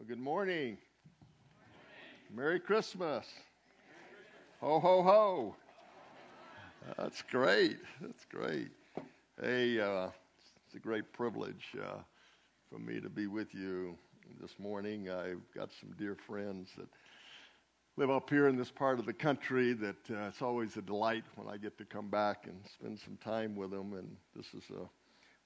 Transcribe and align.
Well, 0.00 0.08
good 0.08 0.18
morning. 0.18 0.78
Merry 2.34 2.58
Christmas. 2.58 3.26
Ho, 4.62 4.80
ho, 4.80 5.02
ho. 5.02 5.56
That's 6.96 7.20
great. 7.20 7.76
That's 8.00 8.24
great. 8.24 8.70
Hey, 9.42 9.78
uh, 9.78 10.08
it's 10.64 10.74
a 10.74 10.78
great 10.78 11.12
privilege 11.12 11.76
uh, 11.78 11.98
for 12.70 12.78
me 12.78 12.98
to 12.98 13.10
be 13.10 13.26
with 13.26 13.52
you 13.52 13.94
this 14.40 14.58
morning. 14.58 15.10
I've 15.10 15.42
got 15.54 15.68
some 15.78 15.92
dear 15.98 16.16
friends 16.26 16.70
that 16.78 16.88
live 17.98 18.08
up 18.08 18.30
here 18.30 18.48
in 18.48 18.56
this 18.56 18.70
part 18.70 18.98
of 18.98 19.04
the 19.04 19.12
country 19.12 19.74
that 19.74 20.10
uh, 20.10 20.28
it's 20.28 20.40
always 20.40 20.78
a 20.78 20.82
delight 20.82 21.24
when 21.34 21.46
I 21.46 21.58
get 21.58 21.76
to 21.76 21.84
come 21.84 22.08
back 22.08 22.46
and 22.46 22.56
spend 22.72 22.98
some 23.00 23.18
time 23.18 23.54
with 23.54 23.70
them. 23.70 23.92
And 23.92 24.16
this 24.34 24.46
is 24.54 24.64
a 24.70 24.88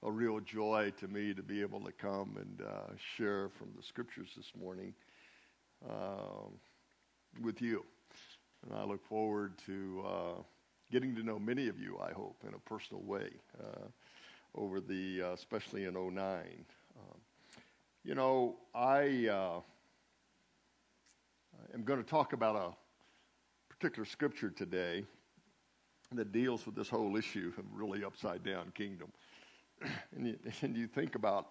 a 0.05 0.11
real 0.11 0.39
joy 0.39 0.93
to 0.99 1.07
me 1.07 1.33
to 1.33 1.41
be 1.41 1.61
able 1.61 1.79
to 1.79 1.91
come 1.91 2.37
and 2.39 2.61
uh, 2.61 2.93
share 3.17 3.49
from 3.49 3.69
the 3.75 3.81
scriptures 3.81 4.29
this 4.37 4.51
morning 4.59 4.93
uh, 5.89 6.45
with 7.41 7.59
you. 7.59 7.83
And 8.63 8.77
I 8.77 8.83
look 8.83 9.03
forward 9.03 9.53
to 9.65 10.03
uh, 10.05 10.41
getting 10.91 11.15
to 11.15 11.23
know 11.23 11.39
many 11.39 11.67
of 11.69 11.79
you, 11.79 11.97
I 11.99 12.11
hope, 12.11 12.37
in 12.47 12.53
a 12.53 12.59
personal 12.69 13.01
way 13.01 13.29
uh, 13.59 13.87
over 14.53 14.79
the, 14.79 15.23
uh, 15.23 15.33
especially 15.33 15.85
in 15.85 15.95
09. 15.95 16.13
Um, 16.15 17.19
you 18.03 18.13
know, 18.13 18.57
I 18.75 19.27
uh, 19.27 19.59
am 21.73 21.83
going 21.83 22.03
to 22.03 22.07
talk 22.07 22.33
about 22.33 22.55
a 22.55 23.73
particular 23.73 24.05
scripture 24.05 24.51
today 24.51 25.03
that 26.11 26.31
deals 26.31 26.67
with 26.67 26.75
this 26.75 26.89
whole 26.89 27.17
issue 27.17 27.51
of 27.57 27.65
really 27.73 28.03
upside 28.03 28.43
down 28.43 28.71
kingdom 28.75 29.11
and 30.15 30.27
you, 30.27 30.37
and 30.61 30.75
you 30.75 30.87
think 30.87 31.15
about 31.15 31.49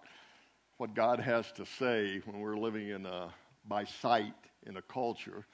what 0.77 0.93
God 0.93 1.19
has 1.19 1.51
to 1.53 1.65
say 1.65 2.21
when 2.25 2.39
we're 2.39 2.57
living 2.57 2.89
in 2.89 3.05
a, 3.05 3.33
by 3.67 3.85
sight 3.85 4.33
in 4.65 4.77
a 4.77 4.81
culture 4.81 5.45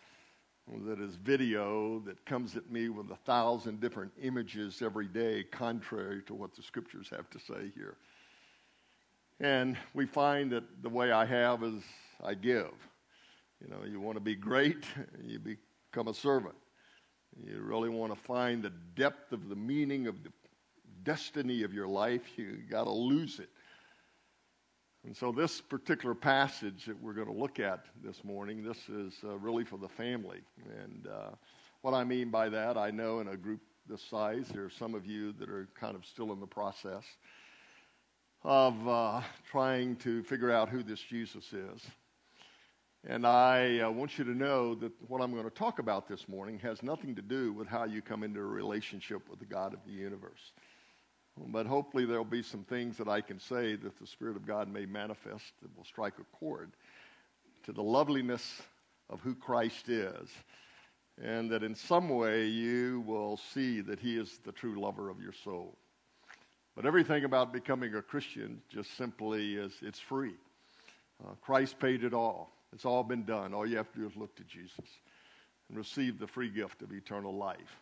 that 0.85 0.99
is 0.99 1.15
video 1.15 1.99
that 2.05 2.23
comes 2.25 2.55
at 2.55 2.71
me 2.71 2.89
with 2.89 3.09
a 3.11 3.15
thousand 3.25 3.81
different 3.81 4.11
images 4.21 4.81
every 4.81 5.07
day, 5.07 5.43
contrary 5.43 6.21
to 6.23 6.33
what 6.33 6.55
the 6.55 6.63
scriptures 6.63 7.09
have 7.09 7.29
to 7.29 7.39
say 7.39 7.71
here. 7.75 7.97
And 9.39 9.75
we 9.93 10.05
find 10.05 10.51
that 10.51 10.63
the 10.81 10.89
way 10.89 11.11
I 11.11 11.25
have 11.25 11.63
is 11.63 11.83
I 12.23 12.35
give. 12.35 12.71
You 13.59 13.69
know, 13.69 13.83
you 13.85 13.99
want 13.99 14.15
to 14.17 14.21
be 14.21 14.35
great, 14.35 14.85
you 15.23 15.39
become 15.39 16.07
a 16.07 16.13
servant. 16.13 16.55
You 17.45 17.61
really 17.61 17.89
want 17.89 18.13
to 18.13 18.19
find 18.19 18.61
the 18.61 18.73
depth 18.95 19.31
of 19.31 19.49
the 19.49 19.55
meaning 19.55 20.07
of 20.07 20.23
the 20.23 20.29
destiny 21.03 21.63
of 21.63 21.73
your 21.73 21.87
life, 21.87 22.21
you 22.37 22.57
got 22.69 22.85
to 22.85 22.91
lose 22.91 23.39
it. 23.39 23.49
And 25.03 25.17
so, 25.17 25.31
this 25.31 25.61
particular 25.61 26.13
passage 26.13 26.85
that 26.85 27.01
we're 27.01 27.13
going 27.13 27.27
to 27.27 27.33
look 27.33 27.59
at 27.59 27.85
this 28.03 28.23
morning, 28.23 28.63
this 28.63 28.77
is 28.87 29.13
uh, 29.23 29.37
really 29.39 29.63
for 29.63 29.77
the 29.77 29.89
family. 29.89 30.41
And 30.83 31.07
uh, 31.07 31.31
what 31.81 31.95
I 31.95 32.03
mean 32.03 32.29
by 32.29 32.49
that, 32.49 32.77
I 32.77 32.91
know 32.91 33.19
in 33.19 33.27
a 33.27 33.37
group 33.37 33.61
this 33.89 34.03
size, 34.03 34.47
there 34.53 34.63
are 34.63 34.69
some 34.69 34.93
of 34.93 35.07
you 35.07 35.33
that 35.33 35.49
are 35.49 35.67
kind 35.79 35.95
of 35.95 36.05
still 36.05 36.31
in 36.33 36.39
the 36.39 36.45
process 36.45 37.03
of 38.43 38.87
uh, 38.87 39.21
trying 39.49 39.95
to 39.97 40.23
figure 40.23 40.51
out 40.51 40.69
who 40.69 40.83
this 40.83 40.99
Jesus 40.99 41.51
is. 41.51 41.81
And 43.07 43.25
I 43.25 43.79
uh, 43.79 43.89
want 43.89 44.19
you 44.19 44.23
to 44.25 44.37
know 44.37 44.75
that 44.75 44.91
what 45.07 45.21
I'm 45.21 45.31
going 45.31 45.45
to 45.45 45.49
talk 45.49 45.79
about 45.79 46.07
this 46.07 46.27
morning 46.27 46.59
has 46.59 46.83
nothing 46.83 47.15
to 47.15 47.21
do 47.23 47.51
with 47.51 47.67
how 47.67 47.85
you 47.85 48.03
come 48.03 48.23
into 48.23 48.39
a 48.39 48.45
relationship 48.45 49.27
with 49.27 49.39
the 49.39 49.45
God 49.45 49.73
of 49.73 49.79
the 49.87 49.91
universe. 49.91 50.51
But 51.37 51.65
hopefully, 51.65 52.05
there'll 52.05 52.25
be 52.25 52.43
some 52.43 52.63
things 52.63 52.97
that 52.97 53.07
I 53.07 53.21
can 53.21 53.39
say 53.39 53.75
that 53.75 53.99
the 53.99 54.07
Spirit 54.07 54.35
of 54.35 54.45
God 54.45 54.71
may 54.71 54.85
manifest 54.85 55.53
that 55.61 55.75
will 55.75 55.85
strike 55.85 56.15
a 56.19 56.37
chord 56.37 56.71
to 57.63 57.71
the 57.71 57.83
loveliness 57.83 58.61
of 59.09 59.21
who 59.21 59.35
Christ 59.35 59.89
is, 59.89 60.29
and 61.21 61.49
that 61.51 61.63
in 61.63 61.75
some 61.75 62.09
way 62.09 62.45
you 62.45 63.01
will 63.01 63.37
see 63.37 63.81
that 63.81 63.99
He 63.99 64.17
is 64.17 64.39
the 64.43 64.51
true 64.51 64.79
lover 64.79 65.09
of 65.09 65.21
your 65.21 65.33
soul. 65.43 65.77
But 66.75 66.85
everything 66.85 67.25
about 67.25 67.51
becoming 67.51 67.95
a 67.95 68.01
Christian 68.01 68.61
just 68.69 68.95
simply 68.97 69.55
is 69.55 69.73
it's 69.81 69.99
free. 69.99 70.35
Uh, 71.23 71.33
Christ 71.41 71.79
paid 71.79 72.03
it 72.03 72.13
all. 72.13 72.51
It's 72.73 72.85
all 72.85 73.03
been 73.03 73.25
done. 73.25 73.53
All 73.53 73.65
you 73.65 73.77
have 73.77 73.91
to 73.93 73.99
do 73.99 74.07
is 74.07 74.15
look 74.15 74.35
to 74.37 74.43
Jesus 74.43 74.85
and 75.69 75.77
receive 75.77 76.17
the 76.17 76.27
free 76.27 76.49
gift 76.49 76.81
of 76.81 76.91
eternal 76.91 77.35
life. 77.35 77.77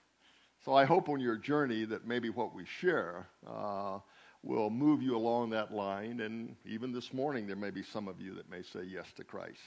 So 0.65 0.73
I 0.73 0.83
hope 0.83 1.07
on 1.07 1.21
your 1.21 1.37
journey 1.37 1.85
that 1.85 2.05
maybe 2.05 2.29
what 2.29 2.53
we 2.53 2.65
share 2.65 3.27
uh, 3.47 3.99
will 4.43 4.69
move 4.69 5.01
you 5.01 5.15
along 5.15 5.51
that 5.51 5.73
line. 5.73 6.19
And 6.19 6.55
even 6.65 6.91
this 6.91 7.13
morning, 7.13 7.47
there 7.47 7.55
may 7.55 7.69
be 7.69 7.81
some 7.81 8.09
of 8.09 8.19
you 8.19 8.35
that 8.35 8.49
may 8.49 8.61
say 8.61 8.83
yes 8.83 9.05
to 9.15 9.23
Christ. 9.23 9.61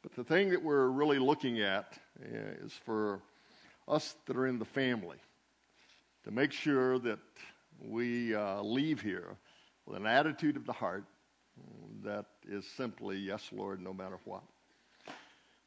But 0.00 0.14
the 0.14 0.22
thing 0.22 0.50
that 0.50 0.62
we're 0.62 0.88
really 0.88 1.18
looking 1.18 1.60
at 1.60 1.98
uh, 2.22 2.64
is 2.64 2.72
for 2.84 3.20
us 3.88 4.14
that 4.26 4.36
are 4.36 4.46
in 4.46 4.60
the 4.60 4.64
family 4.64 5.18
to 6.24 6.30
make 6.30 6.52
sure 6.52 7.00
that 7.00 7.18
we 7.80 8.32
uh, 8.32 8.62
leave 8.62 9.00
here 9.00 9.36
with 9.86 9.96
an 9.96 10.06
attitude 10.06 10.56
of 10.56 10.66
the 10.66 10.72
heart 10.72 11.04
that 12.04 12.26
is 12.48 12.64
simply, 12.76 13.16
yes, 13.16 13.48
Lord, 13.52 13.80
no 13.82 13.92
matter 13.92 14.18
what. 14.24 14.42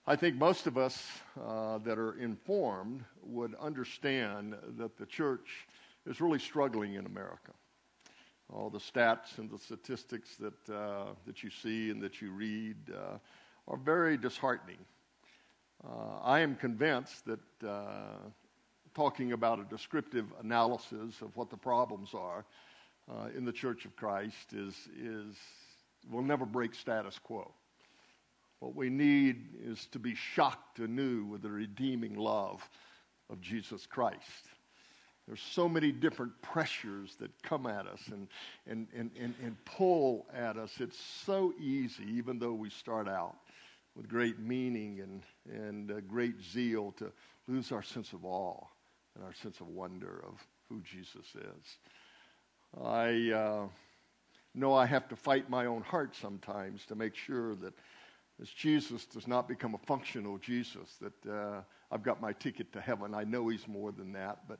I 0.08 0.16
think 0.16 0.36
most 0.36 0.68
of 0.68 0.78
us 0.78 1.04
uh, 1.44 1.80
that 1.80 1.98
are 1.98 2.20
informed 2.20 3.04
would 3.24 3.56
understand 3.56 4.56
that 4.78 4.98
the 4.98 5.06
church 5.08 5.66
is 6.06 6.22
really 6.22 6.38
struggling 6.38 6.94
in 6.94 7.08
America. 7.08 7.52
All 8.54 8.70
the 8.70 8.78
stats 8.78 9.40
and 9.40 9.50
the 9.50 9.58
statistics 9.58 10.36
that, 10.36 10.70
uh, 10.72 11.06
that 11.26 11.42
you 11.42 11.50
see 11.50 11.90
and 11.90 12.04
that 12.04 12.22
you 12.22 12.30
read 12.30 12.76
uh, 12.94 13.18
are 13.68 13.78
very 13.78 14.16
disheartening. 14.16 14.78
Uh, 15.84 16.20
I 16.22 16.42
am 16.42 16.56
convinced 16.56 17.26
that 17.26 17.68
uh, 17.68 18.30
talking 18.94 19.32
about 19.32 19.60
a 19.60 19.64
descriptive 19.64 20.28
analysis 20.40 21.20
of 21.22 21.36
what 21.36 21.50
the 21.50 21.58
problems 21.58 22.12
are 22.14 22.46
uh, 23.12 23.30
in 23.36 23.44
the 23.44 23.52
Church 23.52 23.86
of 23.86 23.96
Christ 23.96 24.54
is, 24.54 24.76
is, 25.02 25.36
will 26.12 26.22
never 26.22 26.46
break 26.46 26.76
status 26.76 27.18
quo. 27.18 27.52
What 28.66 28.76
we 28.76 28.90
need 28.90 29.50
is 29.64 29.86
to 29.92 30.00
be 30.00 30.16
shocked 30.16 30.80
anew 30.80 31.24
with 31.26 31.44
the 31.44 31.52
redeeming 31.52 32.16
love 32.16 32.68
of 33.30 33.40
Jesus 33.40 33.86
Christ. 33.86 34.50
There's 35.28 35.40
so 35.40 35.70
many 35.70 35.92
different 35.92 36.42
pressures 36.42 37.16
that 37.20 37.30
come 37.44 37.68
at 37.68 37.86
us 37.86 38.00
and, 38.08 38.28
and, 38.66 38.88
and, 38.98 39.12
and, 39.22 39.36
and 39.44 39.56
pull 39.66 40.26
at 40.34 40.58
us. 40.58 40.72
It's 40.80 40.98
so 40.98 41.54
easy, 41.60 42.06
even 42.08 42.40
though 42.40 42.54
we 42.54 42.72
start 42.72 43.08
out 43.08 43.36
with 43.96 44.10
great 44.10 44.40
meaning 44.40 45.00
and, 45.00 45.22
and 45.48 45.92
uh, 45.92 46.00
great 46.00 46.42
zeal, 46.42 46.92
to 46.94 47.12
lose 47.48 47.72
our 47.72 47.84
sense 47.84 48.14
of 48.14 48.26
awe 48.26 48.66
and 49.14 49.24
our 49.24 49.34
sense 49.36 49.60
of 49.60 49.68
wonder 49.68 50.24
of 50.28 50.44
who 50.70 50.82
Jesus 50.82 51.36
is. 51.36 52.82
I 52.84 53.32
uh, 53.32 53.68
know 54.56 54.74
I 54.74 54.88
have 54.88 55.08
to 55.10 55.16
fight 55.16 55.52
my 55.52 55.68
own 55.68 55.84
heart 55.84 56.16
sometimes 56.16 56.84
to 56.88 56.96
make 56.96 57.14
sure 57.14 57.54
that 57.58 57.76
as 58.42 58.50
Jesus 58.50 59.06
does 59.06 59.28
not 59.28 59.48
become 59.48 59.76
a 59.76 59.86
functional 59.86 60.38
Jesus, 60.38 60.98
that 61.02 61.32
uh, 61.32 61.62
I've 61.92 62.04
got 62.04 62.22
my 62.22 62.34
ticket 62.34 62.74
to 62.74 62.82
heaven. 62.82 63.14
I 63.14 63.24
know 63.24 63.48
he's 63.48 63.68
more 63.68 63.92
than 63.92 64.12
that, 64.14 64.40
but 64.48 64.60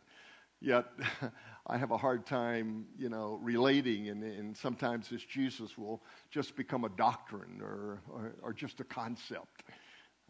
yet 0.62 0.86
I 1.68 1.78
have 1.78 1.92
a 1.92 1.98
hard 1.98 2.26
time, 2.26 2.86
you 2.98 3.10
know, 3.10 3.40
relating, 3.42 4.10
and, 4.10 4.24
and 4.24 4.56
sometimes 4.56 5.10
this 5.10 5.24
Jesus 5.24 5.78
will 5.78 6.02
just 6.32 6.56
become 6.56 6.86
a 6.86 6.90
doctrine 6.90 7.62
or, 7.62 8.02
or, 8.10 8.36
or 8.42 8.54
just 8.54 8.80
a 8.80 8.86
concept. 8.86 9.64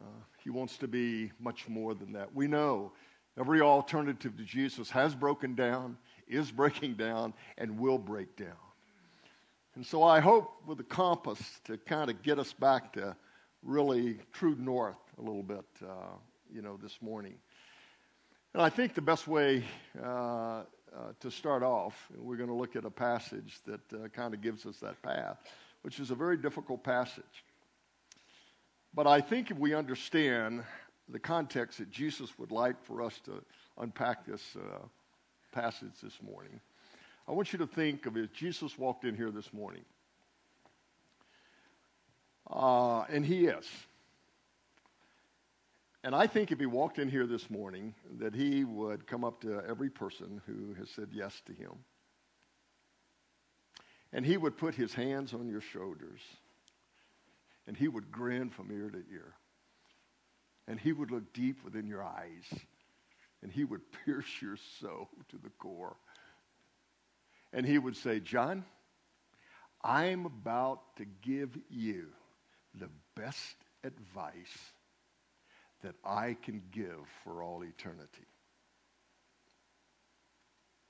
Uh, 0.02 0.08
he 0.44 0.50
wants 0.50 0.78
to 0.78 0.88
be 0.88 1.32
much 1.40 1.70
more 1.70 1.94
than 1.94 2.12
that. 2.14 2.34
We 2.34 2.48
know 2.48 2.92
every 3.40 3.62
alternative 3.62 4.36
to 4.38 4.44
Jesus 4.44 4.90
has 4.90 5.14
broken 5.14 5.56
down, 5.56 5.98
is 6.28 6.52
breaking 6.52 6.96
down, 6.96 7.34
and 7.58 7.80
will 7.80 7.98
break 7.98 8.36
down. 8.36 8.58
And 9.76 9.86
so 9.86 10.04
I 10.04 10.20
hope 10.20 10.54
with 10.66 10.78
the 10.78 10.86
compass 10.86 11.60
to 11.66 11.78
kind 11.78 12.10
of 12.10 12.24
get 12.24 12.40
us 12.40 12.54
back 12.54 12.94
to 12.94 13.16
really 13.66 14.20
true 14.32 14.56
north 14.60 14.96
a 15.18 15.22
little 15.22 15.44
bit, 15.44 15.66
uh, 15.84 16.16
you 16.54 16.62
know, 16.62 16.78
this 16.82 16.98
morning. 17.02 17.34
And 18.54 18.62
I 18.62 18.70
think 18.70 18.94
the 18.94 19.02
best 19.02 19.28
way 19.28 19.66
uh, 20.02 20.08
uh, 20.08 20.64
to 21.20 21.32
start 21.32 21.64
off, 21.64 22.08
we're 22.16 22.38
going 22.38 22.50
to 22.50 22.56
look 22.56 22.76
at 22.76 22.86
a 22.86 22.92
passage 22.92 23.60
that 23.66 23.82
uh, 23.94 24.08
kind 24.10 24.34
of 24.34 24.42
gives 24.42 24.66
us 24.66 24.78
that 24.78 25.02
path, 25.02 25.38
which 25.82 26.00
is 26.00 26.12
a 26.12 26.16
very 26.16 26.38
difficult 26.38 26.84
passage. 26.84 27.44
But 28.94 29.08
I 29.08 29.20
think 29.20 29.52
if 29.52 29.58
we 29.58 29.74
understand 29.74 30.64
the 31.10 31.20
context 31.20 31.80
that 31.80 31.92
Jesus 31.92 32.38
would 32.40 32.52
like 32.52 32.82
for 32.86 33.02
us 33.02 33.20
to 33.26 33.44
unpack 33.78 34.26
this 34.26 34.56
uh, 34.56 34.78
passage 35.52 36.00
this 36.02 36.18
morning, 36.22 36.62
I 37.28 37.32
want 37.32 37.52
you 37.52 37.60
to 37.60 37.68
think 37.68 38.06
of 38.06 38.16
it. 38.16 38.32
Jesus 38.34 38.78
walked 38.78 39.04
in 39.04 39.16
here 39.16 39.32
this 39.32 39.52
morning. 39.52 39.84
Uh, 42.50 43.02
and 43.10 43.26
he 43.26 43.46
is. 43.48 43.66
And 46.04 46.16
I 46.16 46.28
think 46.28 46.52
if 46.52 46.60
he 46.60 46.68
walked 46.68 47.00
in 47.00 47.10
here 47.10 47.26
this 47.28 47.50
morning, 47.50 47.96
that 48.20 48.36
he 48.36 48.64
would 48.64 49.08
come 49.08 49.24
up 49.24 49.42
to 49.42 49.62
every 49.68 49.90
person 49.90 50.42
who 50.46 50.74
has 50.76 50.90
said 50.92 51.10
yes 51.12 51.42
to 51.48 51.54
him. 51.54 51.72
And 54.14 54.26
he 54.26 54.38
would 54.38 54.58
put 54.58 54.76
his 54.76 54.94
hands 54.94 55.34
on 55.34 55.48
your 55.48 55.62
shoulders. 55.62 56.22
and 57.68 57.76
he 57.76 57.88
would 57.88 58.12
grin 58.12 58.50
from 58.50 58.72
ear 58.72 58.90
to 58.90 59.04
ear. 59.12 59.34
And 60.68 60.80
he 60.80 60.94
would 60.94 61.12
look 61.12 61.34
deep 61.34 61.64
within 61.64 61.88
your 61.88 62.04
eyes, 62.04 62.60
and 63.42 63.52
he 63.52 63.64
would 63.64 63.82
pierce 64.06 64.42
your 64.42 64.58
soul 64.80 65.10
to 65.30 65.38
the 65.38 65.50
core. 65.60 65.96
And 67.54 67.66
he 67.66 67.78
would 67.78 67.96
say, 67.96 68.20
John, 68.20 68.66
I'm 69.84 70.26
about 70.26 70.82
to 70.98 71.06
give 71.06 71.58
you 71.70 72.08
the 72.80 72.90
best 73.16 73.56
advice 73.84 74.74
that 75.84 75.96
I 76.04 76.36
can 76.44 76.62
give 76.72 77.08
for 77.24 77.44
all 77.44 77.64
eternity. 77.64 78.28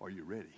Are 0.01 0.09
you 0.09 0.23
ready? 0.23 0.49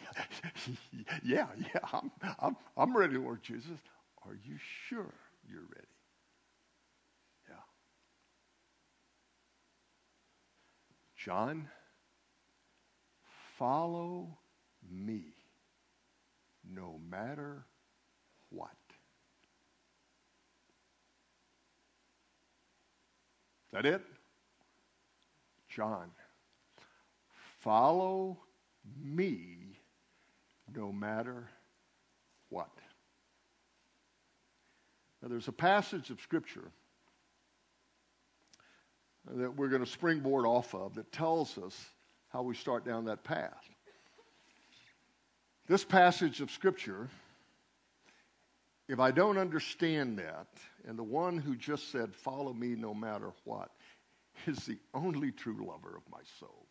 yeah, 1.24 1.48
yeah, 1.58 1.82
I'm, 1.94 2.12
I'm, 2.40 2.56
I'm 2.76 2.98
ready, 2.98 3.18
Lord 3.18 3.42
Jesus. 3.44 3.80
Are 4.26 4.34
you 4.34 4.58
sure 4.90 5.14
you're 5.48 5.62
ready? 5.62 5.88
Yeah. 7.50 7.56
John, 11.18 11.68
follow 13.58 14.38
me 14.90 15.24
no 16.70 17.00
matter 17.10 17.66
what. 18.50 18.70
Is 23.50 23.57
that 23.72 23.86
it? 23.86 24.02
John, 25.70 26.10
follow 27.60 28.38
me 29.04 29.78
no 30.76 30.92
matter 30.92 31.48
what. 32.50 32.70
Now, 35.22 35.30
there's 35.30 35.48
a 35.48 35.54
passage 35.54 36.10
of 36.10 36.22
Scripture 36.22 36.72
that 39.30 39.54
we're 39.56 39.68
going 39.68 39.84
to 39.84 39.90
springboard 39.90 40.46
off 40.46 40.74
of 40.74 40.96
that 40.96 41.12
tells 41.12 41.58
us 41.58 41.90
how 42.30 42.44
we 42.44 42.56
start 42.56 42.86
down 42.86 43.06
that 43.06 43.24
path. 43.24 43.64
This 45.68 45.84
passage 45.84 46.40
of 46.40 46.50
Scripture, 46.50 47.10
if 48.88 49.00
I 49.00 49.12
don't 49.12 49.38
understand 49.38 50.18
that, 50.20 50.48
and 50.88 50.98
the 50.98 51.04
one 51.04 51.38
who 51.38 51.56
just 51.56 51.92
said, 51.92 52.16
Follow 52.16 52.54
me 52.54 52.70
no 52.70 52.94
matter 52.94 53.32
what, 53.44 53.72
is 54.46 54.60
the 54.60 54.78
only 54.94 55.32
true 55.32 55.66
lover 55.68 55.96
of 55.96 56.04
my 56.12 56.22
soul. 56.40 56.66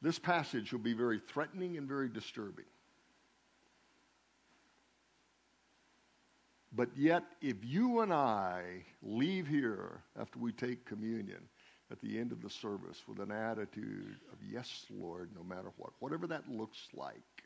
This 0.00 0.18
passage 0.18 0.72
will 0.72 0.80
be 0.80 0.92
very 0.92 1.18
threatening 1.18 1.76
and 1.76 1.88
very 1.88 2.08
disturbing. 2.08 2.64
But 6.72 6.90
yet, 6.94 7.24
if 7.40 7.56
you 7.62 8.00
and 8.00 8.12
I 8.12 8.84
leave 9.02 9.46
here 9.46 10.02
after 10.18 10.38
we 10.38 10.52
take 10.52 10.84
communion 10.84 11.40
at 11.90 12.00
the 12.00 12.18
end 12.18 12.32
of 12.32 12.42
the 12.42 12.50
service 12.50 13.02
with 13.08 13.18
an 13.18 13.32
attitude 13.32 14.16
of, 14.32 14.38
Yes, 14.46 14.84
Lord, 14.90 15.30
no 15.34 15.42
matter 15.42 15.72
what, 15.76 15.92
whatever 16.00 16.26
that 16.26 16.48
looks 16.50 16.88
like, 16.94 17.42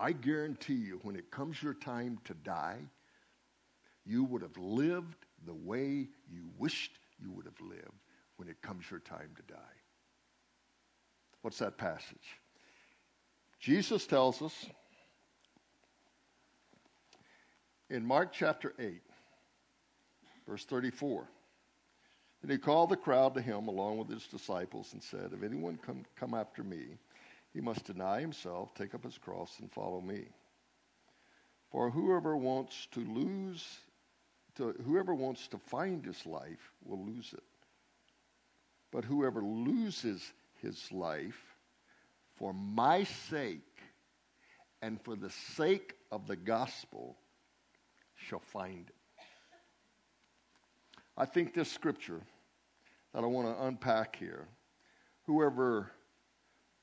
I 0.00 0.12
guarantee 0.12 0.74
you, 0.74 0.98
when 1.02 1.14
it 1.14 1.30
comes 1.30 1.62
your 1.62 1.74
time 1.74 2.18
to 2.24 2.32
die, 2.32 2.78
you 4.06 4.24
would 4.24 4.40
have 4.40 4.56
lived 4.56 5.26
the 5.44 5.54
way 5.54 6.08
you 6.30 6.48
wished 6.58 6.92
you 7.22 7.30
would 7.32 7.44
have 7.44 7.60
lived 7.60 8.00
when 8.36 8.48
it 8.48 8.62
comes 8.62 8.90
your 8.90 9.00
time 9.00 9.30
to 9.36 9.52
die. 9.52 9.76
What's 11.42 11.58
that 11.58 11.76
passage? 11.76 12.38
Jesus 13.60 14.06
tells 14.06 14.40
us 14.40 14.66
in 17.90 18.04
Mark 18.04 18.32
chapter 18.32 18.72
8, 18.78 19.02
verse 20.48 20.64
34. 20.64 21.28
And 22.42 22.50
he 22.50 22.56
called 22.56 22.88
the 22.88 22.96
crowd 22.96 23.34
to 23.34 23.42
him 23.42 23.68
along 23.68 23.98
with 23.98 24.08
his 24.08 24.26
disciples 24.26 24.94
and 24.94 25.02
said, 25.02 25.32
If 25.34 25.42
anyone 25.42 25.78
come, 25.84 26.06
come 26.18 26.32
after 26.32 26.64
me, 26.64 26.96
he 27.52 27.60
must 27.60 27.84
deny 27.84 28.20
himself, 28.20 28.74
take 28.74 28.94
up 28.94 29.04
his 29.04 29.18
cross, 29.18 29.58
and 29.60 29.70
follow 29.72 30.00
me. 30.00 30.28
For 31.70 31.90
whoever 31.90 32.36
wants 32.36 32.88
to 32.92 33.00
lose, 33.00 33.64
to, 34.56 34.74
whoever 34.84 35.14
wants 35.14 35.48
to 35.48 35.58
find 35.58 36.04
his 36.04 36.24
life 36.26 36.72
will 36.84 37.04
lose 37.04 37.32
it. 37.32 37.42
But 38.92 39.04
whoever 39.04 39.42
loses 39.42 40.22
his 40.60 40.90
life 40.92 41.40
for 42.36 42.52
my 42.52 43.04
sake 43.04 43.60
and 44.82 45.00
for 45.02 45.14
the 45.14 45.30
sake 45.30 45.94
of 46.10 46.26
the 46.26 46.36
gospel 46.36 47.16
shall 48.16 48.40
find 48.40 48.88
it. 48.88 48.94
I 51.16 51.26
think 51.26 51.54
this 51.54 51.70
scripture 51.70 52.20
that 53.12 53.22
I 53.22 53.26
want 53.26 53.54
to 53.54 53.64
unpack 53.64 54.16
here 54.16 54.46
whoever 55.26 55.90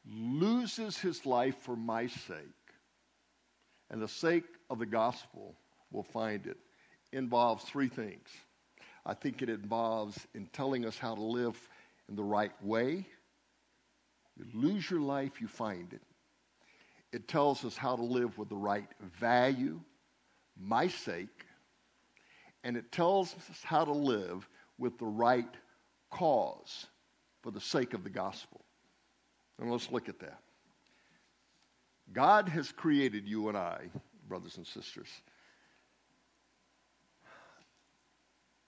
loses 0.09 0.97
his 0.97 1.25
life 1.25 1.57
for 1.57 1.75
my 1.75 2.07
sake 2.07 2.37
and 3.89 4.01
the 4.01 4.07
sake 4.07 4.45
of 4.69 4.79
the 4.79 4.85
gospel 4.85 5.55
will 5.91 6.03
find 6.03 6.45
it 6.45 6.57
involves 7.13 7.63
three 7.63 7.87
things. 7.87 8.27
I 9.05 9.13
think 9.13 9.41
it 9.41 9.49
involves 9.49 10.27
in 10.33 10.47
telling 10.47 10.85
us 10.85 10.97
how 10.97 11.15
to 11.15 11.21
live 11.21 11.57
in 12.09 12.15
the 12.15 12.23
right 12.23 12.51
way. 12.63 13.05
You 14.35 14.45
lose 14.53 14.89
your 14.89 14.99
life, 14.99 15.39
you 15.39 15.47
find 15.47 15.91
it. 15.93 16.01
It 17.13 17.27
tells 17.27 17.63
us 17.63 17.77
how 17.77 17.95
to 17.95 18.03
live 18.03 18.37
with 18.37 18.49
the 18.49 18.57
right 18.57 18.87
value, 19.19 19.79
my 20.59 20.87
sake, 20.87 21.45
and 22.63 22.75
it 22.75 22.91
tells 22.91 23.33
us 23.33 23.63
how 23.63 23.85
to 23.85 23.93
live 23.93 24.47
with 24.77 24.97
the 24.99 25.05
right 25.05 25.55
cause 26.11 26.87
for 27.41 27.51
the 27.51 27.61
sake 27.61 27.93
of 27.93 28.03
the 28.03 28.09
gospel. 28.09 28.66
And 29.59 29.71
let's 29.71 29.91
look 29.91 30.09
at 30.09 30.19
that. 30.19 30.39
God 32.13 32.49
has 32.49 32.71
created 32.71 33.27
you 33.27 33.49
and 33.49 33.57
I, 33.57 33.89
brothers 34.27 34.57
and 34.57 34.65
sisters, 34.65 35.07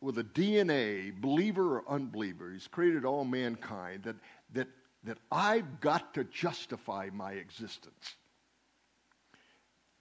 with 0.02 0.18
a 0.18 0.24
DNA, 0.24 1.14
believer 1.20 1.80
or 1.80 1.90
unbeliever. 1.90 2.52
He's 2.52 2.68
created 2.68 3.06
all 3.06 3.26
mankind 3.26 4.04
that, 4.04 4.16
that, 4.54 4.68
that 5.04 5.18
I've 5.32 5.80
got 5.82 6.14
to 6.16 6.24
justify 6.26 7.10
my 7.14 7.34
existence. 7.34 8.16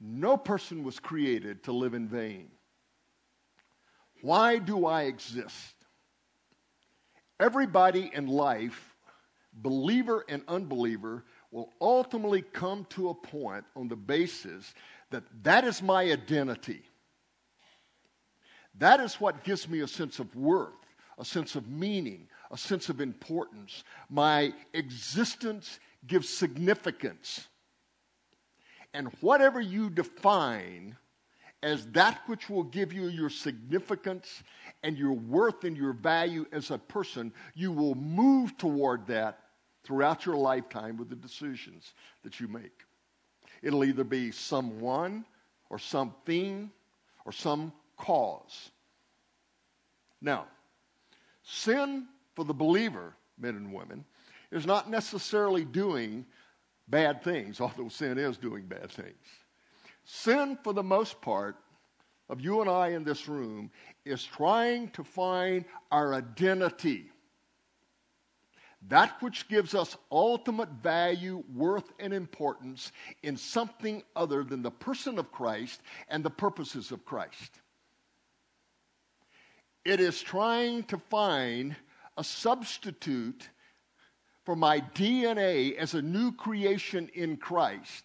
No 0.00 0.36
person 0.36 0.84
was 0.84 1.00
created 1.00 1.64
to 1.64 1.72
live 1.72 1.94
in 1.94 2.08
vain. 2.08 2.48
Why 4.22 4.58
do 4.58 4.86
I 4.86 5.02
exist? 5.02 5.74
Everybody 7.40 8.10
in 8.12 8.26
life, 8.26 8.96
believer 9.62 10.24
and 10.28 10.42
unbeliever, 10.48 11.24
will 11.50 11.72
ultimately 11.80 12.42
come 12.42 12.86
to 12.90 13.08
a 13.08 13.14
point 13.14 13.64
on 13.74 13.88
the 13.88 13.96
basis 13.96 14.74
that 15.10 15.24
that 15.42 15.64
is 15.64 15.82
my 15.82 16.02
identity. 16.02 16.82
That 18.78 19.00
is 19.00 19.14
what 19.14 19.44
gives 19.44 19.68
me 19.68 19.80
a 19.80 19.88
sense 19.88 20.18
of 20.18 20.34
worth, 20.36 20.74
a 21.18 21.24
sense 21.24 21.56
of 21.56 21.68
meaning, 21.68 22.28
a 22.50 22.58
sense 22.58 22.88
of 22.88 23.00
importance. 23.00 23.82
My 24.08 24.52
existence 24.74 25.80
gives 26.06 26.28
significance. 26.28 27.48
And 28.94 29.08
whatever 29.20 29.60
you 29.60 29.90
define 29.90 30.96
as 31.62 31.86
that 31.88 32.20
which 32.26 32.48
will 32.48 32.62
give 32.62 32.92
you 32.92 33.08
your 33.08 33.30
significance 33.30 34.42
and 34.84 34.96
your 34.96 35.12
worth 35.12 35.64
and 35.64 35.76
your 35.76 35.92
value 35.92 36.46
as 36.52 36.70
a 36.70 36.78
person, 36.78 37.32
you 37.54 37.72
will 37.72 37.96
move 37.96 38.56
toward 38.58 39.06
that 39.08 39.40
throughout 39.88 40.26
your 40.26 40.36
lifetime 40.36 40.98
with 40.98 41.08
the 41.08 41.16
decisions 41.16 41.94
that 42.22 42.38
you 42.38 42.46
make. 42.46 42.84
It'll 43.62 43.84
either 43.84 44.04
be 44.04 44.30
someone 44.30 45.24
or 45.70 45.78
something 45.78 46.70
or 47.24 47.32
some 47.32 47.72
cause. 47.96 48.70
Now, 50.20 50.44
sin 51.42 52.06
for 52.36 52.44
the 52.44 52.52
believer, 52.52 53.14
men 53.38 53.56
and 53.56 53.72
women, 53.72 54.04
is 54.52 54.66
not 54.66 54.90
necessarily 54.90 55.64
doing 55.64 56.26
bad 56.88 57.24
things, 57.24 57.58
although 57.62 57.88
sin 57.88 58.18
is 58.18 58.36
doing 58.36 58.66
bad 58.66 58.90
things. 58.90 59.16
Sin, 60.04 60.58
for 60.62 60.74
the 60.74 60.82
most 60.82 61.18
part, 61.22 61.56
of 62.28 62.42
you 62.42 62.60
and 62.60 62.68
I 62.68 62.88
in 62.88 63.04
this 63.04 63.26
room 63.26 63.70
is 64.04 64.22
trying 64.22 64.90
to 64.90 65.02
find 65.02 65.64
our 65.90 66.12
identity. 66.12 67.10
That 68.86 69.20
which 69.20 69.48
gives 69.48 69.74
us 69.74 69.96
ultimate 70.10 70.70
value, 70.70 71.42
worth, 71.52 71.92
and 71.98 72.14
importance 72.14 72.92
in 73.22 73.36
something 73.36 74.02
other 74.14 74.44
than 74.44 74.62
the 74.62 74.70
person 74.70 75.18
of 75.18 75.32
Christ 75.32 75.80
and 76.08 76.24
the 76.24 76.30
purposes 76.30 76.92
of 76.92 77.04
Christ. 77.04 77.60
It 79.84 80.00
is 80.00 80.20
trying 80.20 80.84
to 80.84 80.98
find 80.98 81.74
a 82.16 82.24
substitute 82.24 83.48
for 84.44 84.54
my 84.54 84.80
DNA 84.80 85.76
as 85.76 85.94
a 85.94 86.02
new 86.02 86.32
creation 86.32 87.10
in 87.14 87.36
Christ 87.36 88.04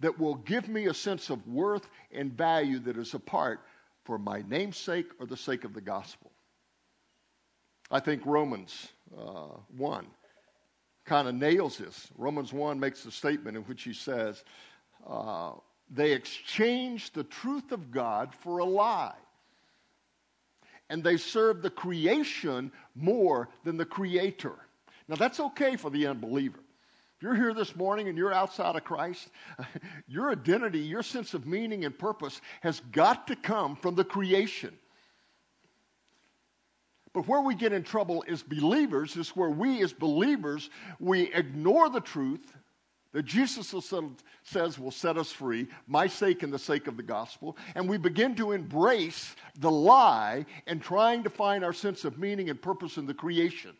that 0.00 0.18
will 0.18 0.34
give 0.34 0.68
me 0.68 0.86
a 0.86 0.94
sense 0.94 1.30
of 1.30 1.46
worth 1.46 1.88
and 2.12 2.32
value 2.32 2.80
that 2.80 2.98
is 2.98 3.14
apart 3.14 3.60
for 4.04 4.18
my 4.18 4.42
namesake 4.48 5.06
or 5.18 5.26
the 5.26 5.36
sake 5.36 5.64
of 5.64 5.72
the 5.72 5.80
gospel. 5.80 6.30
I 7.90 8.00
think 8.00 8.26
Romans 8.26 8.88
uh, 9.16 9.58
1 9.76 10.06
kind 11.06 11.28
of 11.28 11.34
nails 11.34 11.78
this. 11.78 12.08
Romans 12.16 12.52
1 12.52 12.78
makes 12.78 13.04
a 13.06 13.10
statement 13.10 13.56
in 13.56 13.62
which 13.64 13.84
he 13.84 13.92
says, 13.92 14.42
uh, 15.06 15.52
They 15.90 16.12
exchanged 16.12 17.14
the 17.14 17.24
truth 17.24 17.72
of 17.72 17.90
God 17.90 18.34
for 18.34 18.58
a 18.58 18.64
lie. 18.64 19.14
And 20.90 21.02
they 21.02 21.16
serve 21.16 21.62
the 21.62 21.70
creation 21.70 22.70
more 22.94 23.48
than 23.64 23.76
the 23.76 23.84
creator. 23.84 24.54
Now, 25.08 25.16
that's 25.16 25.40
okay 25.40 25.76
for 25.76 25.90
the 25.90 26.06
unbeliever. 26.06 26.58
If 27.16 27.22
you're 27.22 27.34
here 27.34 27.54
this 27.54 27.74
morning 27.74 28.08
and 28.08 28.18
you're 28.18 28.32
outside 28.32 28.76
of 28.76 28.84
Christ, 28.84 29.28
your 30.08 30.30
identity, 30.30 30.80
your 30.80 31.02
sense 31.02 31.34
of 31.34 31.46
meaning 31.46 31.84
and 31.84 31.98
purpose 31.98 32.40
has 32.60 32.80
got 32.92 33.26
to 33.28 33.36
come 33.36 33.74
from 33.76 33.94
the 33.94 34.04
creation. 34.04 34.76
But 37.16 37.28
where 37.28 37.40
we 37.40 37.54
get 37.54 37.72
in 37.72 37.82
trouble 37.82 38.22
as 38.28 38.42
believers 38.42 39.16
is 39.16 39.30
where 39.30 39.48
we, 39.48 39.82
as 39.82 39.90
believers, 39.90 40.68
we 41.00 41.32
ignore 41.32 41.88
the 41.88 42.02
truth 42.02 42.54
that 43.14 43.22
Jesus 43.22 43.74
says 44.42 44.78
will 44.78 44.90
set 44.90 45.16
us 45.16 45.32
free, 45.32 45.66
my 45.86 46.08
sake 46.08 46.42
and 46.42 46.52
the 46.52 46.58
sake 46.58 46.88
of 46.88 46.98
the 46.98 47.02
gospel, 47.02 47.56
and 47.74 47.88
we 47.88 47.96
begin 47.96 48.34
to 48.34 48.52
embrace 48.52 49.34
the 49.60 49.70
lie 49.70 50.44
and 50.66 50.82
trying 50.82 51.22
to 51.22 51.30
find 51.30 51.64
our 51.64 51.72
sense 51.72 52.04
of 52.04 52.18
meaning 52.18 52.50
and 52.50 52.60
purpose 52.60 52.98
in 52.98 53.06
the 53.06 53.14
creation. 53.14 53.72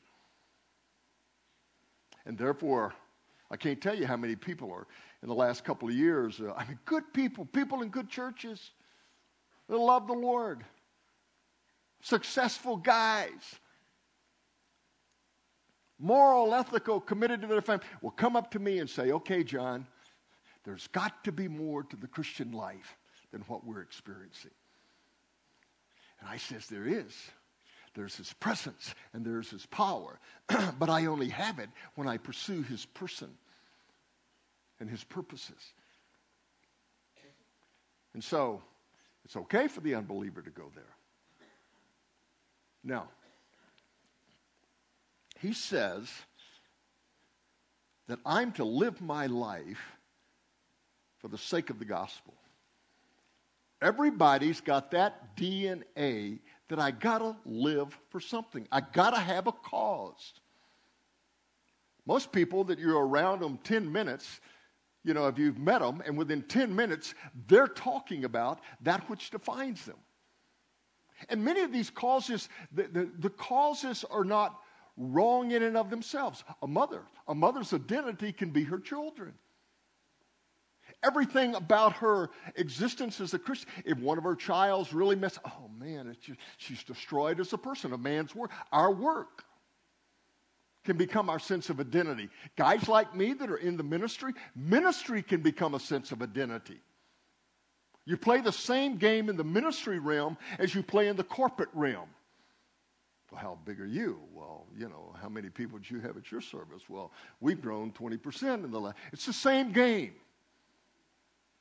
And 2.25 2.39
therefore, 2.39 2.95
I 3.51 3.59
can't 3.59 3.83
tell 3.83 3.95
you 3.95 4.07
how 4.07 4.17
many 4.17 4.35
people 4.35 4.73
are 4.73 4.87
in 5.23 5.29
the 5.29 5.35
last 5.35 5.63
couple 5.63 5.89
of 5.89 5.95
years. 5.95 6.41
Uh, 6.41 6.55
I 6.57 6.67
mean, 6.67 6.79
good 6.87 7.05
people, 7.13 7.45
people 7.45 7.83
in 7.83 7.91
good 7.91 8.09
churches 8.09 8.71
that 9.69 9.77
love 9.77 10.07
the 10.07 10.15
Lord, 10.15 10.65
successful 12.01 12.77
guys, 12.77 13.31
moral, 15.99 16.55
ethical, 16.55 17.01
committed 17.01 17.41
to 17.43 17.47
their 17.47 17.63
family, 17.63 17.85
will 18.03 18.11
come 18.11 18.37
up 18.37 18.51
to 18.53 18.59
me 18.59 18.79
and 18.79 18.89
say, 18.89 19.13
okay, 19.13 19.43
John, 19.43 19.87
there's 20.65 20.89
got 20.89 21.25
to 21.25 21.33
be 21.33 21.49
more 21.49 21.83
to 21.85 21.97
the 21.97 22.09
Christian 22.09 22.53
life 22.53 22.97
than 23.33 23.43
what 23.43 23.67
we're 23.67 23.83
experiencing. 23.83 24.51
And 26.21 26.29
I 26.29 26.37
says, 26.37 26.67
there 26.67 26.87
is. 26.87 27.15
There's 27.95 28.17
his 28.17 28.33
presence 28.35 28.95
and 29.15 29.25
there's 29.25 29.51
his 29.51 29.65
power. 29.67 30.19
but 30.79 30.91
I 30.91 31.07
only 31.07 31.29
have 31.31 31.59
it 31.59 31.71
when 31.95 32.09
I 32.09 32.19
pursue 32.19 32.63
his 32.63 32.85
person 32.85 33.31
and 34.81 34.91
his 34.91 35.03
purposes. 35.03 35.73
And 38.13 38.23
so, 38.25 38.63
it's 39.25 39.37
okay 39.37 39.69
for 39.69 39.81
the 39.81 39.95
unbeliever 39.95 40.41
to 40.41 40.51
go 40.51 40.71
there. 40.75 40.96
Now, 42.87 43.09
he 45.41 45.53
says 45.53 46.09
that 48.07 48.21
I'm 48.25 48.53
to 48.53 48.65
live 48.65 49.01
my 49.01 49.27
life 49.27 49.99
for 51.19 51.27
the 51.27 51.37
sake 51.37 51.69
of 51.69 51.81
the 51.81 51.85
gospel. 51.85 52.33
Everybody's 53.83 54.61
got 54.61 54.93
that 54.93 55.37
DNA 55.37 56.39
that 56.69 56.79
I 56.79 56.93
gotta 56.93 57.37
live 57.45 57.89
for 58.11 58.21
something. 58.21 58.69
I 58.71 58.81
gotta 58.81 59.19
have 59.19 59.49
a 59.49 59.53
cause. 59.53 60.35
Most 62.07 62.31
people 62.31 62.63
that 62.65 62.79
you're 62.79 63.05
around 63.05 63.41
them 63.41 63.59
10 63.65 63.91
minutes, 63.91 64.41
you 65.03 65.13
know, 65.13 65.27
if 65.27 65.39
you've 65.39 65.59
met 65.59 65.81
them, 65.81 66.05
and 66.07 66.17
within 66.17 66.43
10 66.43 66.75
minutes, 66.75 67.15
they're 67.49 67.67
talking 67.67 68.25
about 68.25 68.61
that 68.83 69.11
which 69.11 69.31
defines 69.31 69.85
them. 69.85 69.97
And 71.29 71.45
many 71.45 71.63
of 71.63 71.73
these 71.73 71.91
causes, 71.91 72.49
the, 72.73 72.85
the, 72.85 73.11
the 73.19 73.31
causes 73.31 74.05
are 74.11 74.25
not 74.25 74.59
wrong 74.97 75.51
in 75.51 75.63
and 75.63 75.77
of 75.77 75.91
themselves. 75.91 76.45
A 76.63 76.67
mother, 76.67 77.03
a 77.29 77.35
mother's 77.35 77.73
identity 77.73 78.33
can 78.33 78.51
be 78.51 78.65
her 78.65 78.79
children. 78.79 79.35
Everything 81.03 81.55
about 81.55 81.93
her 81.95 82.31
existence 82.57 83.21
as 83.21 83.35
a 83.35 83.39
Christian, 83.39 83.69
if 83.85 83.99
one 83.99 84.19
of 84.19 84.25
her 84.25 84.35
child's 84.35 84.93
really 84.93 85.17
messed, 85.17 85.39
oh 85.45 85.71
man, 85.79 86.17
just, 86.21 86.39
she's 86.57 86.83
destroyed 86.83 87.39
as 87.39 87.53
a 87.53 87.59
person. 87.59 87.93
A 87.93 87.99
man's 87.99 88.35
work, 88.35 88.51
our 88.73 88.93
work 88.93 89.45
can 90.85 90.97
become 90.97 91.29
our 91.29 91.39
sense 91.39 91.69
of 91.69 91.81
identity. 91.81 92.29
Guys 92.57 92.89
like 92.89 93.15
me 93.15 93.35
that 93.35 93.51
are 93.51 93.57
in 93.57 93.77
the 93.77 93.83
ministry, 93.83 94.33
ministry 94.55 95.23
can 95.23 95.43
become 95.43 95.75
a 95.75 95.81
sense 95.81 96.13
of 96.13 96.23
identity. 96.23 96.81
You 98.07 98.17
play 98.17 98.41
the 98.41 98.53
same 98.53 98.97
game 98.97 99.29
in 99.29 99.37
the 99.37 99.45
ministry 99.45 99.99
realm 99.99 100.39
as 100.59 100.75
you 100.75 100.83
play 100.83 101.09
in 101.09 101.17
the 101.17 101.25
corporate 101.25 101.69
realm. 101.75 102.09
Well, 103.31 103.41
how 103.41 103.59
big 103.65 103.81
are 103.81 103.87
you? 103.87 104.21
Well, 104.33 104.67
you 104.79 104.89
know, 104.89 105.13
how 105.21 105.29
many 105.29 105.51
people 105.51 105.81
do 105.81 105.93
you 105.93 106.01
have 106.01 106.17
at 106.17 106.31
your 106.31 106.41
service? 106.41 106.83
Well, 106.89 107.11
we've 107.41 107.61
grown 107.61 107.91
20% 107.91 108.65
in 108.65 108.71
the 108.71 108.81
last. 108.81 108.97
It's 109.13 109.27
the 109.27 109.33
same 109.33 109.73
game. 109.73 110.15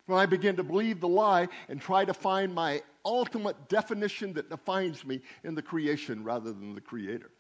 When 0.06 0.20
I 0.20 0.28
begin 0.28 0.56
to 0.58 0.64
believe 0.64 1.00
the 1.00 1.08
lie 1.08 1.48
and 1.68 1.82
try 1.82 2.06
to 2.06 2.14
find 2.14 2.54
my 2.54 2.84
ultimate 3.04 3.68
definition 3.68 4.34
that 4.34 4.52
defines 4.52 5.04
me 5.04 5.22
in 5.44 5.56
the 5.56 5.64
creation 5.64 6.24
rather 6.24 6.54
than 6.54 6.76
the 6.76 6.82
creator. 6.82 7.32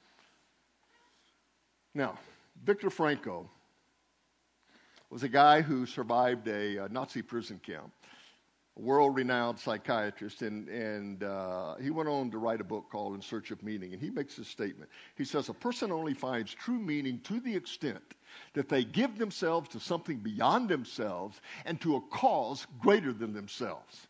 Now, 1.93 2.17
Viktor 2.63 2.89
Frankl 2.89 3.47
was 5.11 5.21
a 5.21 5.29
guy 5.29 5.61
who 5.61 5.85
survived 5.85 6.47
a, 6.47 6.77
a 6.77 6.89
Nazi 6.89 7.21
prison 7.21 7.61
camp 7.63 7.91
world 8.77 9.15
renowned 9.15 9.57
psychiatrist, 9.57 10.41
and, 10.41 10.67
and 10.67 11.23
uh, 11.23 11.75
he 11.75 11.89
went 11.89 12.09
on 12.09 12.29
to 12.31 12.37
write 12.37 12.59
a 12.59 12.63
book 12.63 12.85
called 12.91 13.15
In 13.15 13.21
Search 13.21 13.51
of 13.51 13.63
Meaning. 13.63 13.93
And 13.93 14.01
he 14.01 14.09
makes 14.09 14.35
this 14.35 14.47
statement. 14.47 14.89
He 15.15 15.23
says, 15.23 15.49
A 15.49 15.53
person 15.53 15.91
only 15.91 16.13
finds 16.13 16.53
true 16.53 16.77
meaning 16.77 17.19
to 17.25 17.39
the 17.39 17.55
extent 17.55 18.03
that 18.53 18.67
they 18.67 18.83
give 18.83 19.17
themselves 19.17 19.69
to 19.69 19.79
something 19.79 20.17
beyond 20.17 20.67
themselves 20.67 21.39
and 21.65 21.79
to 21.81 21.95
a 21.95 22.01
cause 22.01 22.67
greater 22.81 23.13
than 23.13 23.33
themselves. 23.33 24.07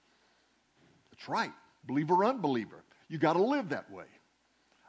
That's 1.11 1.29
right, 1.29 1.53
believer 1.85 2.15
or 2.15 2.25
unbeliever. 2.25 2.83
You 3.07 3.19
got 3.19 3.33
to 3.33 3.43
live 3.43 3.69
that 3.69 3.89
way. 3.91 4.05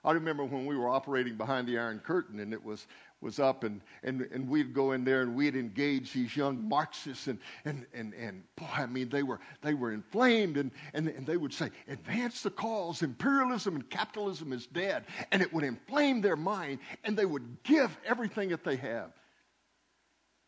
I 0.06 0.12
remember 0.12 0.44
when 0.44 0.66
we 0.66 0.76
were 0.76 0.88
operating 0.88 1.36
behind 1.36 1.66
the 1.66 1.78
Iron 1.78 1.98
Curtain, 1.98 2.38
and 2.38 2.52
it 2.52 2.64
was 2.64 2.86
was 3.20 3.38
up 3.38 3.64
and, 3.64 3.80
and, 4.02 4.22
and 4.32 4.48
we'd 4.48 4.74
go 4.74 4.92
in 4.92 5.04
there 5.04 5.22
and 5.22 5.34
we'd 5.34 5.56
engage 5.56 6.12
these 6.12 6.36
young 6.36 6.68
Marxists 6.68 7.26
and, 7.26 7.38
and, 7.64 7.86
and, 7.94 8.12
and 8.14 8.42
boy, 8.56 8.66
I 8.72 8.86
mean, 8.86 9.08
they 9.08 9.22
were, 9.22 9.40
they 9.62 9.74
were 9.74 9.92
inflamed 9.92 10.58
and, 10.58 10.70
and, 10.92 11.08
and 11.08 11.26
they 11.26 11.36
would 11.36 11.52
say, 11.52 11.70
advance 11.88 12.42
the 12.42 12.50
cause, 12.50 13.02
imperialism 13.02 13.74
and 13.74 13.88
capitalism 13.88 14.52
is 14.52 14.66
dead. 14.66 15.04
And 15.32 15.40
it 15.40 15.52
would 15.52 15.64
inflame 15.64 16.20
their 16.20 16.36
mind 16.36 16.80
and 17.04 17.16
they 17.16 17.24
would 17.24 17.62
give 17.62 17.96
everything 18.04 18.50
that 18.50 18.64
they 18.64 18.76
have 18.76 19.12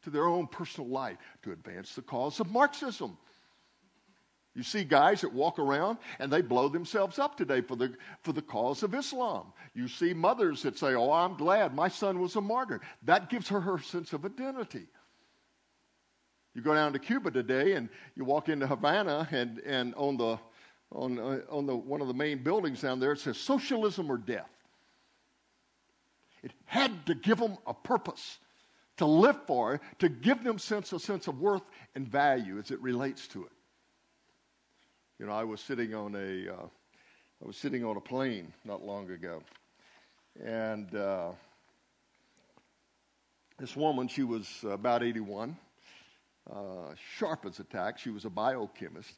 to 0.03 0.11
their 0.11 0.27
own 0.27 0.47
personal 0.47 0.89
life 0.89 1.17
to 1.43 1.53
advance 1.53 1.95
the 1.95 2.03
cause 2.03 2.39
of 2.39 2.51
Marxism. 2.51 3.17
You 4.59 4.65
see 4.65 4.83
guys 4.83 5.21
that 5.21 5.33
walk 5.33 5.61
around 5.61 5.99
and 6.19 6.33
they 6.33 6.43
blow 6.43 6.69
themselves 6.69 7.21
up 7.21 7.37
today 7.37 7.61
for 7.61 7.77
the, 7.77 7.95
for 8.23 8.33
the 8.33 8.43
cause 8.43 8.83
of 8.83 8.93
Islam. 8.93 9.53
You 9.73 9.87
see 9.87 10.13
mothers 10.13 10.63
that 10.63 10.77
say, 10.77 10.97
Oh, 10.97 11.13
I'm 11.13 11.37
glad 11.37 11.77
my 11.77 11.87
son 11.87 12.19
was 12.19 12.35
a 12.35 12.41
martyr. 12.41 12.81
That 13.05 13.31
gives 13.31 13.49
her 13.51 13.61
her 13.61 13.79
sense 13.79 14.13
of 14.13 14.25
identity. 14.25 14.89
You 16.57 16.63
go 16.63 16.75
down 16.75 16.93
to 16.93 16.99
Cuba 16.99 17.31
today 17.31 17.75
and 17.75 17.89
you 18.17 18.25
walk 18.25 18.49
into 18.49 18.67
Havana 18.67 19.29
and, 19.31 19.61
and 19.61 19.95
on, 19.95 20.17
the, 20.17 20.41
on, 20.91 21.21
uh, 21.21 21.39
on 21.49 21.67
the, 21.67 21.77
one 21.77 22.01
of 22.01 22.09
the 22.09 22.15
main 22.15 22.43
buildings 22.43 22.81
down 22.81 22.99
there 22.99 23.13
it 23.13 23.21
says 23.21 23.39
socialism 23.39 24.11
or 24.11 24.17
death. 24.17 24.51
It 26.43 26.51
had 26.65 27.07
to 27.07 27.15
give 27.15 27.39
them 27.39 27.59
a 27.65 27.75
purpose 27.75 28.39
to 28.97 29.07
live 29.07 29.39
for, 29.47 29.81
to 30.01 30.09
give 30.09 30.43
them 30.43 30.59
sense, 30.59 30.93
a 30.93 30.99
sense 30.99 31.29
of 31.29 31.39
worth 31.39 31.63
and 31.95 32.09
value 32.09 32.59
as 32.59 32.73
it 32.73 32.81
relates 32.81 33.29
to 33.29 33.45
it. 33.45 33.53
You 35.19 35.27
know, 35.27 35.33
I 35.33 35.43
was 35.43 35.61
sitting 35.61 35.97
on 35.97 36.15
a, 36.15 36.49
uh, 36.49 36.67
I 37.43 37.45
was 37.45 37.57
sitting 37.57 37.85
on 37.85 37.97
a 37.97 38.01
plane 38.01 38.53
not 38.65 38.85
long 38.85 39.11
ago, 39.11 39.43
and 40.41 40.95
uh, 40.95 41.33
this 43.59 43.75
woman, 43.75 44.07
she 44.07 44.23
was 44.23 44.49
about 44.63 45.03
81, 45.03 45.57
uh, 46.49 46.95
sharp 47.17 47.47
as 47.47 47.59
a 47.59 47.65
tack. 47.65 47.99
She 47.99 48.11
was 48.11 48.27
a 48.27 48.31
biochemist. 48.31 49.11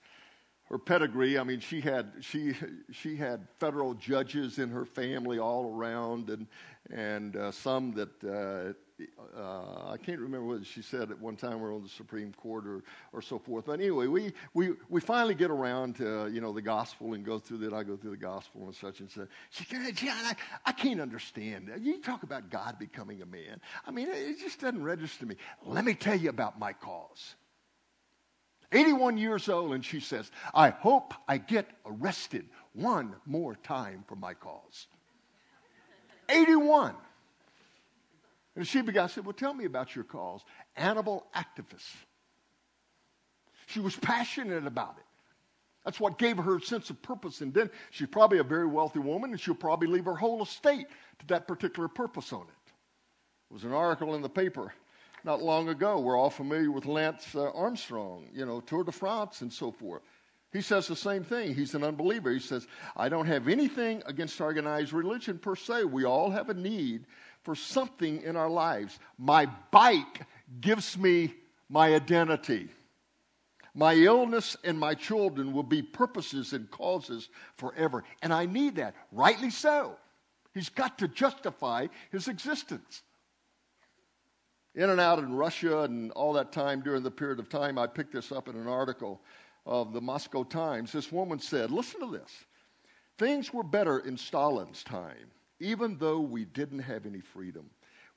Her 0.71 0.79
pedigree, 0.79 1.37
I 1.37 1.43
mean, 1.43 1.59
she 1.59 1.81
had 1.81 2.13
she 2.21 2.55
she 2.93 3.17
had 3.17 3.49
federal 3.59 3.95
judges 3.95 4.59
in 4.59 4.71
her 4.71 4.85
family 4.85 5.39
all 5.39 5.75
around, 5.75 6.31
and 6.31 6.47
and 6.91 7.37
uh, 7.37 7.51
some 7.51 7.93
that 7.95 8.25
uh, 8.25 8.73
uh, 9.37 9.91
I 9.91 9.97
can't 9.97 10.21
remember 10.21 10.47
what 10.47 10.67
she 10.67 10.83
said 10.83 11.11
at 11.11 11.19
one 11.19 11.37
time 11.37 11.61
we're 11.61 11.75
on 11.75 11.83
the 11.83 11.89
Supreme 11.89 12.33
Court 12.33 12.67
or, 12.67 12.83
or 13.13 13.23
so 13.23 13.39
forth. 13.39 13.67
But 13.67 13.81
anyway, 13.81 14.07
we, 14.07 14.33
we, 14.55 14.73
we 14.89 15.01
finally 15.01 15.35
get 15.35 15.51
around 15.51 15.97
to, 15.97 16.31
you 16.33 16.41
know, 16.41 16.53
the 16.53 16.63
gospel 16.63 17.15
and 17.15 17.25
go 17.25 17.39
through 17.39 17.59
that. 17.59 17.73
I 17.73 17.83
go 17.83 17.97
through 17.97 18.13
the 18.13 18.17
gospel 18.17 18.65
and 18.67 18.75
such 18.75 19.01
and 19.01 19.11
such. 19.11 19.29
She 19.51 19.65
said, 19.65 19.97
John, 19.97 20.25
I, 20.25 20.35
I 20.67 20.73
can't 20.73 21.01
understand. 21.01 21.71
You 21.81 22.01
talk 22.01 22.23
about 22.23 22.51
God 22.51 22.79
becoming 22.79 23.23
a 23.23 23.27
man. 23.27 23.61
I 23.87 23.91
mean, 23.91 24.09
it 24.11 24.39
just 24.39 24.61
doesn't 24.61 24.83
register 24.83 25.21
to 25.21 25.27
me. 25.27 25.37
Let 25.65 25.85
me 25.85 25.95
tell 25.95 26.17
you 26.17 26.31
about 26.31 26.59
my 26.59 26.73
cause. 26.73 27.37
81 28.73 29.19
years 29.19 29.49
old, 29.49 29.73
and 29.73 29.85
she 29.85 30.01
says, 30.01 30.31
I 30.55 30.71
hope 30.71 31.15
I 31.27 31.39
get 31.39 31.69
arrested 31.85 32.47
one 32.73 33.15
more 33.27 33.57
time 33.57 34.05
for 34.07 34.17
my 34.17 34.35
cause. 34.35 34.87
81. 36.29 36.95
And 38.57 38.67
she 38.67 38.83
began, 38.83 39.05
I 39.05 39.07
said, 39.09 39.25
Well, 39.25 39.33
tell 39.33 39.55
me 39.55 39.65
about 39.65 39.95
your 39.95 40.05
cause. 40.05 40.43
Animal 40.77 41.27
activist. 41.35 41.95
She 43.67 43.81
was 43.81 43.97
passionate 43.97 44.67
about 44.67 44.97
it. 44.99 45.05
That's 45.85 45.99
what 45.99 46.19
gave 46.19 46.37
her 46.37 46.57
a 46.57 46.61
sense 46.61 46.91
of 46.91 47.01
purpose. 47.01 47.41
And 47.41 47.55
then 47.55 47.71
she's 47.91 48.09
probably 48.09 48.39
a 48.39 48.45
very 48.45 48.67
wealthy 48.67 48.99
woman, 48.99 49.31
and 49.31 49.41
she'll 49.41 49.55
probably 49.55 49.89
leave 49.89 50.05
her 50.05 50.15
whole 50.15 50.43
estate 50.43 50.87
to 51.21 51.27
that 51.29 51.49
particular 51.49 51.89
purpose 51.89 52.33
on 52.33 52.43
it. 52.43 52.73
There 53.49 53.55
was 53.55 53.65
an 53.65 53.73
article 53.73 54.15
in 54.15 54.23
the 54.23 54.29
paper 54.29 54.73
not 55.25 55.43
long 55.43 55.69
ago. 55.69 55.99
We're 56.01 56.19
all 56.19 56.31
familiar 56.31 56.71
with 56.71 56.87
Lance 56.87 57.35
uh, 57.35 57.51
Armstrong, 57.51 58.29
you 58.33 58.47
know, 58.47 58.61
Tour 58.61 58.85
de 58.85 58.93
France 58.93 59.43
and 59.43 59.53
so 59.53 59.71
forth. 59.71 60.03
He 60.53 60.63
says 60.63 60.89
the 60.89 60.97
same 60.97 61.23
thing. 61.23 61.55
He's 61.55 61.75
an 61.75 61.85
unbeliever. 61.85 62.31
He 62.31 62.41
says, 62.41 62.67
I 62.97 63.09
don't 63.09 63.27
have 63.27 63.47
anything 63.47 64.03
against 64.07 64.41
organized 64.41 64.93
religion 64.93 65.39
per 65.39 65.55
se. 65.55 65.85
We 65.85 66.05
all 66.05 66.31
have 66.31 66.49
a 66.49 66.55
need 66.55 67.07
for 67.45 67.55
something 67.55 68.23
in 68.23 68.37
our 68.37 68.51
lives. 68.51 68.99
My 69.17 69.47
bike 69.71 70.27
gives 70.61 70.99
me 70.99 71.35
my 71.69 71.95
identity. 71.95 72.69
My 73.75 73.95
illness 73.95 74.57
and 74.65 74.77
my 74.79 74.95
children 74.95 75.53
will 75.53 75.63
be 75.63 75.83
purposes 75.83 76.53
and 76.53 76.69
causes 76.71 77.29
forever. 77.57 78.03
And 78.21 78.33
I 78.33 78.47
need 78.47 78.77
that. 78.77 78.97
Rightly 79.13 79.51
so. 79.51 79.97
He's 80.53 80.69
got 80.69 80.99
to 80.99 81.07
justify 81.07 81.87
his 82.11 82.27
existence. 82.27 83.03
In 84.75 84.89
and 84.89 85.01
out 85.01 85.19
in 85.19 85.35
Russia 85.35 85.81
and 85.81 86.13
all 86.13 86.33
that 86.35 86.53
time 86.53 86.81
during 86.81 87.03
the 87.03 87.11
period 87.11 87.41
of 87.41 87.49
time, 87.49 87.77
I 87.77 87.87
picked 87.87 88.13
this 88.13 88.31
up 88.31 88.49
in 88.49 88.57
an 88.57 88.69
article 88.69 89.21
of 89.67 89.93
the 89.93 90.01
Moscow 90.01 90.45
Times. 90.45 90.93
This 90.93 91.11
woman 91.11 91.41
said, 91.41 91.71
Listen 91.71 92.01
to 92.01 92.11
this. 92.11 92.31
Things 93.19 93.53
were 93.53 93.65
better 93.65 93.99
in 93.99 94.17
Stalin's 94.17 94.83
time, 94.83 95.31
even 95.59 95.99
though 95.99 96.21
we 96.21 96.45
didn't 96.45 96.79
have 96.79 97.05
any 97.05 97.21
freedom. 97.21 97.69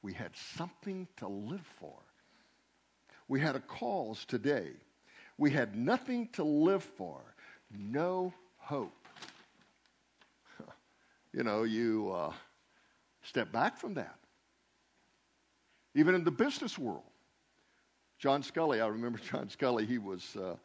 We 0.01 0.13
had 0.13 0.31
something 0.55 1.07
to 1.17 1.27
live 1.27 1.65
for. 1.79 1.97
We 3.27 3.39
had 3.39 3.55
a 3.55 3.59
cause 3.61 4.25
today. 4.25 4.71
We 5.37 5.49
had 5.49 5.75
nothing 5.75 6.29
to 6.33 6.43
live 6.43 6.83
for, 6.83 7.19
no 7.71 8.33
hope. 8.57 9.07
you 11.33 11.43
know, 11.43 11.63
you 11.63 12.11
uh, 12.15 12.33
step 13.23 13.51
back 13.51 13.77
from 13.77 13.95
that. 13.95 14.15
Even 15.95 16.15
in 16.15 16.23
the 16.23 16.31
business 16.31 16.77
world. 16.77 17.03
John 18.19 18.41
Sculley, 18.41 18.81
I 18.81 18.87
remember 18.87 19.19
John 19.31 19.47
Sculley, 19.47 19.85
he 19.85 19.97
was 19.97 20.35
uh, 20.37 20.55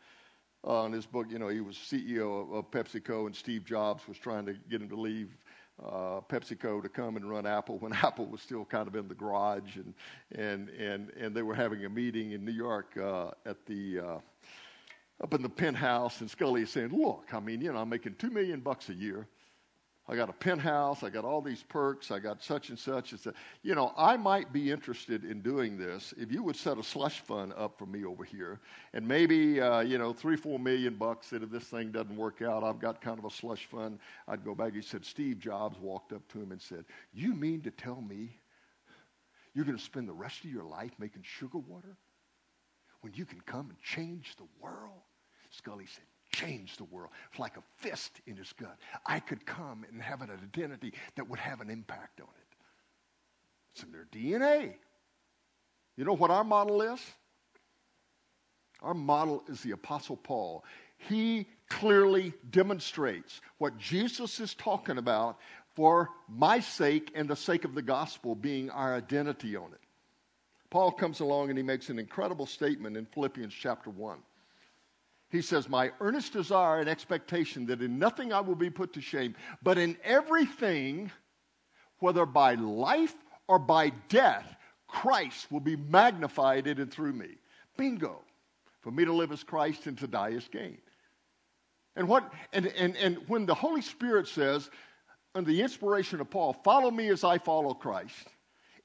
on 0.65 0.93
his 0.93 1.07
book, 1.07 1.27
you 1.31 1.39
know, 1.39 1.49
he 1.49 1.61
was 1.61 1.77
CEO 1.77 2.43
of, 2.43 2.53
of, 2.53 2.71
PepsiCo, 2.71 3.27
and 3.27 3.35
Steve 3.35 3.65
Jobs 3.65 4.07
was 4.07 4.19
trying 4.19 4.47
to 4.47 4.55
get 4.71 4.81
him 4.81 4.89
to 4.89 4.97
leave 4.97 5.37
uh, 5.85 6.21
PepsiCo 6.29 6.83
to 6.83 6.89
come 6.89 7.17
and 7.17 7.29
run 7.29 7.47
Apple 7.47 7.79
when 7.81 7.93
Apple 7.93 8.27
was 8.27 8.41
still 8.41 8.65
kind 8.65 8.89
of 8.89 8.97
in 8.97 9.09
the 9.09 9.15
garage, 9.15 9.77
and 9.77 9.95
and 10.33 10.69
and 10.71 11.11
and 11.11 11.35
they 11.35 11.43
were 11.43 11.55
having 11.55 11.85
a 11.85 11.89
meeting 11.89 12.33
in 12.33 12.45
New 12.45 12.53
York 12.53 12.97
uh, 12.97 13.31
at 13.47 13.65
the 13.67 14.01
uh, 14.01 14.19
up 15.23 15.35
in 15.35 15.43
the 15.43 15.49
penthouse, 15.49 16.21
and 16.21 16.31
Sculley 16.31 16.63
is 16.63 16.71
saying, 16.71 16.91
"Look, 16.91 17.29
I 17.33 17.41
mean, 17.41 17.61
you 17.61 17.73
know, 17.73 17.79
I'm 17.79 17.89
making 17.89 18.17
two 18.17 18.31
million 18.31 18.61
bucks 18.61 18.89
a 18.89 18.95
year. 18.95 19.29
I 20.11 20.17
got 20.17 20.31
a 20.31 20.33
penthouse. 20.33 21.03
I 21.03 21.11
got 21.11 21.27
all 21.27 21.43
these 21.43 21.63
perks. 21.63 22.11
I 22.11 22.19
got 22.19 22.43
such 22.43 22.71
and 22.71 22.79
such. 22.79 23.13
It's 23.13 23.27
a, 23.27 23.35
you 23.63 23.75
know, 23.75 23.93
I 23.97 24.17
might 24.17 24.53
be 24.55 24.71
interested 24.71 25.25
in 25.25 25.43
doing 25.43 25.77
this 25.77 26.15
if 26.17 26.33
you 26.33 26.43
would 26.43 26.57
set 26.57 26.79
a 26.79 26.83
slush 26.83 27.21
fund 27.21 27.53
up 27.59 27.79
for 27.79 27.85
me 27.85 28.07
over 28.07 28.25
here, 28.25 28.61
and 28.95 29.07
maybe 29.07 29.61
uh, 29.61 29.81
you 29.81 29.99
know 29.99 30.15
three, 30.15 30.37
four 30.37 30.59
million 30.59 30.95
bucks. 30.95 31.29
That 31.31 31.43
if 31.43 31.51
this 31.51 31.65
thing 31.65 31.93
doesn't 31.93 32.17
work 32.17 32.41
out, 32.41 32.65
I've 32.65 32.81
got 32.81 33.03
kind 33.03 33.19
of 33.19 33.27
a 33.27 33.31
slush 33.31 33.67
fund. 33.67 33.99
I'd 34.27 34.45
go 34.45 34.55
back. 34.55 34.73
He 34.73 34.81
said, 34.81 35.05
Steve 35.05 35.39
Jobs 35.39 35.79
walked 35.79 36.15
up 36.15 36.27
to 36.29 36.41
him 36.41 36.53
and 36.53 36.63
said, 36.63 36.87
"You 37.13 37.35
mean 37.35 37.61
to 37.63 37.71
tell 37.71 38.01
me 38.01 38.41
you're 39.55 39.67
going 39.67 39.77
to 39.77 39.85
spend 39.85 40.09
the 40.09 40.15
rest 40.15 40.43
of 40.43 40.51
your 40.51 40.65
life 40.65 40.93
making 40.99 41.23
sugar 41.23 41.59
water 41.59 41.97
when 43.03 43.13
you 43.15 43.27
can 43.27 43.43
come 43.43 43.69
and 43.69 43.79
change 43.83 44.37
the 44.37 44.49
world?" 44.59 45.03
Sculley 45.51 45.87
said, 45.87 46.05
change 46.39 46.77
the 46.77 46.85
world. 46.85 47.11
It's 47.31 47.41
like 47.41 47.57
a 47.57 47.63
fist 47.77 48.21
in 48.27 48.37
his 48.37 48.53
gut. 48.53 48.77
I 49.07 49.21
could 49.21 49.45
come 49.45 49.85
and 49.91 50.01
have 50.01 50.23
an 50.23 50.31
identity 50.31 50.93
that 51.17 51.29
would 51.29 51.39
have 51.39 51.61
an 51.61 51.71
impact 51.71 52.21
on 52.21 52.29
it. 52.29 52.57
It's 53.73 53.83
in 53.83 53.93
their 53.93 54.07
DNA. 54.13 54.75
You 55.97 56.05
know 56.05 56.15
what 56.15 56.31
our 56.31 56.45
model 56.45 56.81
is? 56.83 57.01
Our 58.83 58.95
model 58.95 59.43
is 59.49 59.61
the 59.63 59.73
Apostle 59.73 60.17
Paul. 60.17 60.65
He 60.97 61.47
clearly 61.69 62.33
demonstrates 62.51 63.41
what 63.59 63.77
Jesus 63.79 64.41
is 64.41 64.55
talking 64.55 64.99
about 64.99 65.39
for 65.75 66.11
my 66.29 66.61
sake 66.61 67.11
and 67.15 67.29
the 67.29 67.37
sake 67.37 67.65
of 67.65 67.75
the 67.75 67.83
gospel 67.83 68.35
being 68.35 68.71
our 68.71 68.95
identity 68.95 69.57
on 69.57 69.73
it. 69.73 69.81
Paul 70.71 70.93
comes 70.93 71.21
along 71.21 71.49
and 71.49 71.59
he 71.59 71.65
makes 71.65 71.89
an 71.89 71.99
incredible 71.99 72.47
statement 72.47 72.97
in 72.97 73.07
Philippians 73.07 73.55
chapter 73.55 73.91
1. 73.91 74.19
He 75.31 75.43
says, 75.43 75.69
My 75.69 75.93
earnest 76.01 76.33
desire 76.33 76.81
and 76.81 76.89
expectation 76.89 77.67
that 77.67 77.83
in 77.83 77.99
nothing 77.99 78.33
I 78.33 78.41
will 78.41 78.55
be 78.55 78.71
put 78.71 78.93
to 78.95 79.01
shame, 79.01 79.35
but 79.63 79.79
in 79.79 79.97
everything, 80.03 81.11
whether 81.99 82.25
by 82.25 82.55
life 82.55 83.15
or 83.47 83.59
by 83.59 83.91
death, 84.09 84.57
Christ 84.87 85.53
will 85.53 85.61
be 85.61 85.77
magnified 85.77 86.67
in 86.67 86.81
and 86.81 86.91
through 86.91 87.13
me. 87.13 87.37
Bingo. 87.77 88.23
For 88.81 88.91
me 88.91 89.05
to 89.05 89.13
live 89.13 89.33
as 89.33 89.43
Christ 89.43 89.87
and 89.87 89.99
to 89.99 90.07
die 90.07 90.33
as 90.33 90.49
gain. 90.49 90.79
And 91.97 92.09
what 92.09 92.33
and, 92.53 92.67
and, 92.69 92.97
and 92.97 93.19
when 93.27 93.45
the 93.45 93.55
Holy 93.55 93.83
Spirit 93.83 94.29
says, 94.29 94.71
under 95.35 95.51
the 95.51 95.61
inspiration 95.61 96.21
of 96.21 96.31
Paul, 96.31 96.53
follow 96.53 96.91
me 96.91 97.09
as 97.09 97.25
I 97.25 97.39
follow 97.39 97.75
Christ, 97.75 98.29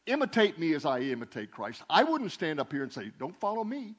imitate 0.08 0.60
me 0.60 0.73
as 0.73 0.86
I 0.86 0.99
imitate 0.99 1.51
Christ, 1.51 1.84
I 1.89 2.03
wouldn't 2.03 2.32
stand 2.32 2.60
up 2.60 2.71
here 2.71 2.84
and 2.84 2.91
say, 2.91 3.12
Don't 3.19 3.39
follow 3.39 3.63
me. 3.63 3.95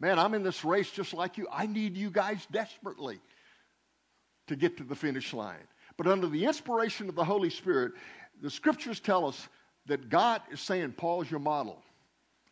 Man, 0.00 0.18
I'm 0.18 0.32
in 0.34 0.42
this 0.42 0.64
race 0.64 0.90
just 0.90 1.12
like 1.12 1.36
you. 1.36 1.46
I 1.52 1.66
need 1.66 1.96
you 1.96 2.10
guys 2.10 2.46
desperately 2.50 3.20
to 4.46 4.56
get 4.56 4.78
to 4.78 4.84
the 4.84 4.96
finish 4.96 5.32
line. 5.34 5.62
But 5.98 6.06
under 6.06 6.26
the 6.26 6.46
inspiration 6.46 7.08
of 7.10 7.14
the 7.14 7.24
Holy 7.24 7.50
Spirit, 7.50 7.92
the 8.42 8.50
scriptures 8.50 8.98
tell 8.98 9.26
us 9.26 9.48
that 9.86 10.08
God 10.08 10.40
is 10.50 10.60
saying, 10.60 10.92
Paul's 10.92 11.30
your 11.30 11.40
model. 11.40 11.82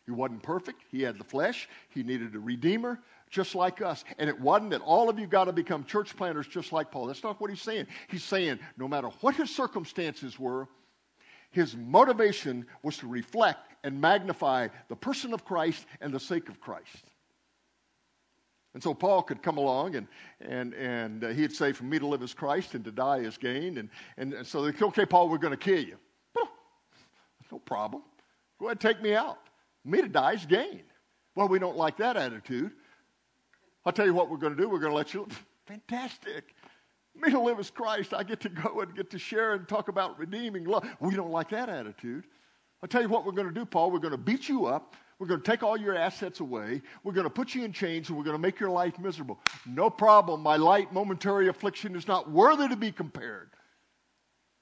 He 0.05 0.11
wasn't 0.11 0.43
perfect. 0.43 0.83
He 0.91 1.01
had 1.01 1.17
the 1.17 1.23
flesh. 1.23 1.67
He 1.89 2.03
needed 2.03 2.35
a 2.35 2.39
redeemer, 2.39 2.99
just 3.29 3.55
like 3.55 3.81
us. 3.81 4.03
And 4.19 4.29
it 4.29 4.39
wasn't 4.39 4.71
that 4.71 4.81
all 4.81 5.09
of 5.09 5.19
you 5.19 5.25
got 5.25 5.45
to 5.45 5.53
become 5.53 5.83
church 5.83 6.15
planters 6.15 6.47
just 6.47 6.71
like 6.71 6.91
Paul. 6.91 7.07
That's 7.07 7.23
not 7.23 7.41
what 7.41 7.49
he's 7.49 7.61
saying. 7.61 7.87
He's 8.09 8.23
saying 8.23 8.59
no 8.77 8.87
matter 8.87 9.09
what 9.21 9.35
his 9.35 9.55
circumstances 9.55 10.39
were, 10.39 10.67
his 11.51 11.75
motivation 11.75 12.65
was 12.83 12.97
to 12.97 13.07
reflect 13.07 13.73
and 13.83 13.99
magnify 13.99 14.67
the 14.87 14.95
person 14.95 15.33
of 15.33 15.45
Christ 15.45 15.85
and 16.01 16.13
the 16.13 16.19
sake 16.19 16.49
of 16.49 16.59
Christ. 16.59 17.11
And 18.73 18.83
so 18.83 18.93
Paul 18.93 19.23
could 19.23 19.41
come 19.41 19.57
along 19.57 19.95
and, 19.95 20.07
and, 20.41 20.73
and 20.75 21.23
uh, 21.23 21.29
he'd 21.29 21.51
say, 21.51 21.71
For 21.71 21.85
me 21.85 21.97
to 21.99 22.05
live 22.05 22.21
as 22.21 22.33
Christ 22.33 22.75
and 22.75 22.85
to 22.85 22.91
die 22.91 23.21
as 23.21 23.37
gain. 23.37 23.79
And, 23.79 23.89
and, 24.17 24.33
and 24.33 24.45
so 24.45 24.61
they 24.61 24.71
said, 24.71 24.83
Okay, 24.83 25.05
Paul, 25.05 25.29
we're 25.29 25.39
going 25.39 25.51
to 25.51 25.57
kill 25.57 25.83
you. 25.83 25.97
No 27.51 27.59
problem. 27.59 28.03
Go 28.59 28.67
ahead, 28.67 28.79
take 28.79 29.01
me 29.01 29.15
out. 29.15 29.39
Me 29.85 30.01
to 30.01 30.07
die 30.07 30.33
is 30.33 30.45
gain. 30.45 30.83
Well, 31.35 31.47
we 31.47 31.59
don't 31.59 31.77
like 31.77 31.97
that 31.97 32.17
attitude. 32.17 32.71
I'll 33.85 33.93
tell 33.93 34.05
you 34.05 34.13
what 34.13 34.29
we're 34.29 34.37
going 34.37 34.55
to 34.55 34.61
do. 34.61 34.69
We're 34.69 34.79
going 34.79 34.91
to 34.91 34.97
let 34.97 35.13
you 35.13 35.21
live. 35.21 35.45
Fantastic. 35.65 36.55
Me 37.15 37.31
to 37.31 37.39
live 37.39 37.59
as 37.59 37.69
Christ. 37.69 38.13
I 38.13 38.23
get 38.23 38.39
to 38.41 38.49
go 38.49 38.81
and 38.81 38.95
get 38.95 39.09
to 39.11 39.19
share 39.19 39.53
and 39.53 39.67
talk 39.67 39.87
about 39.87 40.17
redeeming 40.19 40.65
love. 40.65 40.87
We 40.99 41.15
don't 41.15 41.31
like 41.31 41.49
that 41.49 41.69
attitude. 41.69 42.25
I'll 42.81 42.89
tell 42.89 43.01
you 43.01 43.09
what 43.09 43.25
we're 43.25 43.33
going 43.33 43.47
to 43.47 43.53
do, 43.53 43.65
Paul. 43.65 43.91
We're 43.91 43.99
going 43.99 44.11
to 44.11 44.17
beat 44.17 44.47
you 44.47 44.65
up. 44.65 44.95
We're 45.19 45.27
going 45.27 45.41
to 45.41 45.45
take 45.45 45.63
all 45.63 45.75
your 45.75 45.95
assets 45.95 46.39
away. 46.39 46.81
We're 47.03 47.11
going 47.11 47.25
to 47.25 47.29
put 47.29 47.53
you 47.53 47.65
in 47.65 47.73
chains 47.73 48.07
and 48.07 48.17
we're 48.17 48.23
going 48.23 48.37
to 48.37 48.41
make 48.41 48.57
your 48.57 48.69
life 48.69 48.97
miserable. 48.97 49.37
No 49.65 49.89
problem. 49.89 50.41
My 50.41 50.55
light 50.55 50.93
momentary 50.93 51.49
affliction 51.49 51.93
is 51.95 52.07
not 52.07 52.31
worthy 52.31 52.69
to 52.69 52.77
be 52.77 52.93
compared. 52.93 53.49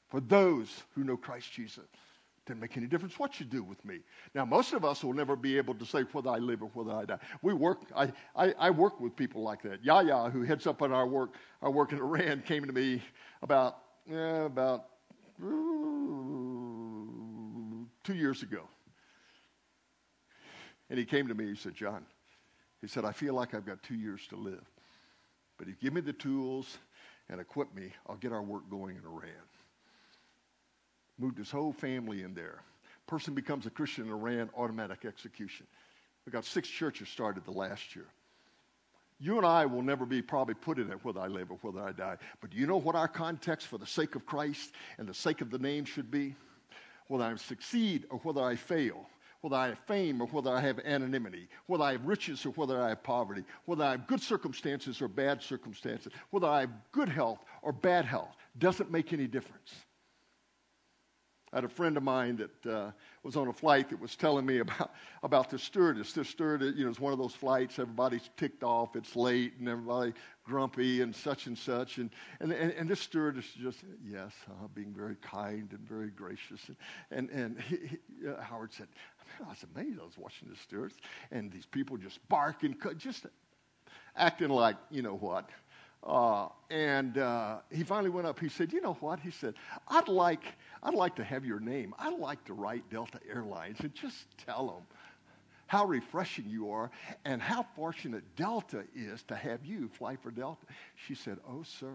For 0.09 0.19
those 0.19 0.83
who 0.95 1.03
know 1.03 1.15
Christ 1.15 1.51
Jesus, 1.51 1.83
it 1.83 2.45
doesn't 2.47 2.59
make 2.59 2.75
any 2.75 2.87
difference 2.87 3.19
what 3.19 3.39
you 3.39 3.45
do 3.45 3.61
with 3.61 3.85
me. 3.85 3.99
Now, 4.33 4.45
most 4.45 4.73
of 4.73 4.83
us 4.83 5.03
will 5.03 5.13
never 5.13 5.35
be 5.35 5.57
able 5.57 5.75
to 5.75 5.85
say 5.85 6.01
whether 6.11 6.31
I 6.31 6.37
live 6.37 6.63
or 6.63 6.71
whether 6.73 6.91
I 6.91 7.05
die. 7.05 7.19
We 7.43 7.53
work, 7.53 7.81
I, 7.95 8.11
I, 8.35 8.53
I 8.57 8.69
work 8.71 8.99
with 8.99 9.15
people 9.15 9.43
like 9.43 9.61
that. 9.61 9.85
Yaya, 9.85 10.31
who 10.31 10.41
heads 10.41 10.65
up 10.65 10.81
on 10.81 10.91
our 10.91 11.05
work, 11.05 11.35
our 11.61 11.69
work 11.69 11.91
in 11.91 11.99
Iran, 11.99 12.41
came 12.47 12.65
to 12.65 12.73
me 12.73 13.03
about, 13.43 13.77
about 14.09 14.85
two 18.03 18.15
years 18.15 18.41
ago. 18.41 18.61
And 20.89 20.97
he 20.97 21.05
came 21.05 21.27
to 21.27 21.33
me, 21.33 21.47
he 21.47 21.55
said, 21.55 21.75
John, 21.75 22.05
he 22.81 22.87
said, 22.87 23.05
I 23.05 23.11
feel 23.11 23.33
like 23.33 23.53
I've 23.53 23.65
got 23.65 23.83
two 23.83 23.95
years 23.95 24.21
to 24.29 24.35
live. 24.35 24.63
But 25.57 25.67
if 25.67 25.75
you 25.81 25.89
give 25.89 25.93
me 25.93 26.01
the 26.01 26.13
tools 26.13 26.77
and 27.29 27.41
equip 27.41 27.73
me, 27.75 27.91
I'll 28.07 28.15
get 28.15 28.31
our 28.31 28.43
work 28.43 28.69
going 28.69 28.95
in 28.95 29.03
Iran. 29.03 29.31
Moved 31.17 31.37
his 31.37 31.49
whole 31.49 31.73
family 31.73 32.21
in 32.21 32.33
there. 32.33 32.61
Person 33.07 33.33
becomes 33.33 33.65
a 33.65 33.69
Christian 33.69 34.05
in 34.05 34.11
Iran, 34.11 34.49
automatic 34.55 35.05
execution. 35.05 35.65
We 36.25 36.31
got 36.31 36.45
six 36.45 36.67
churches 36.67 37.09
started 37.09 37.45
the 37.45 37.51
last 37.51 37.95
year. 37.95 38.05
You 39.19 39.37
and 39.37 39.45
I 39.45 39.65
will 39.65 39.81
never 39.81 40.05
be 40.05 40.21
probably 40.21 40.53
put 40.53 40.77
in 40.77 40.91
it 40.91 41.03
whether 41.03 41.19
I 41.19 41.27
live 41.27 41.49
or 41.49 41.57
whether 41.61 41.81
I 41.81 41.91
die. 41.91 42.17
But 42.39 42.51
do 42.51 42.57
you 42.57 42.67
know 42.67 42.77
what 42.77 42.95
our 42.95 43.07
context 43.07 43.67
for 43.67 43.79
the 43.79 43.87
sake 43.87 44.13
of 44.15 44.25
Christ 44.27 44.73
and 44.99 45.07
the 45.07 45.13
sake 45.13 45.41
of 45.41 45.49
the 45.49 45.57
name 45.57 45.85
should 45.85 46.11
be? 46.11 46.35
Whether 47.07 47.23
I 47.23 47.35
succeed 47.35 48.05
or 48.09 48.19
whether 48.19 48.43
I 48.43 48.55
fail, 48.55 49.07
whether 49.41 49.55
I 49.55 49.67
have 49.69 49.79
fame 49.79 50.21
or 50.21 50.27
whether 50.27 50.51
I 50.51 50.59
have 50.61 50.79
anonymity, 50.79 51.47
whether 51.67 51.83
I 51.83 51.93
have 51.93 52.05
riches 52.05 52.45
or 52.45 52.49
whether 52.51 52.81
I 52.81 52.89
have 52.89 53.03
poverty, 53.03 53.43
whether 53.65 53.83
I 53.83 53.91
have 53.91 54.07
good 54.07 54.21
circumstances 54.21 55.01
or 55.01 55.07
bad 55.07 55.41
circumstances, 55.41 56.13
whether 56.31 56.47
I 56.47 56.61
have 56.61 56.71
good 56.91 57.09
health 57.09 57.39
or 57.61 57.71
bad 57.71 58.05
health, 58.05 58.35
doesn't 58.57 58.91
make 58.91 59.13
any 59.13 59.27
difference. 59.27 59.73
I 61.53 61.57
had 61.57 61.63
a 61.63 61.69
friend 61.69 61.95
of 61.95 62.03
mine 62.03 62.37
that 62.37 62.71
uh, 62.71 62.91
was 63.23 63.37
on 63.37 63.47
a 63.47 63.53
flight 63.53 63.89
that 63.89 63.99
was 63.99 64.15
telling 64.15 64.45
me 64.45 64.57
about, 64.59 64.93
about 65.23 65.49
the 65.49 65.57
stewardess. 65.57 66.13
This 66.13 66.29
stewardess, 66.29 66.75
you 66.75 66.83
know, 66.83 66.89
it's 66.89 66.99
one 66.99 67.13
of 67.13 67.19
those 67.19 67.33
flights, 67.33 67.79
everybody's 67.79 68.29
ticked 68.35 68.63
off, 68.63 68.95
it's 68.95 69.15
late, 69.15 69.53
and 69.59 69.69
everybody 69.69 70.13
grumpy 70.43 71.01
and 71.01 71.13
such 71.15 71.47
and 71.47 71.57
such. 71.57 71.97
And, 71.97 72.09
and, 72.39 72.51
and, 72.51 72.71
and 72.71 72.89
this 72.89 73.01
stewardess 73.01 73.45
just, 73.59 73.79
yes, 74.05 74.31
uh, 74.49 74.67
being 74.73 74.93
very 74.93 75.15
kind 75.15 75.69
and 75.71 75.87
very 75.87 76.09
gracious. 76.09 76.61
And, 77.11 77.29
and, 77.29 77.29
and 77.29 77.61
he, 77.61 77.77
he, 77.77 78.27
uh, 78.27 78.41
Howard 78.41 78.73
said, 78.73 78.87
I 79.45 79.49
was 79.49 79.65
amazed. 79.75 79.99
I 80.01 80.05
was 80.05 80.17
watching 80.17 80.49
the 80.49 80.55
stewards, 80.55 80.95
and 81.31 81.51
these 81.51 81.65
people 81.65 81.97
just 81.97 82.25
barking, 82.29 82.75
just 82.97 83.25
acting 84.15 84.49
like, 84.49 84.75
you 84.89 85.01
know 85.01 85.15
what, 85.15 85.49
uh, 86.07 86.47
and 86.69 87.17
uh, 87.17 87.57
he 87.69 87.83
finally 87.83 88.09
went 88.09 88.25
up. 88.25 88.39
He 88.39 88.47
said, 88.47 88.71
"You 88.71 88.79
know 88.79 88.93
what?" 89.01 89.19
He 89.19 89.29
said, 89.29 89.55
"I'd 89.89 90.07
like, 90.07 90.43
I'd 90.81 90.93
like 90.93 91.15
to 91.17 91.23
have 91.23 91.45
your 91.45 91.59
name. 91.59 91.93
I'd 91.99 92.17
like 92.17 92.43
to 92.45 92.53
write 92.53 92.89
Delta 92.89 93.19
Airlines 93.29 93.81
and 93.81 93.93
just 93.93 94.25
tell 94.37 94.67
them 94.67 94.83
how 95.67 95.85
refreshing 95.85 96.49
you 96.49 96.71
are 96.71 96.89
and 97.25 97.41
how 97.41 97.65
fortunate 97.75 98.23
Delta 98.37 98.85
is 98.95 99.21
to 99.23 99.35
have 99.35 99.65
you 99.65 99.89
fly 99.89 100.15
for 100.15 100.31
Delta." 100.31 100.65
She 100.95 101.13
said, 101.13 101.39
"Oh, 101.45 101.63
sir, 101.63 101.93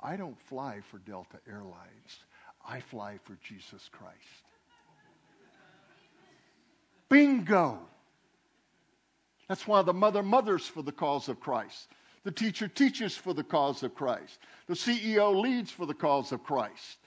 I 0.00 0.16
don't 0.16 0.40
fly 0.48 0.80
for 0.90 0.98
Delta 0.98 1.38
Airlines. 1.46 2.24
I 2.66 2.80
fly 2.80 3.18
for 3.24 3.36
Jesus 3.42 3.90
Christ." 3.92 4.16
Bingo. 7.10 7.78
That's 9.48 9.66
why 9.66 9.82
the 9.82 9.94
mother 9.94 10.22
mothers 10.22 10.66
for 10.66 10.82
the 10.82 10.92
cause 10.92 11.28
of 11.28 11.40
Christ. 11.40 11.88
The 12.28 12.32
teacher 12.32 12.68
teaches 12.68 13.16
for 13.16 13.32
the 13.32 13.42
cause 13.42 13.82
of 13.82 13.94
Christ. 13.94 14.40
The 14.66 14.74
CEO 14.74 15.34
leads 15.34 15.70
for 15.70 15.86
the 15.86 15.94
cause 15.94 16.30
of 16.30 16.44
Christ. 16.44 16.98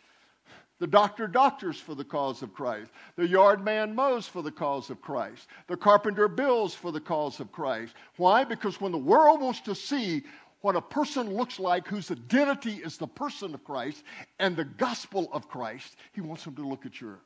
The 0.80 0.88
doctor 0.88 1.28
doctors 1.28 1.80
for 1.80 1.94
the 1.94 2.04
cause 2.04 2.42
of 2.42 2.56
Christ. 2.56 2.90
The 3.18 3.28
yard 3.28 3.64
man 3.64 3.94
mows 3.94 4.26
for 4.26 4.42
the 4.42 4.52
cause 4.52 4.90
of 4.90 5.00
Christ. 5.00 5.48
The 5.68 5.78
carpenter 5.78 6.28
builds 6.28 6.74
for 6.74 6.92
the 6.92 7.00
cause 7.00 7.40
of 7.40 7.52
Christ. 7.52 7.94
Why? 8.18 8.44
Because 8.44 8.82
when 8.82 8.92
the 8.92 8.98
world 8.98 9.42
wants 9.42 9.62
to 9.62 9.76
see 9.76 10.24
what 10.62 10.76
a 10.76 10.82
person 10.82 11.36
looks 11.36 11.60
like 11.60 11.88
whose 11.88 12.10
identity 12.10 12.78
is 12.78 12.98
the 12.98 13.06
person 13.06 13.54
of 13.54 13.64
Christ 13.64 14.04
and 14.40 14.56
the 14.56 14.66
gospel 14.66 15.30
of 15.34 15.48
Christ, 15.48 15.98
he 16.14 16.22
wants 16.22 16.46
them 16.46 16.56
to 16.56 16.68
look 16.68 16.88
at 16.88 17.00
your. 17.00 17.20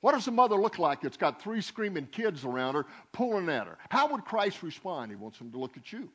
What 0.00 0.14
does 0.14 0.26
a 0.26 0.32
mother 0.32 0.56
look 0.56 0.80
like 0.80 1.00
that's 1.00 1.16
got 1.16 1.40
three 1.40 1.60
screaming 1.60 2.06
kids 2.06 2.44
around 2.44 2.74
her 2.74 2.86
pulling 3.12 3.48
at 3.50 3.68
her? 3.68 3.78
How 3.88 4.10
would 4.10 4.24
Christ 4.24 4.64
respond? 4.64 5.12
He 5.12 5.16
wants 5.16 5.38
them 5.38 5.52
to 5.52 5.58
look 5.58 5.76
at 5.76 5.92
you. 5.92 6.10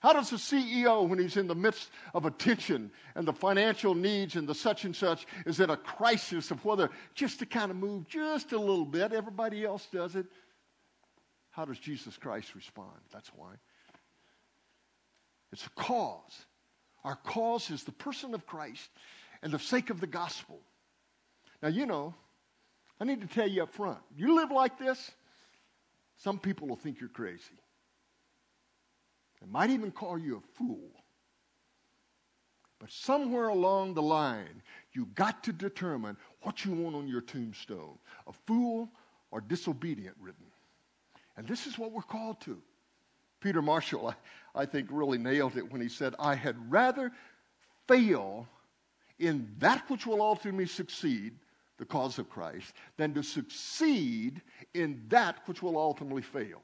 How 0.00 0.14
does 0.14 0.32
a 0.32 0.36
CEO, 0.36 1.06
when 1.06 1.18
he's 1.18 1.36
in 1.36 1.46
the 1.46 1.54
midst 1.54 1.90
of 2.14 2.24
a 2.24 2.30
tension 2.30 2.90
and 3.14 3.28
the 3.28 3.34
financial 3.34 3.94
needs 3.94 4.34
and 4.34 4.48
the 4.48 4.54
such 4.54 4.86
and 4.86 4.96
such 4.96 5.26
is 5.44 5.60
in 5.60 5.68
a 5.68 5.76
crisis 5.76 6.50
of 6.50 6.64
whether 6.64 6.90
just 7.14 7.38
to 7.40 7.46
kind 7.46 7.70
of 7.70 7.76
move 7.76 8.08
just 8.08 8.52
a 8.52 8.58
little 8.58 8.86
bit, 8.86 9.12
everybody 9.12 9.64
else 9.64 9.86
does 9.92 10.16
it? 10.16 10.26
How 11.50 11.66
does 11.66 11.78
Jesus 11.78 12.16
Christ 12.16 12.54
respond? 12.54 12.96
That's 13.12 13.28
why. 13.28 13.52
It's 15.52 15.66
a 15.66 15.70
cause. 15.70 16.46
Our 17.04 17.16
cause 17.16 17.70
is 17.70 17.84
the 17.84 17.92
person 17.92 18.32
of 18.34 18.46
Christ 18.46 18.88
and 19.42 19.52
the 19.52 19.58
sake 19.58 19.90
of 19.90 20.00
the 20.00 20.06
gospel. 20.06 20.60
Now, 21.62 21.68
you 21.68 21.84
know, 21.84 22.14
I 22.98 23.04
need 23.04 23.20
to 23.20 23.26
tell 23.26 23.48
you 23.48 23.64
up 23.64 23.74
front 23.74 23.98
you 24.16 24.34
live 24.34 24.50
like 24.50 24.78
this, 24.78 25.10
some 26.16 26.38
people 26.38 26.68
will 26.68 26.76
think 26.76 27.00
you're 27.00 27.10
crazy. 27.10 27.60
They 29.40 29.46
might 29.48 29.70
even 29.70 29.90
call 29.90 30.18
you 30.18 30.36
a 30.36 30.56
fool. 30.56 30.90
But 32.78 32.90
somewhere 32.90 33.48
along 33.48 33.94
the 33.94 34.02
line, 34.02 34.62
you 34.92 35.06
got 35.14 35.44
to 35.44 35.52
determine 35.52 36.16
what 36.42 36.64
you 36.64 36.72
want 36.72 36.96
on 36.96 37.06
your 37.08 37.20
tombstone 37.20 37.98
a 38.26 38.32
fool 38.32 38.88
or 39.30 39.40
disobedient 39.40 40.16
written. 40.20 40.46
And 41.36 41.46
this 41.46 41.66
is 41.66 41.78
what 41.78 41.92
we're 41.92 42.02
called 42.02 42.40
to. 42.42 42.60
Peter 43.40 43.62
Marshall, 43.62 44.08
I, 44.54 44.62
I 44.62 44.66
think, 44.66 44.88
really 44.90 45.18
nailed 45.18 45.56
it 45.56 45.70
when 45.70 45.80
he 45.80 45.88
said, 45.88 46.14
I 46.18 46.34
had 46.34 46.56
rather 46.70 47.12
fail 47.88 48.46
in 49.18 49.54
that 49.58 49.88
which 49.88 50.06
will 50.06 50.22
ultimately 50.22 50.66
succeed, 50.66 51.34
the 51.78 51.84
cause 51.84 52.18
of 52.18 52.28
Christ, 52.28 52.74
than 52.96 53.14
to 53.14 53.22
succeed 53.22 54.42
in 54.74 55.02
that 55.08 55.36
which 55.46 55.62
will 55.62 55.78
ultimately 55.78 56.22
fail, 56.22 56.62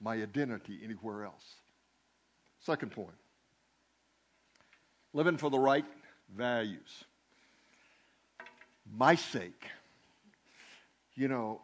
my 0.00 0.14
identity 0.14 0.80
anywhere 0.82 1.24
else. 1.24 1.56
Second 2.66 2.90
point 2.90 3.14
living 5.12 5.36
for 5.36 5.50
the 5.50 5.58
right 5.58 5.84
values. 6.36 7.04
My 8.92 9.14
sake. 9.14 9.66
You 11.14 11.28
know, 11.28 11.62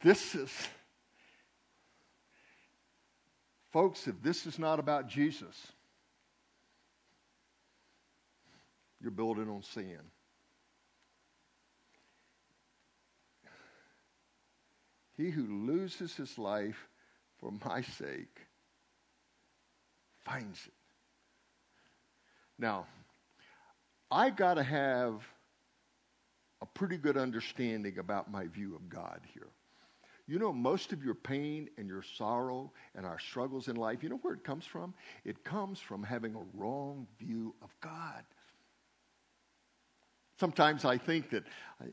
this 0.00 0.36
is, 0.36 0.50
folks, 3.72 4.06
if 4.06 4.22
this 4.22 4.46
is 4.46 4.60
not 4.60 4.78
about 4.78 5.08
Jesus, 5.08 5.66
you're 9.00 9.10
building 9.10 9.50
on 9.50 9.64
sin. 9.64 9.98
He 15.16 15.30
who 15.30 15.66
loses 15.66 16.14
his 16.14 16.38
life 16.38 16.88
for 17.38 17.52
my 17.64 17.82
sake 17.82 18.38
finds 20.24 20.58
it. 20.66 20.72
Now, 22.58 22.86
I 24.10 24.30
got 24.30 24.54
to 24.54 24.62
have 24.62 25.22
a 26.60 26.66
pretty 26.66 26.96
good 26.96 27.16
understanding 27.16 27.98
about 27.98 28.30
my 28.30 28.46
view 28.46 28.74
of 28.76 28.88
God 28.88 29.20
here. 29.34 29.48
You 30.28 30.38
know, 30.38 30.52
most 30.52 30.92
of 30.92 31.04
your 31.04 31.14
pain 31.14 31.68
and 31.76 31.88
your 31.88 32.02
sorrow 32.16 32.72
and 32.94 33.04
our 33.04 33.18
struggles 33.18 33.68
in 33.68 33.76
life, 33.76 34.02
you 34.02 34.08
know 34.08 34.20
where 34.22 34.34
it 34.34 34.44
comes 34.44 34.64
from? 34.64 34.94
It 35.24 35.42
comes 35.42 35.80
from 35.80 36.02
having 36.02 36.34
a 36.36 36.42
wrong 36.54 37.08
view 37.18 37.54
of 37.62 37.74
God. 37.80 38.22
Sometimes 40.38 40.84
I 40.84 40.96
think 40.98 41.30
that, 41.30 41.44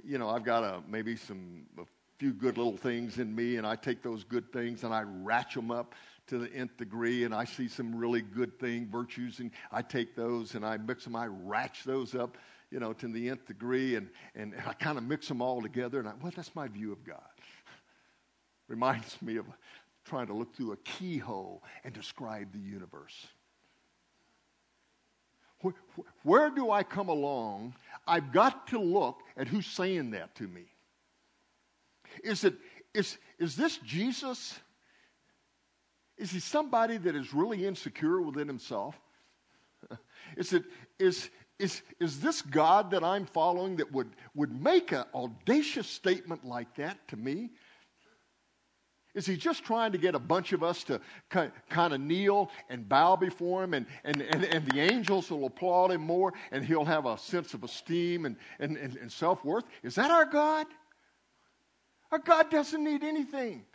you 0.04 0.18
know, 0.20 0.30
I've 0.30 0.44
got 0.44 0.64
a, 0.64 0.82
maybe 0.88 1.16
some, 1.16 1.66
a 1.80 1.84
few 2.20 2.32
good 2.32 2.58
little 2.58 2.78
things 2.78 3.18
in 3.18 3.34
me, 3.34 3.58
and 3.58 3.66
I 3.66 3.76
take 3.76 4.04
those 4.04 4.24
good 4.24 4.52
things 4.54 4.84
and 4.84 4.94
I 4.94 5.04
ratchet 5.04 5.56
them 5.56 5.72
up 5.72 5.96
to 6.30 6.38
the 6.38 6.52
nth 6.54 6.78
degree, 6.78 7.24
and 7.24 7.34
I 7.34 7.46
see 7.46 7.68
some 7.68 7.96
really 7.96 8.22
good 8.22 8.60
thing, 8.60 8.88
virtues, 8.92 9.40
and 9.40 9.52
I 9.72 9.82
take 9.82 10.16
those 10.16 10.56
and 10.56 10.66
I 10.66 10.78
mix 10.78 11.04
them, 11.04 11.16
I 11.16 11.28
ratch 11.28 11.84
those 11.84 12.16
up, 12.16 12.38
you 12.72 12.80
know, 12.80 12.94
to 12.94 13.08
the 13.08 13.30
nth 13.30 13.46
degree, 13.48 13.96
and, 13.96 14.10
and, 14.36 14.54
I 14.66 14.74
kind 14.74 14.98
of 14.98 15.04
mix 15.04 15.28
them 15.28 15.42
all 15.42 15.62
together, 15.62 16.00
and 16.00 16.08
I, 16.08 16.14
well, 16.22 16.32
that's 16.36 16.56
my 16.56 16.68
view 16.68 16.92
of 16.92 17.04
God. 17.04 17.18
Reminds 18.68 19.22
me 19.22 19.38
of 19.38 19.46
trying 20.06 20.28
to 20.28 20.34
look 20.34 20.56
through 20.56 20.72
a 20.72 20.78
keyhole 20.78 21.64
and 21.84 21.94
describe 21.94 22.52
the 22.52 22.60
universe. 22.60 23.28
Where, 25.62 25.74
where 26.24 26.50
do 26.50 26.72
I 26.72 26.84
come 26.84 27.10
along? 27.10 27.76
I've 28.08 28.32
got 28.32 28.68
to 28.68 28.80
look 28.80 29.22
at 29.36 29.48
who's 29.48 29.68
saying 29.68 30.12
that 30.12 30.36
to 30.36 30.48
me. 30.48 30.66
Is 32.24 32.44
it 32.44 32.56
is 32.94 33.18
is 33.38 33.56
this 33.56 33.78
Jesus? 33.78 34.58
Is 36.20 36.32
he 36.32 36.40
somebody 36.40 36.98
that 36.98 37.16
is 37.16 37.34
really 37.34 37.66
insecure 37.66 38.22
within 38.22 38.48
himself? 38.48 39.00
is 40.38 40.52
it 40.52 40.66
is 41.00 41.30
is 41.58 41.82
is 42.00 42.20
this 42.20 42.42
God 42.42 42.92
that 42.92 43.04
I'm 43.04 43.26
following 43.26 43.78
that 43.78 43.92
would 43.94 44.10
would 44.36 44.52
make 44.52 44.92
an 44.92 45.06
audacious 45.16 45.88
statement 45.88 46.46
like 46.46 46.76
that 46.76 47.08
to 47.08 47.18
me? 47.18 47.52
Is 49.16 49.26
he 49.26 49.38
just 49.38 49.64
trying 49.64 49.94
to 49.94 49.98
get 49.98 50.14
a 50.14 50.20
bunch 50.20 50.54
of 50.54 50.62
us 50.62 50.84
to 50.86 51.02
kind 51.30 51.52
of 51.94 52.00
kneel 52.00 52.52
and 52.70 52.88
bow 52.88 53.16
before 53.16 53.64
him, 53.64 53.74
and, 53.74 53.88
and, 54.04 54.22
and, 54.22 54.46
and 54.46 54.66
the 54.68 54.80
angels 54.80 55.32
will 55.32 55.46
applaud 55.46 55.92
him 55.92 56.02
more, 56.02 56.34
and 56.52 56.64
he'll 56.64 56.86
have 56.86 57.08
a 57.08 57.18
sense 57.18 57.56
of 57.56 57.64
esteem 57.64 58.26
and, 58.26 58.36
and, 58.60 58.78
and, 58.78 58.98
and 58.98 59.12
self 59.12 59.44
worth? 59.44 59.66
Is 59.82 59.96
that 59.96 60.12
our 60.12 60.26
God? 60.26 60.68
Our 62.12 62.20
God 62.20 62.52
doesn't 62.52 62.84
need 62.84 63.04
anything. 63.04 63.66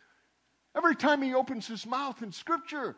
Every 0.76 0.96
time 0.96 1.22
he 1.22 1.34
opens 1.34 1.66
his 1.66 1.86
mouth 1.86 2.22
in 2.22 2.32
Scripture, 2.32 2.96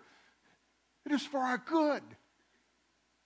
it 1.05 1.13
is 1.13 1.25
for 1.25 1.41
our 1.41 1.59
good. 1.59 2.03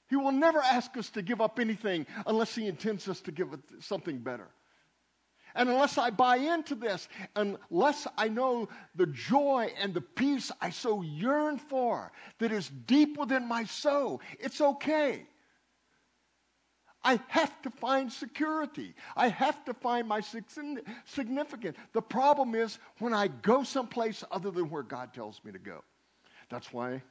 He 0.08 0.16
will 0.16 0.32
never 0.32 0.58
ask 0.58 0.96
us 0.96 1.08
to 1.10 1.22
give 1.22 1.40
up 1.40 1.60
anything 1.60 2.06
unless 2.26 2.54
he 2.54 2.66
intends 2.66 3.08
us 3.08 3.20
to 3.22 3.32
give 3.32 3.48
something 3.78 4.18
better. 4.18 4.48
And 5.54 5.68
unless 5.68 5.98
I 5.98 6.10
buy 6.10 6.36
into 6.36 6.74
this, 6.74 7.08
unless 7.34 8.06
I 8.16 8.28
know 8.28 8.68
the 8.94 9.06
joy 9.06 9.72
and 9.80 9.94
the 9.94 10.00
peace 10.00 10.52
I 10.60 10.70
so 10.70 11.02
yearn 11.02 11.58
for 11.58 12.12
that 12.38 12.52
is 12.52 12.68
deep 12.68 13.16
within 13.18 13.46
my 13.48 13.64
soul, 13.64 14.20
it's 14.38 14.60
okay. 14.60 15.26
I 17.02 17.18
have 17.28 17.62
to 17.62 17.70
find 17.70 18.12
security. 18.12 18.94
I 19.16 19.28
have 19.28 19.64
to 19.64 19.74
find 19.74 20.06
my 20.06 20.20
significance. 20.20 21.78
The 21.92 22.02
problem 22.02 22.54
is 22.54 22.78
when 22.98 23.14
I 23.14 23.28
go 23.28 23.62
someplace 23.62 24.22
other 24.30 24.50
than 24.50 24.68
where 24.68 24.82
God 24.82 25.14
tells 25.14 25.40
me 25.44 25.52
to 25.52 25.58
go. 25.58 25.82
That's 26.50 26.72
why, 26.72 27.02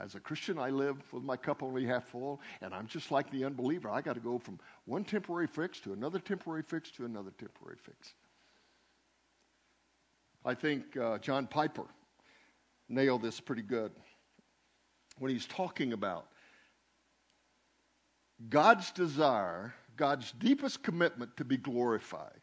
as 0.00 0.14
a 0.14 0.20
Christian, 0.20 0.58
I 0.58 0.70
live 0.70 0.96
with 1.12 1.24
my 1.24 1.36
cup 1.36 1.62
only 1.62 1.84
half 1.84 2.08
full, 2.08 2.40
and 2.62 2.72
I'm 2.72 2.86
just 2.86 3.10
like 3.10 3.30
the 3.30 3.44
unbeliever. 3.44 3.90
I 3.90 4.00
got 4.00 4.14
to 4.14 4.20
go 4.20 4.38
from 4.38 4.58
one 4.86 5.04
temporary 5.04 5.46
fix 5.46 5.78
to 5.80 5.92
another 5.92 6.18
temporary 6.18 6.62
fix 6.62 6.90
to 6.92 7.04
another 7.04 7.32
temporary 7.38 7.78
fix. 7.82 8.14
I 10.44 10.54
think 10.54 10.96
uh, 10.96 11.18
John 11.18 11.46
Piper 11.46 11.84
nailed 12.88 13.22
this 13.22 13.40
pretty 13.40 13.62
good 13.62 13.90
when 15.18 15.30
he's 15.30 15.46
talking 15.46 15.92
about 15.92 16.28
God's 18.48 18.90
desire, 18.92 19.74
God's 19.96 20.32
deepest 20.32 20.82
commitment 20.82 21.36
to 21.38 21.44
be 21.44 21.56
glorified, 21.56 22.40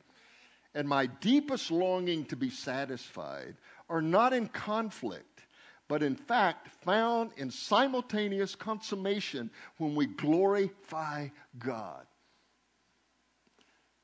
and 0.73 0.88
my 0.88 1.06
deepest 1.06 1.69
longing 1.69 2.25
to 2.25 2.36
be 2.36 2.49
satisfied 2.49 3.56
are 3.89 4.01
not 4.01 4.34
in 4.34 4.47
conflict, 4.47 5.41
but 5.88 6.01
in 6.01 6.15
fact 6.15 6.69
found 6.84 7.32
in 7.38 7.51
simultaneous 7.51 8.56
consummation 8.56 9.51
when 9.77 9.93
we 9.93 10.08
glorify 10.08 11.27
God. 11.60 12.06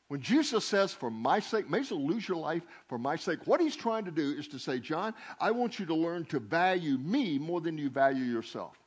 When 0.09 0.21
Jesus 0.21 0.65
says, 0.65 0.91
for 0.91 1.11
my 1.11 1.39
sake, 1.39 1.69
may 1.69 1.81
you 1.81 1.95
lose 1.95 2.27
your 2.27 2.37
life 2.37 2.63
for 2.87 2.97
my 2.97 3.15
sake, 3.15 3.45
what 3.45 3.61
he's 3.61 3.75
trying 3.75 4.05
to 4.05 4.11
do 4.11 4.31
is 4.31 4.47
to 4.49 4.59
say, 4.59 4.79
John, 4.79 5.13
I 5.39 5.51
want 5.51 5.79
you 5.79 5.85
to 5.85 5.95
learn 5.95 6.25
to 6.25 6.39
value 6.39 6.97
me 6.97 7.37
more 7.37 7.61
than 7.61 7.77
you 7.77 7.89
value 7.91 8.23
yourself. 8.23 8.77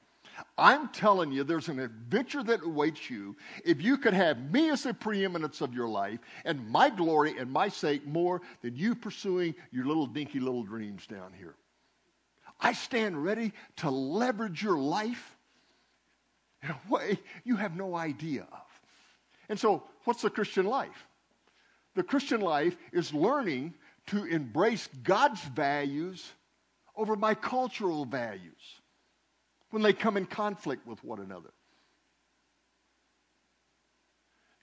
I'm 0.56 0.88
telling 0.88 1.32
you, 1.32 1.44
there's 1.44 1.68
an 1.68 1.78
adventure 1.78 2.42
that 2.44 2.64
awaits 2.64 3.10
you 3.10 3.36
if 3.64 3.82
you 3.82 3.96
could 3.96 4.14
have 4.14 4.50
me 4.50 4.70
as 4.70 4.84
the 4.84 4.94
preeminence 4.94 5.60
of 5.60 5.74
your 5.74 5.88
life 5.88 6.20
and 6.44 6.68
my 6.68 6.90
glory 6.90 7.36
and 7.38 7.50
my 7.50 7.68
sake 7.68 8.06
more 8.06 8.40
than 8.62 8.76
you 8.76 8.94
pursuing 8.94 9.54
your 9.70 9.86
little 9.86 10.06
dinky 10.06 10.40
little 10.40 10.62
dreams 10.62 11.06
down 11.06 11.32
here. 11.36 11.54
I 12.60 12.72
stand 12.72 13.22
ready 13.22 13.52
to 13.76 13.90
leverage 13.90 14.62
your 14.62 14.78
life 14.78 15.36
in 16.62 16.70
a 16.70 16.78
way 16.88 17.18
you 17.44 17.56
have 17.56 17.76
no 17.76 17.96
idea 17.96 18.42
of. 18.42 18.80
And 19.48 19.58
so, 19.58 19.82
what's 20.04 20.22
the 20.22 20.30
Christian 20.30 20.66
life? 20.66 21.06
The 21.94 22.02
Christian 22.02 22.40
life 22.40 22.76
is 22.92 23.12
learning 23.12 23.74
to 24.06 24.24
embrace 24.24 24.88
God's 25.02 25.42
values 25.42 26.32
over 26.96 27.16
my 27.16 27.34
cultural 27.34 28.04
values 28.04 28.80
when 29.72 29.82
they 29.82 29.92
come 29.92 30.16
in 30.16 30.26
conflict 30.26 30.86
with 30.86 31.02
one 31.02 31.18
another. 31.18 31.50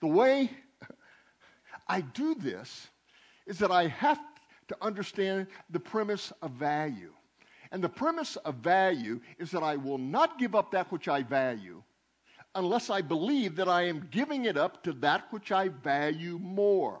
The 0.00 0.06
way 0.06 0.50
I 1.88 2.00
do 2.00 2.34
this 2.36 2.88
is 3.46 3.58
that 3.58 3.72
I 3.72 3.88
have 3.88 4.20
to 4.68 4.76
understand 4.80 5.48
the 5.68 5.80
premise 5.80 6.32
of 6.42 6.52
value. 6.52 7.12
And 7.72 7.82
the 7.82 7.88
premise 7.88 8.36
of 8.36 8.54
value 8.56 9.20
is 9.38 9.50
that 9.50 9.64
I 9.64 9.76
will 9.76 9.98
not 9.98 10.38
give 10.38 10.54
up 10.54 10.70
that 10.70 10.90
which 10.92 11.08
I 11.08 11.22
value 11.22 11.82
unless 12.54 12.88
I 12.88 13.00
believe 13.00 13.56
that 13.56 13.68
I 13.68 13.82
am 13.82 14.08
giving 14.10 14.44
it 14.44 14.56
up 14.56 14.82
to 14.84 14.92
that 14.94 15.24
which 15.32 15.50
I 15.52 15.68
value 15.68 16.38
more. 16.38 17.00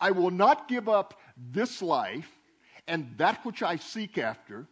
I 0.00 0.12
will 0.12 0.30
not 0.30 0.68
give 0.68 0.88
up 0.88 1.20
this 1.52 1.82
life 1.82 2.30
and 2.86 3.12
that 3.16 3.44
which 3.44 3.62
I 3.62 3.76
seek 3.76 4.16
after 4.16 4.66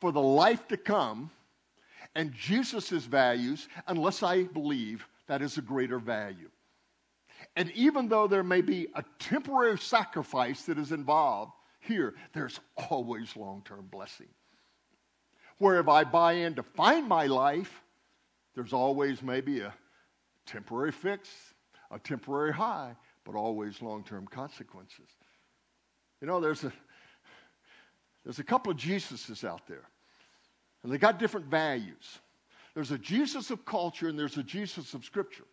for 0.00 0.10
the 0.10 0.20
life 0.20 0.66
to 0.68 0.76
come 0.76 1.30
and 2.14 2.32
Jesus' 2.32 3.04
values 3.04 3.68
unless 3.86 4.22
I 4.22 4.44
believe 4.44 5.06
that 5.26 5.42
is 5.42 5.58
a 5.58 5.62
greater 5.62 5.98
value. 5.98 6.50
And 7.56 7.70
even 7.72 8.08
though 8.08 8.26
there 8.26 8.42
may 8.42 8.60
be 8.60 8.88
a 8.94 9.04
temporary 9.18 9.78
sacrifice 9.78 10.62
that 10.62 10.78
is 10.78 10.92
involved, 10.92 11.52
here, 11.80 12.14
there's 12.34 12.60
always 12.90 13.36
long 13.36 13.62
term 13.64 13.86
blessing. 13.90 14.28
Where 15.58 15.80
if 15.80 15.88
I 15.88 16.04
buy 16.04 16.34
in 16.34 16.54
to 16.54 16.62
find 16.62 17.06
my 17.06 17.26
life, 17.26 17.82
there's 18.54 18.72
always 18.72 19.22
maybe 19.22 19.60
a 19.60 19.74
temporary 20.46 20.92
fix, 20.92 21.28
a 21.90 21.98
temporary 21.98 22.52
high, 22.52 22.96
but 23.24 23.34
always 23.34 23.80
long 23.80 24.04
term 24.04 24.26
consequences. 24.26 25.08
You 26.20 26.26
know, 26.26 26.40
there's 26.40 26.64
a, 26.64 26.72
there's 28.24 28.38
a 28.38 28.44
couple 28.44 28.72
of 28.72 28.78
Jesuses 28.78 29.44
out 29.44 29.66
there. 29.66 29.88
And 30.82 30.92
they 30.92 30.98
got 30.98 31.18
different 31.18 31.46
values. 31.46 32.18
There's 32.74 32.90
a 32.90 32.98
Jesus 32.98 33.50
of 33.50 33.64
culture 33.64 34.08
and 34.08 34.18
there's 34.18 34.36
a 34.36 34.42
Jesus 34.42 34.94
of 34.94 35.04
Scripture. 35.04 35.44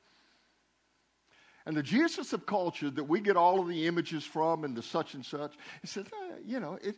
And 1.66 1.76
the 1.76 1.84
Jesus 1.84 2.32
of 2.32 2.46
culture 2.46 2.90
that 2.90 3.04
we 3.04 3.20
get 3.20 3.36
all 3.36 3.60
of 3.60 3.68
the 3.68 3.88
images 3.88 4.24
from 4.24 4.64
and 4.64 4.74
the 4.74 4.82
such 4.82 5.16
and 5.16 5.26
such, 5.26 5.54
he 5.82 5.88
says, 5.88 6.06
eh, 6.06 6.36
you 6.46 6.62
know, 6.62 6.80
it, 6.82 6.96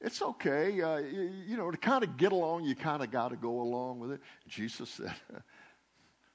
it's 0.00 0.22
okay. 0.22 0.80
Uh, 0.80 0.98
you, 0.98 1.30
you, 1.46 1.56
know, 1.56 1.70
to 1.70 1.76
kind 1.76 2.02
of 2.02 2.16
get 2.16 2.32
along, 2.32 2.64
you 2.64 2.74
kind 2.74 3.02
of 3.02 3.10
got 3.10 3.28
to 3.28 3.36
go 3.36 3.60
along 3.60 3.98
with 3.98 4.12
it. 4.12 4.20
Jesus 4.48 4.88
said, 4.88 5.12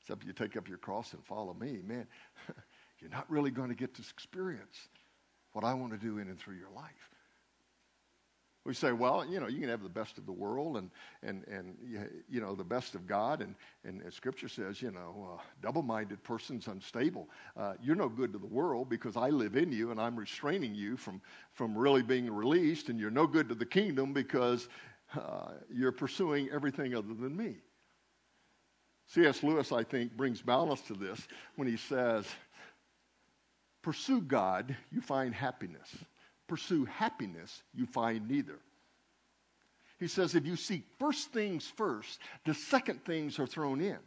except 0.01 0.23
you 0.25 0.33
take 0.33 0.57
up 0.57 0.67
your 0.67 0.77
cross 0.77 1.13
and 1.13 1.25
follow 1.25 1.55
me, 1.55 1.79
man, 1.83 2.05
you're 2.99 3.09
not 3.09 3.29
really 3.31 3.49
going 3.49 3.69
to 3.69 3.75
get 3.75 3.95
to 3.95 4.01
experience 4.01 4.89
what 5.53 5.63
I 5.63 5.73
want 5.73 5.91
to 5.91 5.97
do 5.97 6.19
in 6.19 6.27
and 6.27 6.39
through 6.39 6.55
your 6.55 6.71
life. 6.75 7.10
We 8.63 8.75
say, 8.75 8.91
well, 8.91 9.25
you 9.25 9.39
know, 9.39 9.47
you 9.47 9.59
can 9.59 9.69
have 9.69 9.81
the 9.81 9.89
best 9.89 10.19
of 10.19 10.27
the 10.27 10.31
world 10.31 10.77
and, 10.77 10.91
and, 11.23 11.43
and 11.47 11.75
you 12.29 12.41
know, 12.41 12.53
the 12.53 12.63
best 12.63 12.93
of 12.93 13.07
God. 13.07 13.41
And, 13.41 13.55
and 13.83 14.03
as 14.05 14.13
Scripture 14.13 14.47
says, 14.47 14.83
you 14.83 14.91
know, 14.91 15.31
uh, 15.33 15.41
double 15.63 15.81
minded 15.81 16.23
person's 16.23 16.67
unstable. 16.67 17.27
Uh, 17.57 17.73
you're 17.81 17.95
no 17.95 18.07
good 18.07 18.31
to 18.33 18.39
the 18.39 18.45
world 18.45 18.87
because 18.87 19.17
I 19.17 19.29
live 19.29 19.55
in 19.55 19.71
you 19.71 19.89
and 19.89 19.99
I'm 19.99 20.15
restraining 20.15 20.75
you 20.75 20.95
from, 20.95 21.21
from 21.53 21.75
really 21.75 22.03
being 22.03 22.31
released. 22.31 22.89
And 22.89 22.99
you're 22.99 23.09
no 23.09 23.25
good 23.25 23.49
to 23.49 23.55
the 23.55 23.65
kingdom 23.65 24.13
because 24.13 24.69
uh, 25.15 25.53
you're 25.73 25.91
pursuing 25.91 26.47
everything 26.53 26.93
other 26.93 27.15
than 27.15 27.35
me. 27.35 27.55
C.S. 29.07 29.41
Lewis, 29.41 29.71
I 29.71 29.83
think, 29.83 30.15
brings 30.15 30.39
balance 30.39 30.81
to 30.81 30.93
this 30.93 31.27
when 31.55 31.67
he 31.67 31.77
says, 31.77 32.27
Pursue 33.81 34.21
God, 34.21 34.75
you 34.91 35.01
find 35.01 35.33
happiness 35.33 35.89
pursue 36.51 36.83
happiness, 36.83 37.63
you 37.73 37.85
find 37.85 38.29
neither. 38.29 38.59
He 40.01 40.09
says, 40.09 40.35
if 40.35 40.45
you 40.45 40.57
seek 40.57 40.83
first 40.99 41.31
things 41.31 41.65
first, 41.77 42.19
the 42.43 42.53
second 42.53 43.05
things 43.05 43.39
are 43.39 43.47
thrown 43.47 43.79
in. 43.79 43.99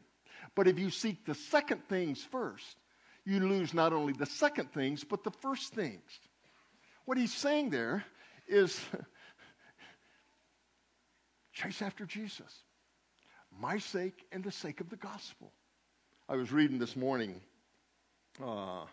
But 0.55 0.69
if 0.69 0.79
you 0.79 0.91
seek 0.91 1.25
the 1.25 1.35
second 1.35 1.89
things 1.89 2.23
first, 2.23 2.77
you 3.25 3.41
lose 3.41 3.73
not 3.73 3.95
only 3.95 4.13
the 4.13 4.27
second 4.27 4.75
things, 4.75 5.05
but 5.05 5.25
the 5.25 5.31
first 5.31 5.73
things. 5.73 6.03
What 7.07 7.17
he's 7.17 7.33
saying 7.33 7.71
there 7.71 8.05
is 8.47 8.79
chase 11.55 11.81
after 11.81 12.05
Jesus, 12.05 12.53
my 13.59 13.79
sake 13.79 14.27
and 14.33 14.45
the 14.45 14.53
sake 14.53 14.83
of 14.83 14.91
the 14.91 14.97
gospel. 14.97 15.51
I 16.29 16.37
was 16.37 16.53
reading 16.53 16.79
this 16.79 16.95
morning 16.95 17.41
uh, 18.45 18.85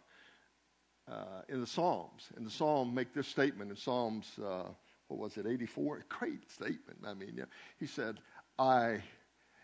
uh, 1.12 1.41
in 1.50 1.60
the 1.60 1.67
Psalms. 1.67 2.30
And 2.36 2.45
the 2.45 2.52
Psalm 2.52 2.93
make 2.93 3.13
this 3.13 3.28
statement 3.28 3.69
in 3.69 3.76
Psalms, 3.76 4.26
uh, 4.43 4.69
what 5.08 5.19
was 5.19 5.38
it, 5.38 5.45
84? 5.45 6.06
Great 6.10 6.50
statement. 6.50 7.00
I 7.06 7.13
mean, 7.13 7.34
yeah. 7.38 7.45
he 7.80 7.86
said, 7.86 8.17
I, 8.58 9.02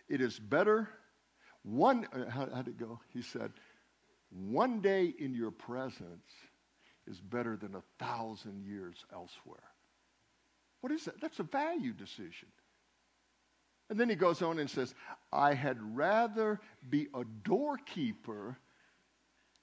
it 0.09 0.21
is 0.21 0.37
better 0.37 0.89
one, 1.67 2.07
uh, 2.13 2.29
how, 2.29 2.47
how'd 2.53 2.67
it 2.67 2.77
go? 2.77 2.99
He 3.13 3.21
said, 3.21 3.51
one 4.29 4.79
day 4.79 5.13
in 5.19 5.33
your 5.33 5.51
presence 5.51 6.31
is 7.05 7.19
better 7.19 7.57
than 7.57 7.75
a 7.75 7.83
thousand 7.99 8.65
years 8.65 9.05
elsewhere. 9.13 9.63
What 10.81 10.91
is 10.93 11.05
that? 11.05 11.19
That's 11.19 11.39
a 11.39 11.43
value 11.43 11.93
decision. 11.93 12.49
And 13.89 13.99
then 13.99 14.09
he 14.09 14.15
goes 14.15 14.41
on 14.41 14.59
and 14.59 14.69
says, 14.69 14.93
I 15.31 15.53
had 15.53 15.77
rather 15.95 16.59
be 16.89 17.07
a 17.13 17.23
doorkeeper 17.43 18.57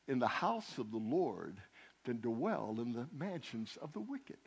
in 0.09 0.19
the 0.19 0.29
house 0.29 0.79
of 0.79 0.91
the 0.91 0.99
Lord 0.99 1.61
than 2.05 2.21
dwell 2.21 2.77
in 2.81 2.93
the 2.93 3.07
mansions 3.17 3.77
of 3.83 3.93
the 3.93 4.01
wicked. 4.01 4.39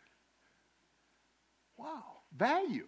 Wow, 1.78 2.04
value. 2.36 2.88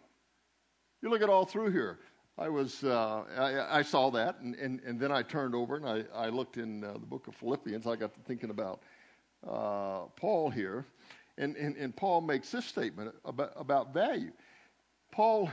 You 1.01 1.10
look 1.10 1.21
at 1.21 1.29
all 1.29 1.45
through 1.45 1.71
here. 1.71 1.99
I 2.38 2.49
was, 2.49 2.84
uh, 2.84 3.23
I, 3.38 3.79
I, 3.79 3.82
saw 3.82 4.10
that, 4.12 4.39
and, 4.39 4.55
and, 4.55 4.79
and 4.82 4.99
then 4.99 5.12
I 5.12 5.23
turned 5.23 5.53
over 5.53 5.75
and 5.75 5.86
I, 5.86 6.05
I 6.15 6.29
looked 6.29 6.55
in 6.55 6.86
uh, 6.86 6.93
the 6.93 6.99
book 6.99 7.27
of 7.27 7.36
Philippians. 7.36 7.86
I 7.86 7.97
got 7.97 8.13
to 8.13 8.19
thinking 8.21 8.49
about 8.49 8.82
uh, 9.45 10.05
Paul 10.15 10.49
here, 10.49 10.86
and, 11.38 11.58
and, 11.58 11.75
and 11.75 11.93
Paul 11.93 12.21
makes 12.21 12.49
this 12.51 12.65
statement 12.65 13.13
about, 13.25 13.51
about 13.58 13.93
value. 13.93 14.32
Paul 15.12 15.51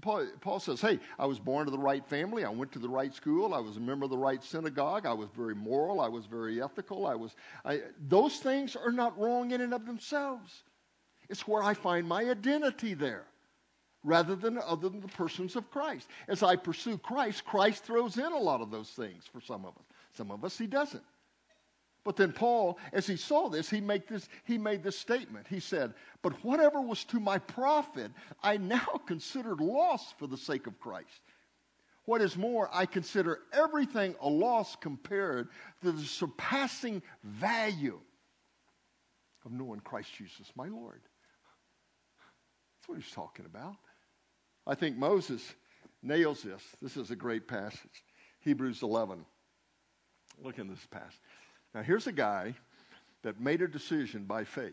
Paul, 0.00 0.26
Paul, 0.40 0.60
says, 0.60 0.80
Hey, 0.80 0.98
I 1.18 1.26
was 1.26 1.38
born 1.38 1.64
to 1.66 1.70
the 1.70 1.78
right 1.78 2.04
family. 2.06 2.44
I 2.44 2.50
went 2.50 2.72
to 2.72 2.78
the 2.78 2.88
right 2.88 3.12
school. 3.12 3.54
I 3.54 3.58
was 3.58 3.76
a 3.76 3.80
member 3.80 4.04
of 4.04 4.10
the 4.10 4.18
right 4.18 4.42
synagogue. 4.42 5.06
I 5.06 5.12
was 5.12 5.28
very 5.36 5.54
moral. 5.54 6.00
I 6.00 6.08
was 6.08 6.26
very 6.26 6.62
ethical. 6.62 7.06
I 7.06 7.14
was, 7.14 7.34
I, 7.64 7.82
those 8.08 8.36
things 8.36 8.76
are 8.76 8.92
not 8.92 9.18
wrong 9.18 9.50
in 9.50 9.60
and 9.60 9.74
of 9.74 9.86
themselves. 9.86 10.62
It's 11.28 11.46
where 11.48 11.62
I 11.62 11.74
find 11.74 12.06
my 12.06 12.22
identity 12.22 12.94
there 12.94 13.26
rather 14.04 14.36
than 14.36 14.58
other 14.58 14.88
than 14.88 15.00
the 15.00 15.08
persons 15.08 15.56
of 15.56 15.70
Christ. 15.70 16.08
As 16.28 16.42
I 16.42 16.56
pursue 16.56 16.96
Christ, 16.98 17.44
Christ 17.44 17.84
throws 17.84 18.16
in 18.16 18.32
a 18.32 18.38
lot 18.38 18.60
of 18.60 18.70
those 18.70 18.90
things 18.90 19.24
for 19.30 19.40
some 19.40 19.64
of 19.64 19.76
us. 19.76 19.84
Some 20.14 20.30
of 20.30 20.44
us, 20.44 20.56
he 20.56 20.66
doesn't. 20.66 21.04
But 22.08 22.16
then 22.16 22.32
Paul, 22.32 22.78
as 22.94 23.06
he 23.06 23.16
saw 23.16 23.50
this, 23.50 23.68
he, 23.68 23.82
make 23.82 24.08
this, 24.08 24.30
he 24.46 24.56
made 24.56 24.82
this 24.82 24.98
statement. 24.98 25.46
He 25.46 25.60
said, 25.60 25.92
But 26.22 26.42
whatever 26.42 26.80
was 26.80 27.04
to 27.04 27.20
my 27.20 27.36
profit, 27.36 28.10
I 28.42 28.56
now 28.56 29.02
considered 29.06 29.60
loss 29.60 30.14
for 30.18 30.26
the 30.26 30.38
sake 30.38 30.66
of 30.66 30.80
Christ. 30.80 31.20
What 32.06 32.22
is 32.22 32.34
more, 32.34 32.70
I 32.72 32.86
consider 32.86 33.40
everything 33.52 34.14
a 34.22 34.28
loss 34.30 34.74
compared 34.74 35.48
to 35.82 35.92
the 35.92 36.02
surpassing 36.02 37.02
value 37.22 38.00
of 39.44 39.52
knowing 39.52 39.80
Christ 39.80 40.08
Jesus, 40.16 40.50
my 40.56 40.68
Lord. 40.68 41.02
That's 42.78 42.88
what 42.88 42.96
he's 42.96 43.12
talking 43.12 43.44
about. 43.44 43.76
I 44.66 44.74
think 44.76 44.96
Moses 44.96 45.42
nails 46.02 46.40
this. 46.40 46.62
This 46.80 46.96
is 46.96 47.10
a 47.10 47.16
great 47.16 47.46
passage. 47.46 48.02
Hebrews 48.40 48.82
11. 48.82 49.26
Look 50.42 50.58
in 50.58 50.68
this 50.68 50.86
passage. 50.90 51.18
Now, 51.74 51.82
here's 51.82 52.06
a 52.06 52.12
guy 52.12 52.54
that 53.22 53.40
made 53.40 53.62
a 53.62 53.68
decision 53.68 54.24
by 54.24 54.44
faith. 54.44 54.72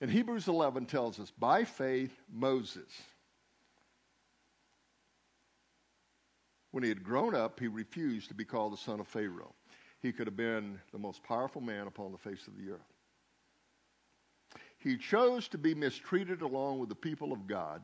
And 0.00 0.10
Hebrews 0.10 0.48
11 0.48 0.86
tells 0.86 1.18
us 1.18 1.32
by 1.38 1.64
faith, 1.64 2.12
Moses, 2.32 2.90
when 6.70 6.82
he 6.82 6.90
had 6.90 7.02
grown 7.02 7.34
up, 7.34 7.58
he 7.58 7.68
refused 7.68 8.28
to 8.28 8.34
be 8.34 8.44
called 8.44 8.74
the 8.74 8.78
son 8.78 9.00
of 9.00 9.08
Pharaoh. 9.08 9.54
He 10.00 10.12
could 10.12 10.26
have 10.26 10.36
been 10.36 10.78
the 10.92 10.98
most 10.98 11.22
powerful 11.22 11.62
man 11.62 11.86
upon 11.86 12.12
the 12.12 12.18
face 12.18 12.46
of 12.46 12.56
the 12.58 12.72
earth. 12.72 12.92
He 14.78 14.98
chose 14.98 15.48
to 15.48 15.58
be 15.58 15.74
mistreated 15.74 16.42
along 16.42 16.78
with 16.78 16.90
the 16.90 16.94
people 16.94 17.32
of 17.32 17.46
God 17.46 17.82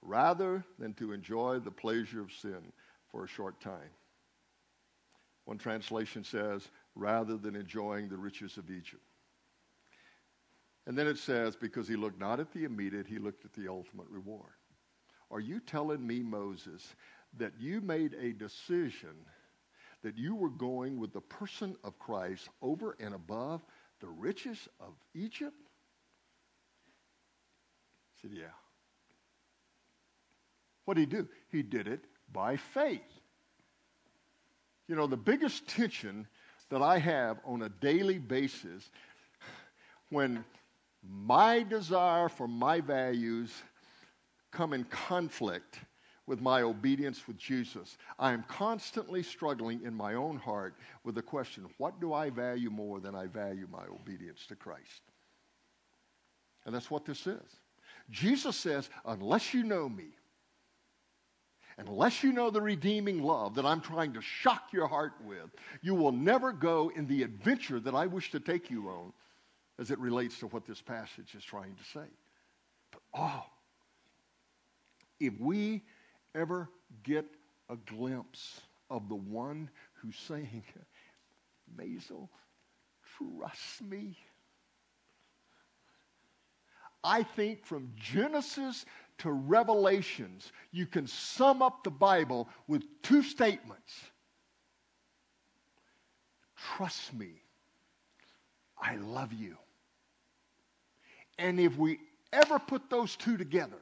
rather 0.00 0.64
than 0.78 0.94
to 0.94 1.12
enjoy 1.12 1.58
the 1.58 1.70
pleasure 1.70 2.20
of 2.20 2.32
sin 2.32 2.72
for 3.10 3.24
a 3.24 3.28
short 3.28 3.60
time. 3.60 3.90
One 5.44 5.58
translation 5.58 6.24
says, 6.24 6.68
rather 6.94 7.36
than 7.36 7.56
enjoying 7.56 8.08
the 8.08 8.16
riches 8.16 8.56
of 8.56 8.70
Egypt. 8.70 9.02
And 10.86 10.96
then 10.98 11.06
it 11.06 11.18
says, 11.18 11.56
because 11.56 11.86
he 11.86 11.96
looked 11.96 12.20
not 12.20 12.40
at 12.40 12.52
the 12.52 12.64
immediate, 12.64 13.06
he 13.06 13.18
looked 13.18 13.44
at 13.44 13.52
the 13.52 13.68
ultimate 13.68 14.08
reward. 14.08 14.52
Are 15.30 15.40
you 15.40 15.60
telling 15.60 16.06
me, 16.06 16.20
Moses, 16.22 16.94
that 17.38 17.52
you 17.58 17.80
made 17.80 18.14
a 18.14 18.32
decision 18.32 19.14
that 20.02 20.18
you 20.18 20.34
were 20.34 20.50
going 20.50 20.98
with 20.98 21.12
the 21.12 21.20
person 21.20 21.76
of 21.84 21.98
Christ 21.98 22.48
over 22.60 22.96
and 23.00 23.14
above 23.14 23.62
the 24.00 24.08
riches 24.08 24.68
of 24.80 24.92
Egypt? 25.14 25.56
I 28.18 28.22
said, 28.22 28.32
yeah. 28.32 28.44
What 30.84 30.96
did 30.96 31.00
he 31.00 31.16
do? 31.16 31.28
He 31.50 31.62
did 31.62 31.86
it 31.86 32.04
by 32.32 32.56
faith. 32.56 33.00
You 34.88 34.96
know, 34.96 35.06
the 35.06 35.16
biggest 35.16 35.66
tension 35.66 36.26
that 36.70 36.82
I 36.82 36.98
have 36.98 37.38
on 37.44 37.62
a 37.62 37.68
daily 37.68 38.18
basis 38.18 38.90
when 40.10 40.44
my 41.02 41.62
desire 41.62 42.28
for 42.28 42.46
my 42.46 42.80
values 42.80 43.52
come 44.50 44.72
in 44.72 44.84
conflict 44.84 45.80
with 46.26 46.40
my 46.40 46.62
obedience 46.62 47.26
with 47.26 47.36
Jesus. 47.36 47.98
I 48.18 48.32
am 48.32 48.44
constantly 48.44 49.22
struggling 49.22 49.82
in 49.84 49.94
my 49.94 50.14
own 50.14 50.36
heart 50.36 50.74
with 51.04 51.14
the 51.14 51.22
question 51.22 51.66
what 51.78 52.00
do 52.00 52.12
I 52.12 52.30
value 52.30 52.70
more 52.70 53.00
than 53.00 53.14
I 53.14 53.26
value 53.26 53.66
my 53.70 53.84
obedience 53.86 54.46
to 54.46 54.56
Christ? 54.56 55.02
And 56.64 56.74
that's 56.74 56.90
what 56.90 57.04
this 57.04 57.26
is. 57.26 57.60
Jesus 58.10 58.56
says, 58.56 58.88
unless 59.04 59.52
you 59.52 59.64
know 59.64 59.88
me, 59.88 60.10
unless 61.86 62.22
you 62.22 62.32
know 62.32 62.50
the 62.50 62.60
redeeming 62.60 63.22
love 63.22 63.54
that 63.54 63.66
I'm 63.66 63.80
trying 63.80 64.12
to 64.14 64.20
shock 64.20 64.72
your 64.72 64.86
heart 64.86 65.12
with, 65.24 65.50
you 65.80 65.94
will 65.94 66.12
never 66.12 66.52
go 66.52 66.90
in 66.94 67.06
the 67.06 67.22
adventure 67.22 67.80
that 67.80 67.94
I 67.94 68.06
wish 68.06 68.30
to 68.32 68.40
take 68.40 68.70
you 68.70 68.88
on 68.88 69.12
as 69.78 69.90
it 69.90 69.98
relates 69.98 70.38
to 70.40 70.46
what 70.48 70.66
this 70.66 70.80
passage 70.80 71.34
is 71.34 71.44
trying 71.44 71.74
to 71.74 71.84
say. 71.84 72.06
But 72.90 73.02
oh, 73.14 73.44
if 75.18 75.32
we 75.40 75.82
ever 76.34 76.68
get 77.02 77.26
a 77.68 77.76
glimpse 77.76 78.60
of 78.90 79.08
the 79.08 79.14
one 79.14 79.70
who's 79.94 80.16
saying, 80.16 80.62
Maisel, 81.76 82.28
trust 83.16 83.82
me. 83.82 84.16
I 87.04 87.22
think 87.22 87.64
from 87.64 87.90
Genesis 87.96 88.84
to 89.18 89.30
Revelations, 89.30 90.52
you 90.70 90.86
can 90.86 91.06
sum 91.06 91.62
up 91.62 91.84
the 91.84 91.90
Bible 91.90 92.48
with 92.66 92.82
two 93.02 93.22
statements 93.22 93.92
Trust 96.76 97.12
me, 97.12 97.42
I 98.80 98.96
love 98.96 99.32
you. 99.32 99.56
And 101.38 101.58
if 101.58 101.76
we 101.76 101.98
ever 102.32 102.58
put 102.58 102.88
those 102.88 103.16
two 103.16 103.36
together, 103.36 103.78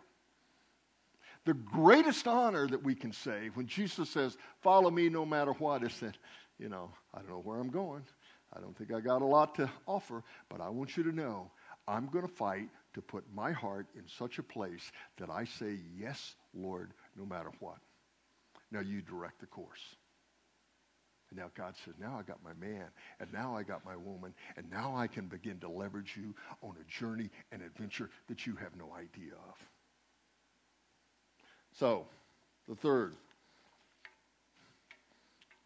the 1.44 1.54
greatest 1.54 2.26
honor 2.26 2.66
that 2.68 2.82
we 2.82 2.94
can 2.94 3.12
say 3.12 3.50
when 3.54 3.66
Jesus 3.66 4.08
says, 4.10 4.36
Follow 4.62 4.90
me 4.90 5.08
no 5.08 5.26
matter 5.26 5.52
what, 5.52 5.82
is 5.82 5.98
that, 6.00 6.16
you 6.58 6.68
know, 6.68 6.90
I 7.14 7.18
don't 7.18 7.30
know 7.30 7.42
where 7.42 7.58
I'm 7.58 7.70
going. 7.70 8.02
I 8.56 8.60
don't 8.60 8.76
think 8.76 8.92
I 8.92 9.00
got 9.00 9.22
a 9.22 9.26
lot 9.26 9.54
to 9.56 9.70
offer, 9.86 10.22
but 10.48 10.60
I 10.60 10.68
want 10.68 10.96
you 10.96 11.02
to 11.04 11.12
know 11.12 11.50
I'm 11.86 12.06
going 12.06 12.26
to 12.26 12.32
fight 12.32 12.68
to 12.94 13.02
put 13.02 13.24
my 13.34 13.52
heart 13.52 13.86
in 13.94 14.02
such 14.18 14.38
a 14.38 14.42
place 14.42 14.90
that 15.18 15.30
I 15.30 15.44
say, 15.44 15.78
Yes, 15.98 16.34
Lord, 16.54 16.92
no 17.16 17.24
matter 17.24 17.50
what. 17.60 17.78
Now 18.70 18.80
you 18.80 19.02
direct 19.02 19.40
the 19.40 19.46
course. 19.46 19.96
And 21.30 21.38
now 21.38 21.50
God 21.56 21.74
says, 21.84 21.94
Now 22.00 22.16
I 22.18 22.22
got 22.22 22.38
my 22.44 22.54
man, 22.54 22.86
and 23.20 23.32
now 23.32 23.56
I 23.56 23.62
got 23.62 23.84
my 23.84 23.96
woman, 23.96 24.34
and 24.56 24.70
now 24.70 24.94
I 24.96 25.06
can 25.06 25.26
begin 25.26 25.58
to 25.60 25.68
leverage 25.68 26.16
you 26.16 26.34
on 26.62 26.74
a 26.80 26.90
journey 26.90 27.30
and 27.52 27.62
adventure 27.62 28.10
that 28.28 28.46
you 28.46 28.56
have 28.56 28.76
no 28.76 28.92
idea 28.94 29.32
of. 29.32 29.56
So, 31.78 32.06
the 32.68 32.74
third, 32.74 33.14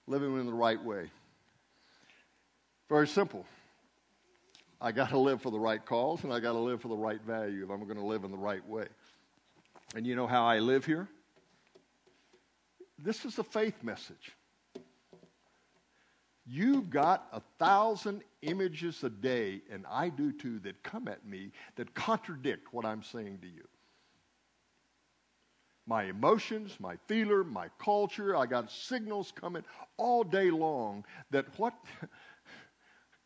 living 0.06 0.38
in 0.38 0.46
the 0.46 0.52
right 0.52 0.82
way. 0.82 1.10
Very 2.88 3.08
simple. 3.08 3.46
I 4.84 4.92
got 4.92 5.08
to 5.08 5.18
live 5.18 5.40
for 5.40 5.50
the 5.50 5.58
right 5.58 5.82
cause 5.82 6.24
and 6.24 6.32
I 6.32 6.40
got 6.40 6.52
to 6.52 6.58
live 6.58 6.82
for 6.82 6.88
the 6.88 6.96
right 6.96 7.20
value 7.22 7.64
if 7.64 7.70
I'm 7.70 7.84
going 7.84 7.96
to 7.96 8.04
live 8.04 8.22
in 8.22 8.30
the 8.30 8.36
right 8.36 8.64
way. 8.68 8.84
And 9.94 10.06
you 10.06 10.14
know 10.14 10.26
how 10.26 10.44
I 10.44 10.58
live 10.58 10.84
here? 10.84 11.08
This 12.98 13.24
is 13.24 13.38
a 13.38 13.44
faith 13.44 13.82
message. 13.82 14.32
You 16.44 16.82
got 16.82 17.28
a 17.32 17.40
thousand 17.58 18.24
images 18.42 19.02
a 19.04 19.08
day, 19.08 19.62
and 19.72 19.86
I 19.90 20.10
do 20.10 20.30
too, 20.30 20.58
that 20.58 20.82
come 20.82 21.08
at 21.08 21.26
me 21.26 21.52
that 21.76 21.94
contradict 21.94 22.74
what 22.74 22.84
I'm 22.84 23.02
saying 23.02 23.38
to 23.40 23.48
you. 23.48 23.66
My 25.86 26.04
emotions, 26.04 26.76
my 26.78 26.96
feeler, 27.08 27.42
my 27.42 27.68
culture, 27.78 28.36
I 28.36 28.44
got 28.44 28.70
signals 28.70 29.32
coming 29.34 29.64
all 29.96 30.24
day 30.24 30.50
long 30.50 31.06
that 31.30 31.46
what 31.58 31.72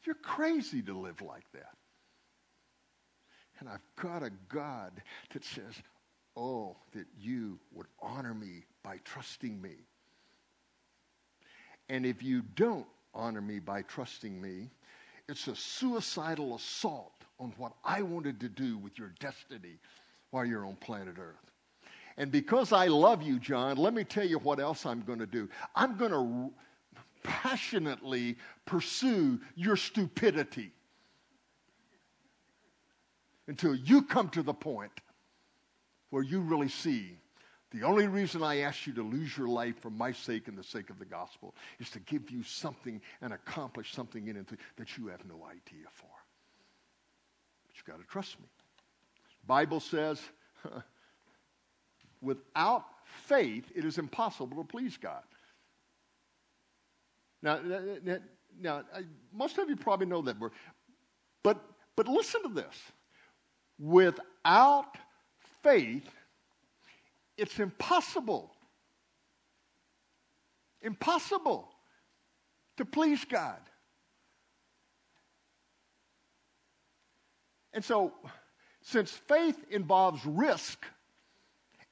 you're 0.09 0.15
crazy 0.23 0.81
to 0.81 0.99
live 0.99 1.21
like 1.21 1.45
that. 1.53 1.77
And 3.61 3.69
I've 3.69 3.85
got 4.03 4.23
a 4.23 4.31
God 4.49 4.91
that 5.35 5.45
says, 5.45 5.75
Oh, 6.35 6.77
that 6.93 7.05
you 7.21 7.59
would 7.75 7.89
honor 8.01 8.33
me 8.33 8.65
by 8.83 9.01
trusting 9.05 9.61
me. 9.61 9.75
And 11.91 12.07
if 12.07 12.23
you 12.23 12.43
don't 12.55 12.87
honor 13.13 13.43
me 13.43 13.59
by 13.59 13.83
trusting 13.83 14.41
me, 14.41 14.71
it's 15.29 15.47
a 15.47 15.55
suicidal 15.55 16.55
assault 16.55 17.13
on 17.39 17.53
what 17.59 17.73
I 17.85 18.01
wanted 18.01 18.41
to 18.41 18.49
do 18.49 18.79
with 18.79 18.99
your 18.99 19.13
destiny 19.21 19.79
while 20.31 20.47
you're 20.47 20.65
on 20.65 20.77
planet 20.77 21.17
Earth. 21.19 21.53
And 22.17 22.33
because 22.33 22.73
I 22.73 22.87
love 22.87 23.23
you, 23.23 23.39
John, 23.39 23.77
let 23.77 23.93
me 23.93 24.05
tell 24.05 24.27
you 24.27 24.39
what 24.39 24.59
else 24.59 24.87
I'm 24.87 25.03
going 25.03 25.19
to 25.19 25.27
do. 25.27 25.51
I'm 25.77 25.99
going 25.99 26.13
to 26.13 26.51
passionately 27.29 28.37
pursue 28.65 29.39
your 29.55 29.77
stupidity 29.77 30.73
until 33.47 33.75
you 33.75 34.03
come 34.03 34.31
to 34.31 34.43
the 34.43 34.55
point 34.55 34.93
where 36.11 36.23
you 36.23 36.41
really 36.41 36.69
see 36.69 37.19
the 37.71 37.83
only 37.83 38.07
reason 38.07 38.43
I 38.43 38.61
asked 38.61 38.87
you 38.87 38.95
to 38.95 39.03
lose 39.03 39.37
your 39.37 39.49
life 39.49 39.79
for 39.79 39.91
my 39.91 40.11
sake 40.11 40.49
and 40.49 40.57
the 40.57 40.65
sake 40.65 40.89
of 40.89 40.99
the 40.99 41.05
gospel 41.05 41.55
is 41.79 41.91
to 41.91 42.01
give 42.01 42.31
you 42.31 42.43
something 42.43 43.01
and 43.21 43.35
accomplish 43.35 43.93
something 43.93 44.27
in 44.27 44.37
it 44.37 44.47
that 44.77 44.97
you 44.97 45.09
have 45.09 45.25
no 45.27 45.45
idea 45.45 45.87
for. 45.93 46.09
But 47.67 47.77
you've 47.77 47.85
got 47.85 48.01
to 48.01 48.11
trust 48.11 48.41
me. 48.41 48.47
Bible 49.47 49.81
says 49.81 50.23
without 52.23 52.85
faith, 53.05 53.71
it 53.75 53.85
is 53.85 53.99
impossible 53.99 54.57
to 54.57 54.65
please 54.65 54.97
God. 54.97 55.23
Now, 57.43 57.61
now, 58.61 58.83
most 59.33 59.59
of 59.59 59.69
you 59.69 59.77
probably 59.77 60.07
know 60.07 60.23
that 60.23 60.39
word, 60.39 60.53
but 61.45 61.63
but 61.97 62.09
listen 62.09 62.43
to 62.43 62.49
this: 62.49 62.77
without 63.79 64.97
faith, 65.63 66.09
it's 67.37 67.59
impossible. 67.59 68.53
Impossible 70.83 71.69
to 72.77 72.85
please 72.85 73.25
God. 73.25 73.59
And 77.73 77.85
so, 77.85 78.13
since 78.81 79.11
faith 79.11 79.65
involves 79.71 80.25
risk, 80.25 80.85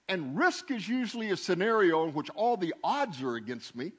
and 0.09 0.36
risk 0.36 0.70
is 0.70 0.88
usually 0.88 1.30
a 1.30 1.36
scenario 1.36 2.05
in 2.07 2.14
which 2.14 2.30
all 2.30 2.57
the 2.57 2.74
odds 2.82 3.22
are 3.22 3.34
against 3.36 3.74
me, 3.76 3.92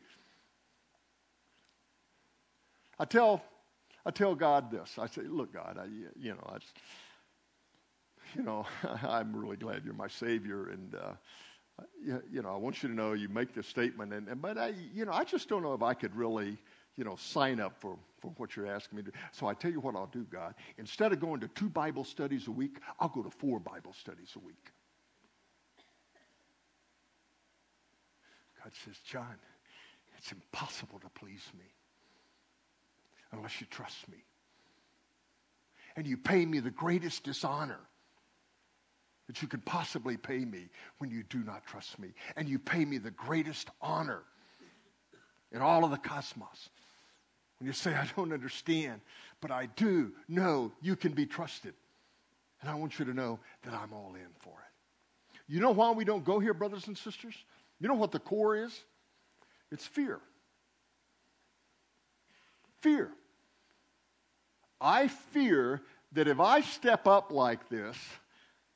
I 3.00 3.06
tell, 3.06 3.44
I 4.06 4.12
tell 4.12 4.36
God 4.36 4.72
this. 4.72 4.98
I 4.98 5.08
say, 5.08 5.22
look, 5.24 5.54
God, 5.54 5.78
I, 5.80 5.86
you 6.20 6.32
know, 6.32 6.48
I, 6.48 6.58
you 8.36 8.44
know, 8.44 8.66
I'm 9.04 9.36
really 9.36 9.58
glad 9.58 9.84
you're 9.86 9.94
my 9.94 10.08
Savior, 10.08 10.70
and 10.70 10.96
uh, 10.96 11.14
you, 12.04 12.22
you, 12.32 12.42
know, 12.42 12.54
I 12.54 12.58
want 12.58 12.82
you 12.82 12.90
to 12.90 12.96
know 12.96 13.14
you 13.14 13.30
make 13.30 13.54
this 13.54 13.68
statement, 13.68 14.14
and, 14.14 14.28
and 14.28 14.42
but 14.42 14.58
I, 14.58 14.74
you 14.94 15.06
know, 15.06 15.12
I 15.12 15.24
just 15.24 15.48
don't 15.48 15.62
know 15.62 15.74
if 15.74 15.84
I 15.84 15.94
could 15.94 16.16
really, 16.16 16.58
you 16.96 17.04
know, 17.04 17.16
sign 17.16 17.60
up 17.60 17.80
for 17.80 17.98
for 18.20 18.32
what 18.38 18.56
you're 18.56 18.66
asking 18.68 18.98
me 18.98 19.04
to. 19.04 19.12
So 19.32 19.46
I 19.46 19.54
tell 19.54 19.72
you 19.72 19.80
what 19.80 19.96
I'll 19.96 20.08
do, 20.08 20.26
God. 20.32 20.56
Instead 20.80 21.14
of 21.14 21.20
going 21.20 21.40
to 21.42 21.48
two 21.50 21.70
Bible 21.70 22.04
studies 22.04 22.48
a 22.48 22.52
week, 22.52 22.80
I'll 23.00 23.10
go 23.10 23.22
to 23.22 23.30
four 23.30 23.60
Bible 23.60 23.94
studies 23.94 24.32
a 24.36 24.40
week. 24.40 24.72
God 28.64 28.74
says, 28.84 28.96
John, 29.06 29.36
it's 30.18 30.32
impossible 30.32 30.98
to 31.00 31.10
please 31.10 31.44
me 31.56 31.66
unless 33.32 33.60
you 33.60 33.68
trust 33.70 34.08
me. 34.10 34.18
And 35.96 36.06
you 36.06 36.18
pay 36.18 36.46
me 36.46 36.60
the 36.60 36.72
greatest 36.72 37.24
dishonor 37.24 37.80
that 39.28 39.42
you 39.42 39.48
could 39.48 39.66
possibly 39.66 40.16
pay 40.16 40.46
me 40.46 40.70
when 41.00 41.10
you 41.10 41.24
do 41.24 41.40
not 41.40 41.66
trust 41.66 42.00
me. 42.00 42.10
And 42.36 42.48
you 42.48 42.60
pay 42.60 42.86
me 42.86 42.98
the 42.98 43.12
greatest 43.12 43.70
honor 43.82 44.24
in 45.52 45.62
all 45.62 45.84
of 45.84 45.92
the 45.92 45.98
cosmos. 45.98 46.70
When 47.60 47.68
you 47.68 47.74
say, 47.74 47.94
I 47.94 48.08
don't 48.16 48.32
understand, 48.32 49.02
but 49.42 49.52
I 49.52 49.68
do 49.76 50.12
know 50.28 50.72
you 50.82 50.96
can 50.96 51.14
be 51.14 51.26
trusted. 51.26 51.74
And 52.62 52.70
I 52.70 52.76
want 52.76 53.00
you 53.00 53.06
to 53.06 53.14
know 53.14 53.40
that 53.64 53.74
I'm 53.74 53.94
all 53.94 54.14
in 54.16 54.28
for 54.40 54.52
it. 54.52 55.52
You 55.52 55.60
know 55.60 55.72
why 55.72 55.92
we 55.92 56.06
don't 56.06 56.26
go 56.26 56.40
here, 56.40 56.54
brothers 56.54 56.88
and 56.88 56.98
sisters? 56.98 57.34
You 57.80 57.88
know 57.88 57.96
what 57.96 58.12
the 58.12 58.20
core 58.20 58.56
is? 58.56 58.78
It's 59.72 59.86
fear. 59.86 60.20
Fear. 62.82 63.12
I 64.80 65.08
fear 65.08 65.82
that 66.14 66.28
if 66.28 66.40
I 66.40 66.62
step 66.62 67.08
up 67.08 67.32
like 67.32 67.68
this, 67.70 67.98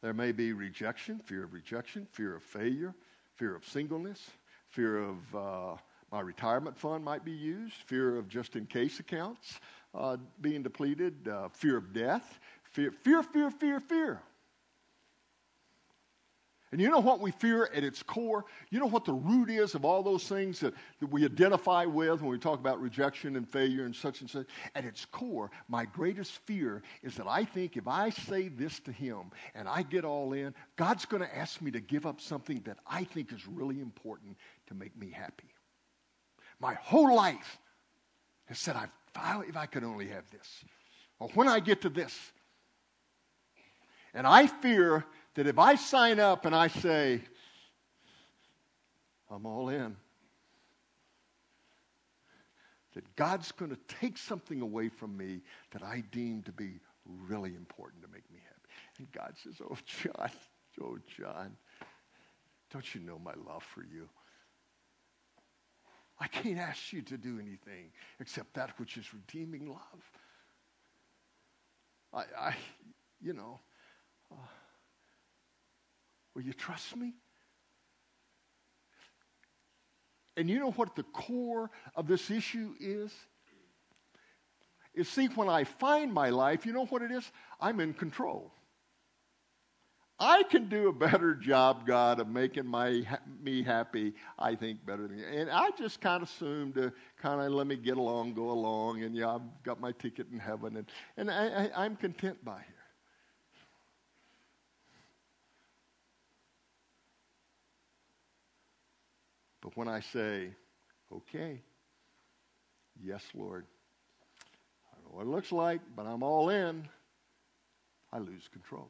there 0.01 0.13
may 0.13 0.31
be 0.31 0.53
rejection, 0.53 1.19
fear 1.19 1.43
of 1.43 1.53
rejection, 1.53 2.07
fear 2.11 2.35
of 2.35 2.43
failure, 2.43 2.93
fear 3.35 3.55
of 3.55 3.65
singleness, 3.65 4.31
fear 4.69 4.97
of 4.97 5.35
uh, 5.35 5.77
my 6.11 6.21
retirement 6.21 6.77
fund 6.77 7.03
might 7.05 7.23
be 7.23 7.31
used, 7.31 7.75
fear 7.85 8.17
of 8.17 8.27
just 8.27 8.55
in 8.55 8.65
case 8.65 8.99
accounts 8.99 9.59
uh, 9.93 10.17
being 10.41 10.63
depleted, 10.63 11.27
uh, 11.27 11.49
fear 11.49 11.77
of 11.77 11.93
death, 11.93 12.39
fear, 12.63 12.91
fear, 12.91 13.21
fear, 13.21 13.51
fear, 13.51 13.79
fear. 13.79 14.21
And 16.71 16.79
you 16.79 16.89
know 16.89 16.99
what 16.99 17.19
we 17.19 17.31
fear 17.31 17.69
at 17.75 17.83
its 17.83 18.01
core? 18.01 18.45
You 18.69 18.79
know 18.79 18.85
what 18.85 19.03
the 19.03 19.13
root 19.13 19.49
is 19.49 19.75
of 19.75 19.83
all 19.83 20.01
those 20.01 20.27
things 20.27 20.61
that, 20.61 20.73
that 21.01 21.07
we 21.07 21.25
identify 21.25 21.83
with 21.83 22.21
when 22.21 22.31
we 22.31 22.37
talk 22.37 22.59
about 22.59 22.81
rejection 22.81 23.35
and 23.35 23.47
failure 23.47 23.83
and 23.83 23.93
such 23.93 24.21
and 24.21 24.29
such? 24.29 24.47
At 24.73 24.85
its 24.85 25.03
core, 25.03 25.51
my 25.67 25.83
greatest 25.83 26.31
fear 26.45 26.81
is 27.03 27.15
that 27.15 27.27
I 27.27 27.43
think 27.43 27.75
if 27.75 27.89
I 27.89 28.09
say 28.09 28.47
this 28.47 28.79
to 28.81 28.91
him 28.91 29.31
and 29.53 29.67
I 29.67 29.81
get 29.81 30.05
all 30.05 30.31
in, 30.31 30.53
God's 30.77 31.05
going 31.05 31.23
to 31.23 31.37
ask 31.37 31.61
me 31.61 31.71
to 31.71 31.81
give 31.81 32.05
up 32.05 32.21
something 32.21 32.61
that 32.63 32.77
I 32.89 33.03
think 33.03 33.33
is 33.33 33.45
really 33.47 33.81
important 33.81 34.37
to 34.67 34.73
make 34.73 34.97
me 34.97 35.11
happy. 35.11 35.53
My 36.61 36.75
whole 36.75 37.13
life 37.13 37.59
has 38.45 38.59
said, 38.59 38.77
I've 38.77 38.91
if 39.47 39.57
I 39.57 39.65
could 39.65 39.83
only 39.83 40.07
have 40.07 40.29
this, 40.31 40.63
or 41.19 41.27
when 41.33 41.47
I 41.47 41.59
get 41.59 41.81
to 41.81 41.89
this. 41.89 42.17
And 44.13 44.27
I 44.27 44.47
fear 44.47 45.05
that 45.35 45.47
if 45.47 45.57
I 45.57 45.75
sign 45.75 46.19
up 46.19 46.45
and 46.45 46.55
I 46.55 46.67
say, 46.67 47.21
I'm 49.29 49.45
all 49.45 49.69
in, 49.69 49.95
that 52.93 53.15
God's 53.15 53.51
going 53.53 53.71
to 53.71 53.95
take 54.01 54.17
something 54.17 54.61
away 54.61 54.89
from 54.89 55.15
me 55.15 55.41
that 55.71 55.83
I 55.83 56.03
deem 56.11 56.43
to 56.43 56.51
be 56.51 56.79
really 57.05 57.55
important 57.55 58.03
to 58.03 58.09
make 58.09 58.29
me 58.31 58.39
happy. 58.43 58.73
And 58.99 59.11
God 59.11 59.33
says, 59.41 59.61
Oh, 59.61 59.77
John, 59.85 60.31
oh, 60.81 60.97
John, 61.17 61.55
don't 62.71 62.95
you 62.95 63.01
know 63.01 63.19
my 63.19 63.33
love 63.47 63.63
for 63.63 63.83
you? 63.83 64.09
I 66.19 66.27
can't 66.27 66.59
ask 66.59 66.93
you 66.93 67.01
to 67.03 67.17
do 67.17 67.39
anything 67.39 67.91
except 68.19 68.53
that 68.53 68.77
which 68.79 68.97
is 68.97 69.11
redeeming 69.13 69.67
love. 69.67 70.11
I, 72.13 72.23
I 72.37 72.55
you 73.21 73.33
know, 73.33 73.59
uh, 74.31 74.35
Will 76.35 76.43
you 76.43 76.53
trust 76.53 76.95
me? 76.95 77.13
And 80.37 80.49
you 80.49 80.59
know 80.59 80.71
what 80.71 80.95
the 80.95 81.03
core 81.03 81.69
of 81.95 82.07
this 82.07 82.31
issue 82.31 82.73
is? 82.79 83.11
Is 84.93 85.07
see, 85.07 85.27
when 85.27 85.49
I 85.49 85.63
find 85.63 86.13
my 86.13 86.29
life, 86.29 86.65
you 86.65 86.73
know 86.73 86.85
what 86.85 87.01
it 87.01 87.11
is? 87.11 87.29
I'm 87.59 87.79
in 87.79 87.93
control. 87.93 88.51
I 90.19 90.43
can 90.43 90.69
do 90.69 90.87
a 90.87 90.93
better 90.93 91.33
job, 91.33 91.87
God, 91.87 92.19
of 92.19 92.27
making 92.27 92.67
my 92.67 93.01
me 93.41 93.63
happy. 93.63 94.13
I 94.37 94.53
think 94.53 94.85
better 94.85 95.07
than 95.07 95.17
you. 95.17 95.25
And 95.25 95.49
I 95.49 95.71
just 95.71 95.99
kind 95.99 96.21
of 96.21 96.29
assume 96.29 96.73
to 96.73 96.93
kind 97.19 97.41
of 97.41 97.51
let 97.51 97.65
me 97.65 97.75
get 97.75 97.97
along, 97.97 98.35
go 98.35 98.51
along, 98.51 99.01
and 99.01 99.15
yeah, 99.15 99.33
I've 99.35 99.63
got 99.63 99.81
my 99.81 99.91
ticket 99.93 100.27
in 100.31 100.37
heaven, 100.37 100.77
and 100.77 100.91
and 101.17 101.31
I, 101.31 101.65
I, 101.65 101.85
I'm 101.85 101.95
content 101.95 102.43
by 102.45 102.57
here. 102.57 102.80
But 109.71 109.77
when 109.77 109.87
I 109.87 110.01
say, 110.01 110.49
okay, 111.13 111.61
yes, 113.01 113.23
Lord, 113.33 113.65
I 114.91 114.95
don't 114.95 115.05
know 115.05 115.17
what 115.17 115.27
it 115.27 115.29
looks 115.29 115.51
like, 115.51 115.81
but 115.95 116.05
I'm 116.05 116.23
all 116.23 116.49
in, 116.49 116.87
I 118.11 118.19
lose 118.19 118.47
control. 118.51 118.89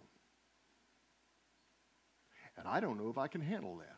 And 2.57 2.67
I 2.67 2.79
don't 2.79 2.97
know 2.97 3.09
if 3.09 3.17
I 3.17 3.27
can 3.27 3.41
handle 3.41 3.77
that. 3.77 3.95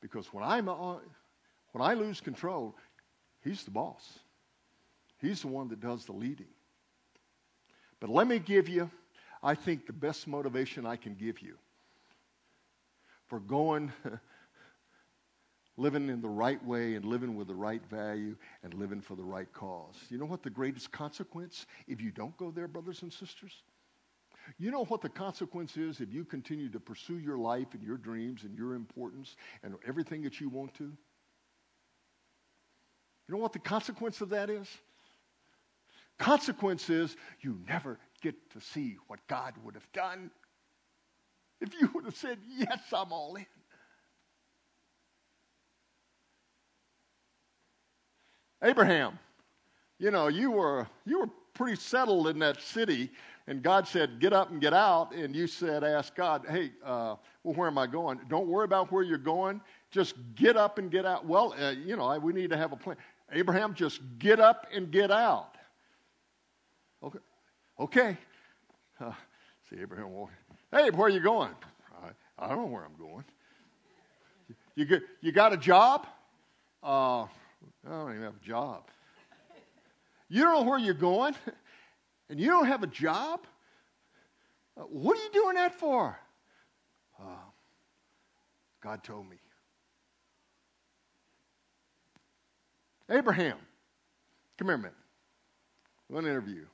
Because 0.00 0.26
when, 0.32 0.42
I'm 0.42 0.68
on, 0.68 1.00
when 1.72 1.82
I 1.82 1.94
lose 1.94 2.20
control, 2.20 2.74
he's 3.44 3.62
the 3.64 3.70
boss. 3.70 4.18
He's 5.20 5.42
the 5.42 5.48
one 5.48 5.68
that 5.68 5.80
does 5.80 6.04
the 6.06 6.12
leading. 6.12 6.48
But 8.00 8.10
let 8.10 8.26
me 8.26 8.40
give 8.40 8.68
you, 8.68 8.90
I 9.42 9.54
think, 9.54 9.86
the 9.86 9.92
best 9.92 10.26
motivation 10.26 10.86
I 10.86 10.96
can 10.96 11.14
give 11.14 11.40
you 11.40 11.56
for 13.32 13.40
going, 13.40 13.90
living 15.78 16.10
in 16.10 16.20
the 16.20 16.28
right 16.28 16.62
way 16.66 16.96
and 16.96 17.04
living 17.06 17.34
with 17.34 17.48
the 17.48 17.54
right 17.54 17.80
value 17.88 18.36
and 18.62 18.74
living 18.74 19.00
for 19.00 19.16
the 19.16 19.24
right 19.24 19.50
cause. 19.54 19.94
You 20.10 20.18
know 20.18 20.26
what 20.26 20.42
the 20.42 20.50
greatest 20.50 20.92
consequence 20.92 21.64
if 21.88 21.98
you 22.02 22.10
don't 22.10 22.36
go 22.36 22.50
there, 22.50 22.68
brothers 22.68 23.00
and 23.00 23.10
sisters? 23.10 23.54
You 24.58 24.70
know 24.70 24.84
what 24.84 25.00
the 25.00 25.08
consequence 25.08 25.78
is 25.78 26.02
if 26.02 26.12
you 26.12 26.26
continue 26.26 26.68
to 26.72 26.78
pursue 26.78 27.20
your 27.20 27.38
life 27.38 27.68
and 27.72 27.82
your 27.82 27.96
dreams 27.96 28.42
and 28.42 28.54
your 28.54 28.74
importance 28.74 29.34
and 29.62 29.76
everything 29.88 30.20
that 30.24 30.38
you 30.38 30.50
want 30.50 30.74
to? 30.74 30.84
You 30.84 30.94
know 33.34 33.38
what 33.38 33.54
the 33.54 33.60
consequence 33.60 34.20
of 34.20 34.28
that 34.28 34.50
is? 34.50 34.68
Consequence 36.18 36.90
is 36.90 37.16
you 37.40 37.58
never 37.66 37.98
get 38.20 38.34
to 38.50 38.60
see 38.60 38.98
what 39.06 39.26
God 39.26 39.54
would 39.64 39.74
have 39.74 39.90
done 39.94 40.30
if 41.62 41.80
you 41.80 41.88
would 41.94 42.04
have 42.04 42.16
said, 42.16 42.38
Yes, 42.56 42.80
I'm 42.92 43.12
all 43.12 43.36
in. 43.36 43.46
Abraham, 48.62 49.18
you 49.98 50.10
know, 50.10 50.28
you 50.28 50.50
were, 50.50 50.86
you 51.04 51.20
were 51.20 51.30
pretty 51.54 51.76
settled 51.76 52.28
in 52.28 52.38
that 52.40 52.60
city, 52.60 53.10
and 53.46 53.62
God 53.62 53.86
said, 53.88 54.20
Get 54.20 54.32
up 54.32 54.50
and 54.50 54.60
get 54.60 54.74
out. 54.74 55.14
And 55.14 55.34
you 55.34 55.46
said, 55.46 55.84
Ask 55.84 56.14
God, 56.14 56.44
Hey, 56.48 56.72
uh, 56.84 57.16
well, 57.44 57.54
where 57.54 57.68
am 57.68 57.78
I 57.78 57.86
going? 57.86 58.20
Don't 58.28 58.48
worry 58.48 58.64
about 58.64 58.90
where 58.92 59.02
you're 59.02 59.18
going. 59.18 59.60
Just 59.90 60.14
get 60.34 60.56
up 60.56 60.78
and 60.78 60.90
get 60.90 61.06
out. 61.06 61.24
Well, 61.26 61.54
uh, 61.60 61.70
you 61.70 61.96
know, 61.96 62.18
we 62.18 62.32
need 62.32 62.50
to 62.50 62.56
have 62.56 62.72
a 62.72 62.76
plan. 62.76 62.96
Abraham, 63.32 63.74
just 63.74 64.00
get 64.18 64.40
up 64.40 64.66
and 64.74 64.90
get 64.90 65.10
out. 65.10 65.56
Okay. 67.02 67.18
Okay. 67.80 68.18
Uh, 69.00 69.12
see, 69.68 69.80
Abraham, 69.80 70.12
Hey, 70.72 70.88
where 70.88 71.06
are 71.06 71.10
you 71.10 71.20
going? 71.20 71.52
I 72.02 72.08
I 72.38 72.48
don't 72.48 72.58
know 72.58 72.66
where 72.66 72.84
I'm 72.84 72.96
going. 72.98 73.24
You, 74.74 74.86
get, 74.86 75.02
you 75.20 75.30
got 75.30 75.52
a 75.52 75.58
job? 75.58 76.06
Uh, 76.82 77.24
I 77.24 77.28
don't 77.90 78.10
even 78.10 78.22
have 78.22 78.36
a 78.42 78.46
job. 78.46 78.84
You 80.30 80.44
don't 80.44 80.64
know 80.64 80.70
where 80.70 80.78
you're 80.78 80.94
going, 80.94 81.34
and 82.30 82.40
you 82.40 82.48
don't 82.48 82.64
have 82.66 82.82
a 82.82 82.86
job? 82.86 83.40
Uh, 84.74 84.84
what 84.84 85.18
are 85.18 85.22
you 85.22 85.30
doing 85.30 85.56
that 85.56 85.74
for? 85.78 86.18
Uh, 87.20 87.24
God 88.82 89.04
told 89.04 89.28
me. 89.28 89.36
Abraham, 93.10 93.58
come 94.56 94.68
here 94.68 94.76
a 94.76 94.78
minute. 94.78 94.94
One 96.08 96.24
interview. 96.24 96.64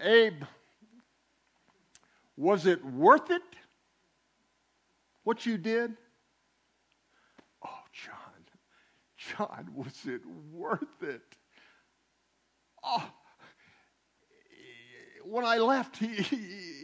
Abe, 0.00 0.42
was 2.36 2.66
it 2.66 2.84
worth 2.84 3.30
it? 3.30 3.42
What 5.24 5.46
you 5.46 5.56
did? 5.56 5.92
Oh, 7.64 7.82
John, 7.92 8.16
John, 9.16 9.68
was 9.74 10.00
it 10.06 10.22
worth 10.52 11.02
it? 11.02 11.22
Oh, 12.82 13.08
when 15.24 15.44
I 15.44 15.58
left, 15.58 15.96
he, 15.96 16.08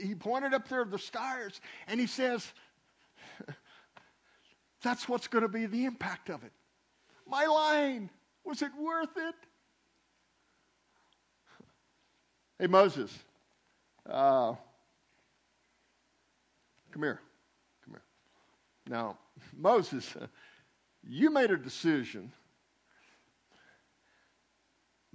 he, 0.03 0.15
pointed 0.15 0.55
up 0.55 0.69
there 0.69 0.83
at 0.83 0.91
the 0.91 0.99
stars 0.99 1.61
and 1.87 1.99
he 1.99 2.07
says, 2.07 2.53
That's 4.83 5.09
what's 5.09 5.27
going 5.27 5.43
to 5.43 5.49
be 5.49 5.67
the 5.67 5.85
impact 5.85 6.31
of 6.31 6.45
it. 6.45 6.53
My 7.27 7.47
line, 7.47 8.11
was 8.45 8.63
it 8.63 8.71
worth 8.79 9.17
it? 9.17 9.35
Hey, 12.59 12.67
Moses, 12.67 13.17
uh, 14.09 14.55
come 16.93 17.03
here. 17.03 17.21
Come 17.85 17.95
here. 17.95 18.03
Now, 18.89 19.19
Moses, 19.57 20.15
you 21.03 21.31
made 21.31 21.51
a 21.51 21.57
decision 21.57 22.33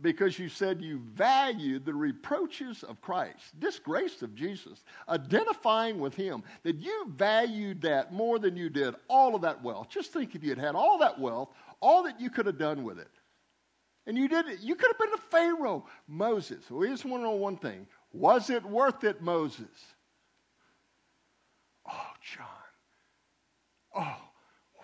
because 0.01 0.39
you 0.39 0.49
said 0.49 0.81
you 0.81 0.99
valued 1.13 1.85
the 1.85 1.93
reproaches 1.93 2.83
of 2.83 2.99
Christ, 3.01 3.59
disgrace 3.59 4.21
of 4.21 4.35
Jesus, 4.35 4.83
identifying 5.07 5.99
with 5.99 6.15
Him, 6.15 6.43
that 6.63 6.77
you 6.77 7.05
valued 7.15 7.81
that 7.81 8.11
more 8.11 8.39
than 8.39 8.57
you 8.57 8.69
did 8.69 8.95
all 9.07 9.35
of 9.35 9.41
that 9.43 9.63
wealth. 9.63 9.89
Just 9.89 10.11
think 10.11 10.35
if 10.35 10.43
you 10.43 10.49
had 10.49 10.57
had 10.57 10.75
all 10.75 10.97
that 10.99 11.19
wealth, 11.19 11.49
all 11.79 12.03
that 12.03 12.19
you 12.19 12.29
could 12.29 12.45
have 12.45 12.57
done 12.57 12.83
with 12.83 12.99
it. 12.99 13.11
And 14.05 14.17
you 14.17 14.27
did 14.27 14.47
it. 14.47 14.59
You 14.59 14.75
could 14.75 14.89
have 14.89 14.99
been 14.99 15.13
a 15.13 15.29
Pharaoh. 15.29 15.85
Moses. 16.07 16.69
We 16.69 16.89
just 16.89 17.05
want 17.05 17.21
to 17.21 17.27
know 17.27 17.35
one 17.35 17.57
thing. 17.57 17.87
Was 18.11 18.49
it 18.49 18.63
worth 18.63 19.03
it, 19.03 19.21
Moses? 19.21 19.93
Oh, 22.23 22.35
John. 22.35 22.47
Oh, 23.95 24.17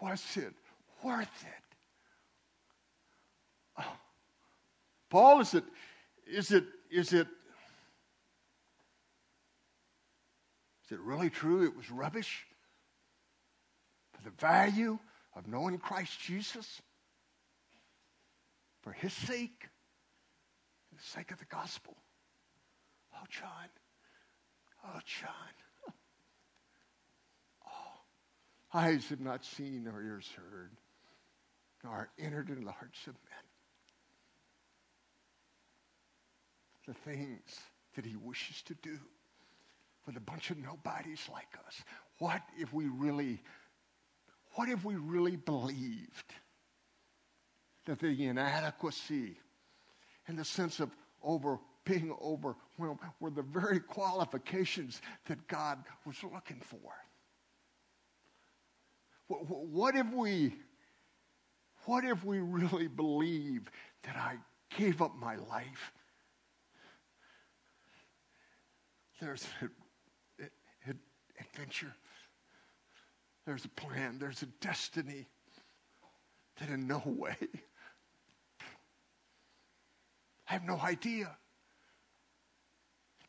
was 0.01 0.23
it 0.35 0.53
worth 1.03 1.43
it? 1.43 1.75
Oh. 3.79 3.97
Paul, 5.09 5.41
is 5.41 5.53
it, 5.53 5.63
is 6.27 6.51
it, 6.51 6.65
is 6.91 7.13
it, 7.13 7.27
is 10.85 10.91
it 10.91 10.99
really 10.99 11.29
true 11.29 11.65
it 11.65 11.75
was 11.75 11.89
rubbish? 11.89 12.45
For 14.13 14.23
the 14.23 14.35
value 14.39 14.99
of 15.35 15.47
knowing 15.47 15.77
Christ 15.77 16.19
Jesus? 16.19 16.81
For 18.81 18.91
his 18.91 19.13
sake? 19.13 19.67
For 20.89 20.95
the 20.95 21.03
sake 21.03 21.31
of 21.31 21.39
the 21.39 21.45
gospel? 21.45 21.95
Oh, 23.15 23.25
John. 23.29 23.69
Oh, 24.85 24.99
John. 25.05 25.93
Oh, 27.65 28.01
eyes 28.73 29.07
have 29.09 29.21
not 29.21 29.43
seen 29.43 29.83
nor 29.85 30.01
ears 30.01 30.29
heard, 30.35 30.71
nor 31.83 32.09
entered 32.19 32.49
into 32.49 32.65
the 32.65 32.71
hearts 32.71 33.07
of 33.07 33.13
men. 33.13 33.49
the 36.89 37.11
things 37.11 37.59
that 37.95 38.03
he 38.05 38.15
wishes 38.15 38.63
to 38.63 38.73
do 38.81 38.97
with 40.07 40.17
a 40.17 40.19
bunch 40.19 40.49
of 40.49 40.57
nobodies 40.57 41.21
like 41.31 41.55
us. 41.67 41.83
What 42.17 42.41
if 42.57 42.73
we 42.73 42.87
really, 42.87 43.39
what 44.55 44.69
if 44.69 44.83
we 44.83 44.95
really 44.95 45.35
believed 45.35 46.33
that 47.85 47.99
the 47.99 48.25
inadequacy 48.25 49.37
and 50.27 50.37
the 50.37 50.45
sense 50.45 50.79
of 50.79 50.89
over 51.21 51.59
being 51.85 52.11
overwhelmed 52.21 52.99
were 53.19 53.29
the 53.29 53.43
very 53.43 53.79
qualifications 53.79 54.99
that 55.27 55.47
God 55.47 55.77
was 56.07 56.15
looking 56.23 56.61
for? 56.61 56.91
What 59.29 59.95
if 59.95 60.11
we, 60.11 60.53
what 61.85 62.03
if 62.03 62.25
we 62.25 62.39
really 62.39 62.87
believe 62.87 63.69
that 64.03 64.15
I 64.15 64.37
gave 64.75 65.01
up 65.01 65.15
my 65.15 65.35
life 65.35 65.91
There's 69.19 69.45
an 70.85 70.99
adventure. 71.39 71.93
There's 73.45 73.65
a 73.65 73.69
plan. 73.69 74.17
There's 74.19 74.41
a 74.43 74.47
destiny 74.61 75.27
that 76.59 76.69
in 76.69 76.87
no 76.87 77.01
way, 77.05 77.35
I 80.47 80.53
have 80.53 80.63
no 80.63 80.77
idea. 80.79 81.35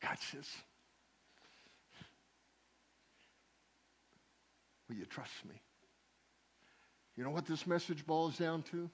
God 0.01 0.17
says, 0.21 0.47
Will 4.89 4.97
you 4.97 5.05
trust 5.05 5.45
me? 5.49 5.55
You 7.21 7.27
know 7.27 7.33
what 7.33 7.45
this 7.45 7.67
message 7.67 8.07
boils 8.07 8.39
down 8.39 8.63
to? 8.71 8.89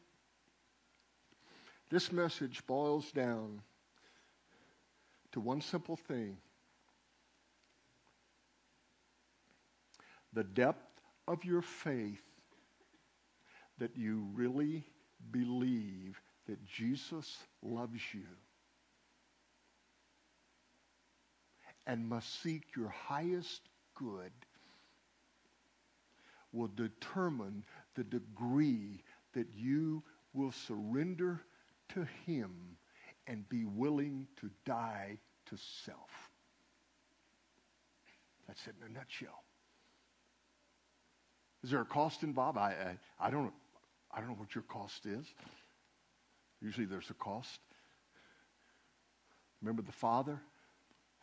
This 1.90 2.10
message 2.10 2.66
boils 2.66 3.12
down 3.12 3.62
to 5.30 5.38
one 5.38 5.60
simple 5.60 5.94
thing 5.94 6.36
the 10.32 10.42
depth 10.42 11.00
of 11.28 11.44
your 11.44 11.62
faith 11.62 12.20
that 13.78 13.96
you 13.96 14.26
really 14.34 14.82
believe 15.30 16.20
that 16.48 16.66
Jesus 16.66 17.38
loves 17.62 18.00
you 18.12 18.26
and 21.86 22.08
must 22.08 22.42
seek 22.42 22.64
your 22.74 22.88
highest 22.88 23.60
good 23.94 24.32
will 26.56 26.70
determine 26.74 27.64
the 27.96 28.04
degree 28.04 29.02
that 29.34 29.46
you 29.54 30.02
will 30.32 30.52
surrender 30.52 31.40
to 31.94 32.06
him 32.26 32.52
and 33.26 33.48
be 33.48 33.64
willing 33.64 34.26
to 34.40 34.50
die 34.64 35.18
to 35.46 35.56
self. 35.84 36.30
That's 38.46 38.66
it 38.66 38.74
in 38.80 38.94
a 38.94 38.98
nutshell. 38.98 39.42
Is 41.64 41.70
there 41.70 41.80
a 41.80 41.84
cost 41.84 42.22
involved? 42.22 42.58
I, 42.58 42.96
I, 43.20 43.26
I, 43.26 43.30
don't, 43.30 43.52
I 44.12 44.20
don't 44.20 44.28
know 44.28 44.36
what 44.36 44.54
your 44.54 44.64
cost 44.64 45.06
is. 45.06 45.26
Usually 46.60 46.86
there's 46.86 47.10
a 47.10 47.14
cost. 47.14 47.60
Remember 49.60 49.82
the 49.82 49.92
father? 49.92 50.40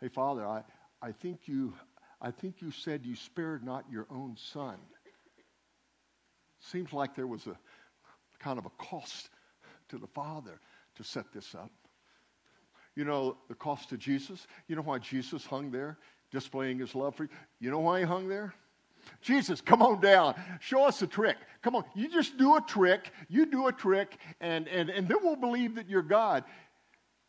Hey, 0.02 0.10
father, 0.10 0.46
I, 0.46 0.64
I, 1.02 1.12
think 1.12 1.42
you, 1.46 1.74
I 2.22 2.32
think 2.32 2.62
you 2.62 2.72
said 2.72 3.06
you 3.06 3.16
spared 3.16 3.64
not 3.64 3.86
your 3.90 4.06
own 4.12 4.36
son. 4.52 4.76
Seems 6.72 6.94
like 6.94 7.16
there 7.16 7.28
was 7.28 7.48
a 7.48 7.58
kind 8.40 8.58
of 8.58 8.66
a 8.66 8.70
cost 8.72 9.30
to 9.90 9.98
the 9.98 10.08
father 10.08 10.60
to 10.96 11.04
set 11.04 11.32
this 11.34 11.56
up. 11.56 11.72
You 12.96 13.06
know 13.06 13.38
the 13.48 13.56
cost 13.56 13.90
to 13.90 13.98
Jesus? 13.98 14.48
You 14.68 14.76
know 14.76 14.82
why 14.82 15.00
Jesus 15.00 15.46
hung 15.46 15.72
there 15.72 15.98
displaying 16.32 16.80
his 16.80 16.96
love 16.96 17.16
for 17.16 17.24
you? 17.24 17.30
You 17.60 17.72
know 17.72 17.80
why 17.80 18.00
he 18.00 18.06
hung 18.06 18.28
there? 18.28 18.54
Jesus, 19.22 19.60
come 19.60 19.82
on 19.82 20.00
down. 20.00 20.36
Show 20.62 20.86
us 20.86 21.02
a 21.02 21.08
trick. 21.08 21.36
Come 21.62 21.76
on. 21.76 21.84
You 21.96 22.08
just 22.10 22.38
do 22.38 22.56
a 22.56 22.62
trick. 22.62 23.12
You 23.28 23.46
do 23.46 23.68
a 23.68 23.72
trick, 23.74 24.18
and, 24.40 24.68
and, 24.70 24.90
and 24.90 25.08
then 25.08 25.18
we'll 25.22 25.36
believe 25.36 25.76
that 25.76 25.90
you're 25.90 26.02
God. 26.02 26.46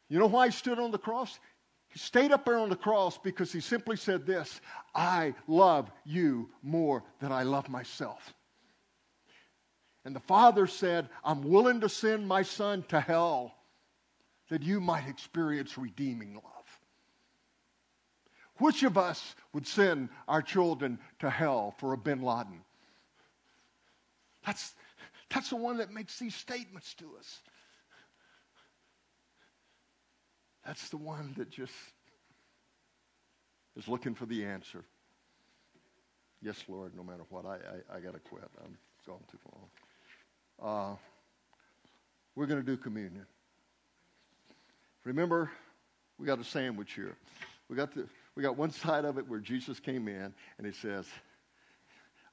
You 0.09 0.19
know 0.21 0.27
why 0.27 0.47
he 0.47 0.53
stood 0.53 0.79
on 0.79 0.93
the 0.93 0.99
cross? 0.99 1.41
He 1.89 1.99
stayed 1.99 2.31
up 2.31 2.45
there 2.45 2.59
on 2.59 2.69
the 2.69 2.77
cross 2.77 3.19
because 3.19 3.53
he 3.53 3.61
simply 3.61 3.97
said 3.97 4.27
this 4.27 4.61
I 4.95 5.35
love 5.49 5.91
you 6.05 6.51
more 6.63 7.03
than 7.21 7.33
I 7.33 7.43
love 7.43 7.69
myself. 7.69 8.35
And 10.05 10.15
the 10.15 10.21
Father 10.21 10.67
said, 10.67 11.09
I'm 11.25 11.43
willing 11.43 11.81
to 11.81 11.89
send 11.89 12.29
my 12.29 12.43
son 12.43 12.85
to 12.89 13.01
hell 13.01 13.55
that 14.51 14.63
you 14.63 14.81
might 14.81 15.09
experience 15.09 15.79
redeeming 15.79 16.35
love. 16.35 16.81
Which 18.59 18.83
of 18.83 18.99
us 18.99 19.35
would 19.53 19.67
send 19.67 20.11
our 20.29 20.43
children 20.43 20.99
to 21.21 21.31
hell 21.31 21.75
for 21.79 21.93
a 21.93 21.97
bin 21.97 22.23
Laden? 22.23 22.61
That's, 24.47 24.75
that's 25.31 25.49
the 25.49 25.57
one 25.57 25.79
that 25.79 25.91
makes 25.91 26.19
these 26.19 26.35
statements 26.35 26.95
to 26.95 27.17
us. 27.19 27.41
That's 30.67 30.89
the 30.91 30.99
one 30.99 31.35
that 31.37 31.51
just 31.51 31.73
is 33.77 33.89
looking 33.89 34.15
for 34.15 34.27
the 34.27 34.45
answer. 34.45 34.85
Yes, 36.43 36.63
Lord, 36.69 36.95
no 36.95 37.03
matter 37.03 37.25
what, 37.31 37.47
I, 37.47 37.55
I, 37.55 37.97
I 37.97 38.01
got 38.01 38.13
to 38.13 38.21
quit. 38.21 38.45
I'm 38.63 38.77
gone 39.07 39.21
too 39.31 39.39
long. 39.53 39.65
Uh, 40.63 40.95
we're 42.35 42.47
going 42.47 42.61
to 42.61 42.67
do 42.67 42.77
communion. 42.77 43.27
Remember, 45.05 45.51
we 46.19 46.27
got 46.27 46.39
a 46.39 46.45
sandwich 46.45 46.93
here. 46.95 47.17
We 47.69 47.77
got, 47.77 47.95
the, 47.95 48.07
we 48.35 48.43
got 48.43 48.57
one 48.57 48.71
side 48.73 49.05
of 49.05 49.19
it 49.19 49.29
where 49.29 49.41
Jesus 49.41 49.81
came 49.81 50.09
in 50.09 50.35
and 50.59 50.67
he 50.67 50.73
says, 50.73 51.07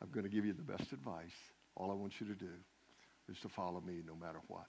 I'm 0.01 0.09
going 0.09 0.23
to 0.23 0.29
give 0.29 0.45
you 0.45 0.53
the 0.53 0.61
best 0.61 0.91
advice. 0.91 1.35
All 1.75 1.91
I 1.91 1.93
want 1.93 2.19
you 2.19 2.27
to 2.27 2.33
do 2.33 2.49
is 3.29 3.39
to 3.39 3.49
follow 3.49 3.81
me 3.81 4.01
no 4.05 4.15
matter 4.15 4.39
what. 4.47 4.65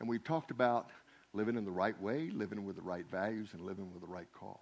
And 0.00 0.08
we 0.08 0.18
talked 0.18 0.50
about 0.50 0.90
living 1.32 1.56
in 1.56 1.64
the 1.64 1.70
right 1.70 2.00
way, 2.00 2.30
living 2.32 2.64
with 2.64 2.76
the 2.76 2.82
right 2.82 3.04
values, 3.10 3.48
and 3.52 3.62
living 3.62 3.92
with 3.92 4.02
the 4.02 4.08
right 4.08 4.28
cause. 4.38 4.56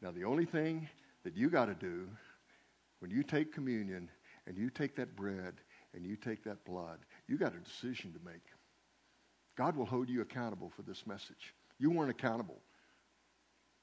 Now, 0.00 0.10
the 0.10 0.24
only 0.24 0.44
thing 0.44 0.88
that 1.24 1.36
you 1.36 1.50
got 1.50 1.66
to 1.66 1.74
do 1.74 2.08
when 3.00 3.10
you 3.10 3.22
take 3.22 3.52
communion 3.52 4.08
and 4.46 4.56
you 4.56 4.70
take 4.70 4.96
that 4.96 5.16
bread 5.16 5.54
and 5.94 6.04
you 6.04 6.16
take 6.16 6.44
that 6.44 6.64
blood, 6.64 6.98
you 7.26 7.36
got 7.36 7.54
a 7.54 7.58
decision 7.58 8.12
to 8.12 8.18
make. 8.24 8.42
God 9.56 9.76
will 9.76 9.86
hold 9.86 10.08
you 10.08 10.20
accountable 10.22 10.70
for 10.74 10.82
this 10.82 11.06
message. 11.06 11.54
You 11.78 11.90
weren't 11.90 12.10
accountable 12.10 12.60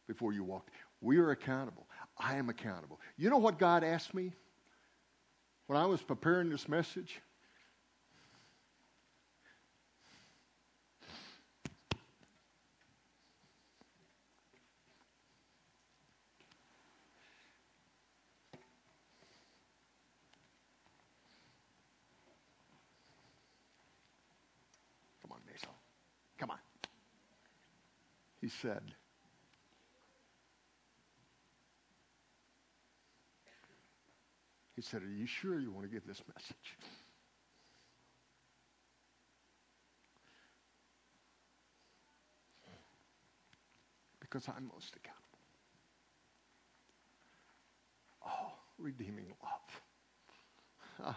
before 0.08 0.34
you 0.34 0.44
walked. 0.44 0.72
We 1.02 1.18
are 1.18 1.32
accountable. 1.32 1.88
I 2.18 2.36
am 2.36 2.50
accountable. 2.50 3.00
You 3.18 3.30
know 3.30 3.38
what 3.38 3.60
God 3.60 3.84
asked 3.84 4.14
me 4.14 4.34
when 5.68 5.78
I 5.78 5.86
was 5.86 6.02
preparing 6.02 6.50
this 6.50 6.68
message? 6.68 7.22
he 28.47 28.47
said. 28.62 28.82
He 34.76 34.82
said, 34.82 35.02
Are 35.02 35.10
you 35.10 35.26
sure 35.26 35.60
you 35.60 35.72
want 35.72 35.88
to 35.88 35.92
give 35.92 36.06
this 36.06 36.22
message? 36.36 36.78
Because 44.20 44.48
I'm 44.48 44.70
most 44.74 44.96
accountable. 44.96 45.40
Oh, 48.26 48.52
redeeming 48.78 49.34
love. 51.02 51.16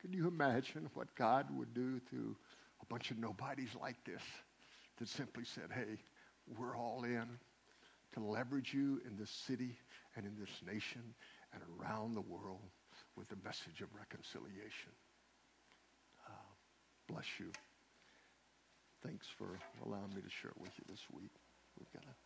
Can 0.00 0.12
you 0.12 0.26
imagine 0.26 0.88
what 0.94 1.14
God 1.14 1.46
would 1.56 1.74
do 1.74 2.00
to 2.10 2.36
a 2.82 2.86
bunch 2.86 3.10
of 3.10 3.18
nobodies 3.18 3.68
like 3.80 4.02
this 4.04 4.22
that 4.98 5.06
simply 5.08 5.44
said, 5.44 5.68
Hey, 5.72 5.98
we're 6.58 6.76
all 6.76 7.04
in 7.04 7.26
to 8.14 8.20
leverage 8.20 8.74
you 8.74 9.00
in 9.06 9.16
this 9.16 9.30
city 9.30 9.76
and 10.16 10.26
in 10.26 10.36
this 10.38 10.50
nation 10.66 11.02
and 11.52 11.62
around 11.78 12.14
the 12.14 12.20
world 12.20 12.70
with 13.16 13.28
the 13.28 13.36
message 13.44 13.80
of 13.80 13.88
reconciliation. 13.94 14.92
Uh, 16.26 16.52
bless 17.08 17.26
you. 17.38 17.50
Thanks 19.02 19.26
for 19.38 19.58
allowing 19.84 20.14
me 20.14 20.20
to 20.22 20.30
share 20.30 20.52
with 20.58 20.72
you 20.76 20.84
this 20.88 21.02
week. 21.12 21.32
We've 21.78 21.92
got 21.92 22.02
to. 22.02 22.19